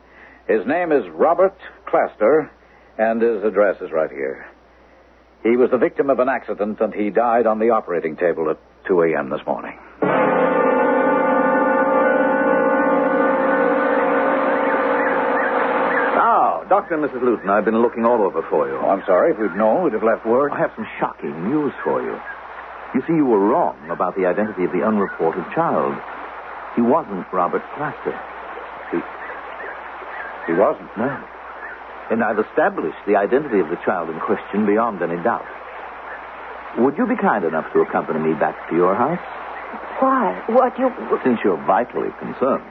His 0.47 0.65
name 0.65 0.93
is 0.93 1.03
Robert 1.09 1.57
Claster, 1.85 2.49
and 2.97 3.21
his 3.21 3.43
address 3.43 3.75
is 3.81 3.91
right 3.91 4.09
here. 4.09 4.47
He 5.43 5.57
was 5.57 5.69
the 5.69 5.77
victim 5.77 6.09
of 6.09 6.19
an 6.19 6.29
accident, 6.29 6.79
and 6.79 6.93
he 6.93 7.09
died 7.09 7.45
on 7.45 7.59
the 7.59 7.71
operating 7.71 8.15
table 8.15 8.49
at 8.49 8.57
2 8.87 9.01
a.m. 9.01 9.29
this 9.29 9.45
morning. 9.45 9.77
Doctor 16.69 16.93
and 16.95 17.03
Mrs. 17.03 17.21
Luton, 17.25 17.49
I've 17.49 17.65
been 17.65 17.81
looking 17.81 18.05
all 18.05 18.21
over 18.21 18.45
for 18.49 18.67
you. 18.69 18.77
Oh, 18.77 18.89
I'm 18.89 19.01
sorry. 19.05 19.33
If 19.33 19.39
we'd 19.39 19.57
known, 19.57 19.83
we'd 19.83 19.93
have 19.93 20.03
left 20.05 20.25
word. 20.25 20.51
I 20.53 20.59
have 20.59 20.71
some 20.75 20.85
shocking 20.99 21.33
news 21.49 21.73
for 21.83 22.01
you. 22.01 22.13
You 22.93 23.01
see, 23.09 23.13
you 23.13 23.25
were 23.25 23.39
wrong 23.41 23.77
about 23.89 24.15
the 24.15 24.25
identity 24.25 24.65
of 24.65 24.71
the 24.71 24.85
unreported 24.85 25.45
child. 25.53 25.97
He 26.75 26.81
wasn't 26.81 27.25
Robert 27.33 27.63
Plaster. 27.75 28.13
He, 28.93 28.97
He 30.45 30.53
wasn't. 30.53 30.89
no. 30.97 31.09
And 32.11 32.23
I've 32.23 32.39
established 32.39 32.97
the 33.05 33.15
identity 33.17 33.59
of 33.59 33.69
the 33.69 33.77
child 33.85 34.09
in 34.09 34.19
question 34.21 34.65
beyond 34.65 35.01
any 35.01 35.21
doubt. 35.21 35.45
Would 36.77 36.97
you 36.97 37.05
be 37.05 37.17
kind 37.17 37.45
enough 37.45 37.65
to 37.73 37.81
accompany 37.81 38.19
me 38.19 38.33
back 38.33 38.57
to 38.69 38.75
your 38.75 38.93
house? 38.95 39.21
Why? 40.01 40.33
What 40.49 40.77
you. 40.77 40.89
Since 41.23 41.39
you're 41.43 41.61
vitally 41.65 42.09
concerned, 42.17 42.63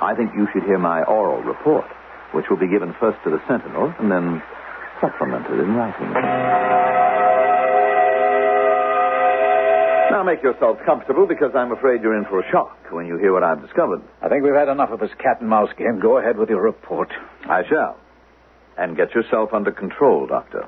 I 0.00 0.14
think 0.16 0.32
you 0.36 0.48
should 0.52 0.64
hear 0.64 0.78
my 0.78 1.02
oral 1.04 1.42
report, 1.42 1.84
which 2.34 2.46
will 2.50 2.58
be 2.58 2.68
given 2.68 2.94
first 2.98 3.18
to 3.24 3.30
the 3.30 3.40
Sentinel 3.48 3.94
and 3.98 4.10
then 4.10 4.42
supplemented 5.00 5.58
in 5.60 5.74
writing. 5.74 6.10
Now 10.10 10.22
make 10.22 10.42
yourselves 10.42 10.80
comfortable 10.84 11.26
because 11.26 11.52
I'm 11.54 11.72
afraid 11.72 12.02
you're 12.02 12.16
in 12.16 12.24
for 12.24 12.40
a 12.40 12.50
shock 12.50 12.76
when 12.90 13.06
you 13.06 13.16
hear 13.18 13.32
what 13.32 13.42
I've 13.42 13.62
discovered. 13.62 14.02
I 14.22 14.28
think 14.28 14.44
we've 14.44 14.54
had 14.54 14.68
enough 14.68 14.90
of 14.90 15.00
this 15.00 15.10
cat 15.18 15.40
and 15.40 15.48
mouse 15.48 15.70
game. 15.76 16.00
Go 16.00 16.18
ahead 16.18 16.36
with 16.36 16.48
your 16.50 16.62
report. 16.62 17.10
I 17.44 17.62
shall. 17.68 17.96
And 18.76 18.96
get 18.96 19.14
yourself 19.14 19.52
under 19.52 19.70
control, 19.70 20.26
Doctor. 20.26 20.66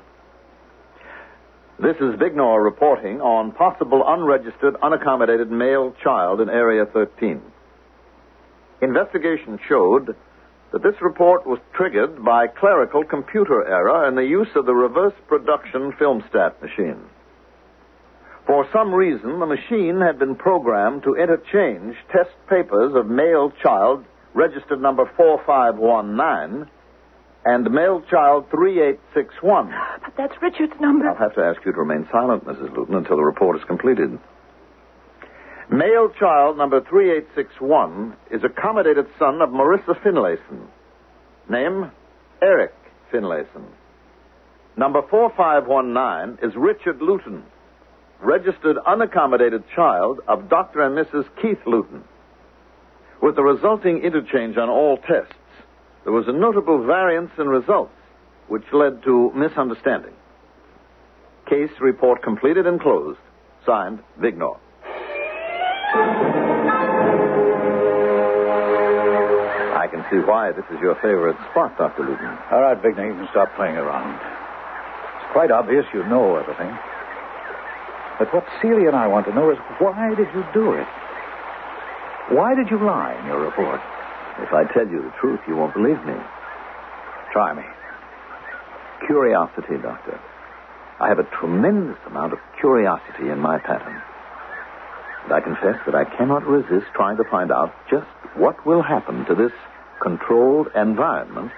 This 1.79 1.95
is 1.97 2.15
Vignor 2.19 2.63
reporting 2.63 3.21
on 3.21 3.51
possible 3.51 4.03
unregistered, 4.05 4.75
unaccommodated 4.81 5.49
male 5.49 5.93
child 6.03 6.41
in 6.41 6.49
Area 6.49 6.85
13. 6.85 7.41
Investigation 8.81 9.59
showed 9.67 10.15
that 10.71 10.83
this 10.83 11.01
report 11.01 11.45
was 11.45 11.59
triggered 11.73 12.23
by 12.23 12.47
clerical 12.47 13.03
computer 13.03 13.65
error 13.65 14.07
in 14.07 14.15
the 14.15 14.25
use 14.25 14.49
of 14.55 14.65
the 14.65 14.73
reverse 14.73 15.13
production 15.27 15.93
filmstat 15.93 16.61
machine. 16.61 17.01
For 18.45 18.67
some 18.71 18.93
reason, 18.93 19.39
the 19.39 19.45
machine 19.45 19.99
had 19.99 20.19
been 20.19 20.35
programmed 20.35 21.03
to 21.03 21.15
interchange 21.15 21.95
test 22.11 22.31
papers 22.49 22.93
of 22.95 23.07
male 23.07 23.51
child 23.61 24.05
registered 24.33 24.81
number 24.81 25.09
4519 25.17 26.69
and 27.45 27.71
male 27.71 28.01
child 28.09 28.45
3861. 28.51 29.71
But 30.03 30.13
that's 30.17 30.41
Richard's 30.41 30.79
number. 30.79 31.09
I'll 31.09 31.15
have 31.15 31.35
to 31.35 31.41
ask 31.41 31.59
you 31.65 31.71
to 31.71 31.79
remain 31.79 32.07
silent, 32.11 32.45
Mrs. 32.45 32.75
Luton, 32.75 32.95
until 32.95 33.17
the 33.17 33.23
report 33.23 33.57
is 33.57 33.63
completed. 33.65 34.17
Male 35.69 36.09
child 36.17 36.57
number 36.57 36.79
3861 36.79 38.15
is 38.31 38.41
accommodated 38.45 39.05
son 39.19 39.41
of 39.41 39.49
Marissa 39.49 40.01
Finlayson. 40.01 40.65
Name, 41.49 41.91
Eric 42.41 42.73
Finlayson. 43.11 43.65
Number 44.77 45.01
4519 45.09 46.47
is 46.47 46.55
Richard 46.55 47.01
Luton, 47.01 47.43
registered 48.21 48.77
unaccommodated 48.87 49.63
child 49.75 50.21
of 50.29 50.49
Dr. 50.49 50.83
and 50.83 50.97
Mrs. 50.97 51.25
Keith 51.41 51.59
Luton. 51.65 52.05
With 53.21 53.35
the 53.35 53.43
resulting 53.43 54.03
interchange 54.03 54.55
on 54.55 54.69
all 54.69 54.97
tests, 54.97 55.33
there 56.05 56.13
was 56.13 56.29
a 56.29 56.31
notable 56.31 56.85
variance 56.85 57.31
in 57.37 57.49
results, 57.49 57.91
which 58.47 58.63
led 58.71 59.03
to 59.03 59.33
misunderstanding. 59.35 60.13
Case 61.49 61.71
report 61.81 62.23
completed 62.23 62.65
and 62.65 62.79
closed. 62.79 63.19
Signed, 63.65 63.99
Vignor. 64.17 64.59
I 69.77 69.87
can 69.89 70.03
see 70.11 70.19
why 70.19 70.51
this 70.51 70.65
is 70.67 70.79
your 70.81 70.95
favorite 70.95 71.37
spot, 71.51 71.77
Dr. 71.77 72.03
Luton. 72.03 72.37
All 72.51 72.61
right, 72.61 72.75
Vignor, 72.75 73.07
you 73.07 73.15
can 73.15 73.27
stop 73.31 73.55
playing 73.55 73.77
around. 73.77 74.15
It's 74.15 75.31
quite 75.31 75.51
obvious 75.51 75.85
you 75.93 76.03
know 76.07 76.35
everything. 76.35 76.75
But 78.19 78.33
what 78.33 78.43
Celia 78.61 78.87
and 78.87 78.97
I 78.97 79.07
want 79.07 79.27
to 79.27 79.33
know 79.33 79.49
is 79.51 79.57
why 79.79 80.13
did 80.15 80.27
you 80.35 80.43
do 80.53 80.73
it? 80.73 80.87
Why 82.35 82.55
did 82.55 82.69
you 82.69 82.83
lie 82.83 83.15
in 83.19 83.25
your 83.25 83.39
report? 83.39 83.79
If 84.39 84.51
I 84.51 84.65
tell 84.73 84.87
you 84.87 85.01
the 85.01 85.13
truth, 85.21 85.39
you 85.47 85.55
won't 85.55 85.73
believe 85.73 86.03
me. 86.03 86.15
Try 87.31 87.53
me. 87.53 87.63
Curiosity, 89.05 89.77
Doctor. 89.81 90.19
I 90.99 91.07
have 91.07 91.19
a 91.19 91.29
tremendous 91.39 91.97
amount 92.07 92.33
of 92.33 92.39
curiosity 92.59 93.29
in 93.29 93.39
my 93.39 93.59
pattern. 93.59 94.01
I 95.31 95.41
confess 95.41 95.75
that 95.85 95.95
I 95.95 96.05
cannot 96.17 96.45
resist 96.47 96.87
trying 96.95 97.17
to 97.17 97.23
find 97.29 97.51
out 97.51 97.73
just 97.89 98.07
what 98.35 98.65
will 98.65 98.81
happen 98.81 99.25
to 99.25 99.35
this 99.35 99.51
controlled 100.01 100.67
environment 100.75 101.51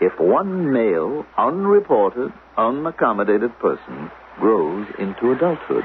if 0.00 0.12
one 0.18 0.72
male, 0.72 1.24
unreported, 1.38 2.32
unaccommodated 2.58 3.58
person 3.60 4.10
grows 4.38 4.86
into 4.98 5.32
adulthood. 5.32 5.84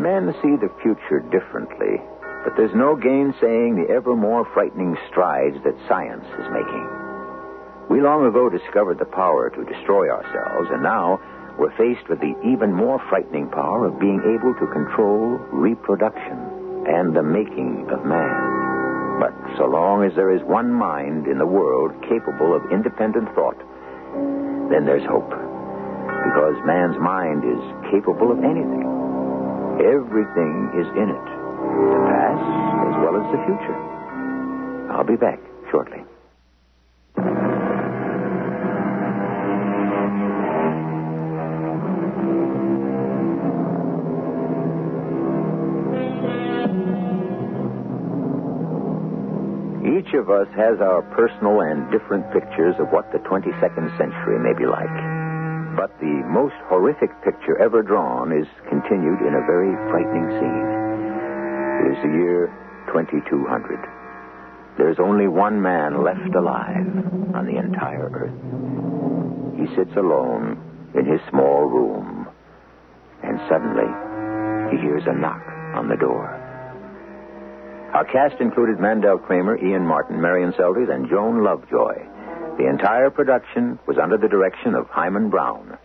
Men 0.00 0.32
see 0.40 0.56
the 0.56 0.70
future 0.82 1.20
differently, 1.30 2.00
but 2.44 2.56
there's 2.56 2.74
no 2.74 2.96
gainsaying 2.96 3.76
the 3.76 3.92
ever 3.92 4.14
more 4.14 4.44
frightening 4.54 4.96
strides 5.10 5.56
that 5.64 5.76
science 5.88 6.24
is 6.38 6.46
making. 6.52 6.86
We 7.88 8.00
long 8.00 8.26
ago 8.26 8.48
discovered 8.48 8.98
the 8.98 9.08
power 9.08 9.50
to 9.50 9.64
destroy 9.64 10.10
ourselves, 10.10 10.68
and 10.70 10.82
now 10.82 11.18
we're 11.58 11.74
faced 11.76 12.08
with 12.08 12.20
the 12.20 12.36
even 12.46 12.72
more 12.72 13.02
frightening 13.08 13.48
power 13.48 13.86
of 13.86 13.98
being 13.98 14.20
able 14.22 14.54
to 14.54 14.72
control 14.72 15.40
reproduction 15.50 16.38
and 16.86 17.16
the 17.16 17.22
making 17.22 17.88
of 17.90 18.04
man. 18.04 19.18
But 19.18 19.34
so 19.58 19.66
long 19.66 20.04
as 20.04 20.14
there 20.14 20.30
is 20.30 20.42
one 20.44 20.70
mind 20.70 21.26
in 21.26 21.38
the 21.38 21.46
world 21.46 21.90
capable 22.06 22.54
of 22.54 22.70
independent 22.70 23.34
thought, 23.34 23.58
then 24.70 24.86
there's 24.86 25.04
hope. 25.08 25.28
Because 25.28 26.54
man's 26.62 26.96
mind 27.00 27.42
is 27.42 27.62
capable 27.90 28.30
of 28.30 28.44
anything. 28.44 28.86
Everything 29.82 30.70
is 30.78 30.86
in 30.94 31.10
it, 31.10 31.28
the 31.80 32.00
past 32.10 32.44
as 32.88 32.94
well 33.02 33.14
as 33.16 33.26
the 33.30 33.40
future. 33.46 33.78
I'll 34.90 35.04
be 35.04 35.16
back 35.16 35.38
shortly. 35.70 36.02
Each 50.08 50.14
of 50.14 50.30
us 50.30 50.48
has 50.56 50.80
our 50.80 51.02
personal 51.14 51.60
and 51.60 51.90
different 51.90 52.24
pictures 52.32 52.74
of 52.78 52.88
what 52.88 53.10
the 53.12 53.18
22nd 53.18 53.96
century 53.98 54.38
may 54.38 54.56
be 54.56 54.66
like. 54.66 54.88
But 55.76 55.92
the 56.00 56.22
most 56.26 56.54
horrific 56.66 57.10
picture 57.22 57.58
ever 57.58 57.82
drawn 57.82 58.32
is 58.32 58.46
continued 58.68 59.20
in 59.20 59.34
a 59.34 59.46
very 59.46 59.74
frightening 59.90 60.28
scene. 60.40 60.77
It 61.78 61.92
is 61.92 62.02
the 62.02 62.10
year 62.10 62.52
2200. 62.88 63.78
There's 64.76 64.98
only 64.98 65.28
one 65.28 65.62
man 65.62 66.02
left 66.02 66.34
alive 66.34 66.86
on 67.34 67.46
the 67.46 67.58
entire 67.58 68.10
earth. 68.10 69.58
He 69.58 69.66
sits 69.74 69.96
alone 69.96 70.58
in 70.94 71.04
his 71.04 71.20
small 71.30 71.66
room, 71.66 72.28
and 73.22 73.38
suddenly 73.48 73.90
he 74.70 74.82
hears 74.82 75.02
a 75.06 75.14
knock 75.14 75.42
on 75.74 75.88
the 75.88 75.96
door. 75.96 76.34
Our 77.94 78.04
cast 78.04 78.40
included 78.40 78.78
Mandel 78.78 79.18
Kramer, 79.18 79.56
Ian 79.56 79.86
Martin, 79.86 80.20
Marian 80.20 80.52
Seldes, 80.52 80.90
and 80.94 81.08
Joan 81.08 81.42
Lovejoy. 81.42 81.94
The 82.58 82.68
entire 82.68 83.10
production 83.10 83.78
was 83.86 83.98
under 83.98 84.16
the 84.16 84.28
direction 84.28 84.74
of 84.74 84.88
Himan 84.90 85.30
Brown. 85.30 85.78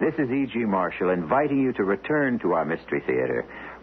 This 0.00 0.14
is 0.18 0.30
E.G. 0.30 0.58
Marshall 0.64 1.10
inviting 1.10 1.60
you 1.60 1.72
to 1.74 1.84
return 1.84 2.38
to 2.40 2.52
our 2.52 2.64
Mystery 2.64 3.00
Theater 3.06 3.46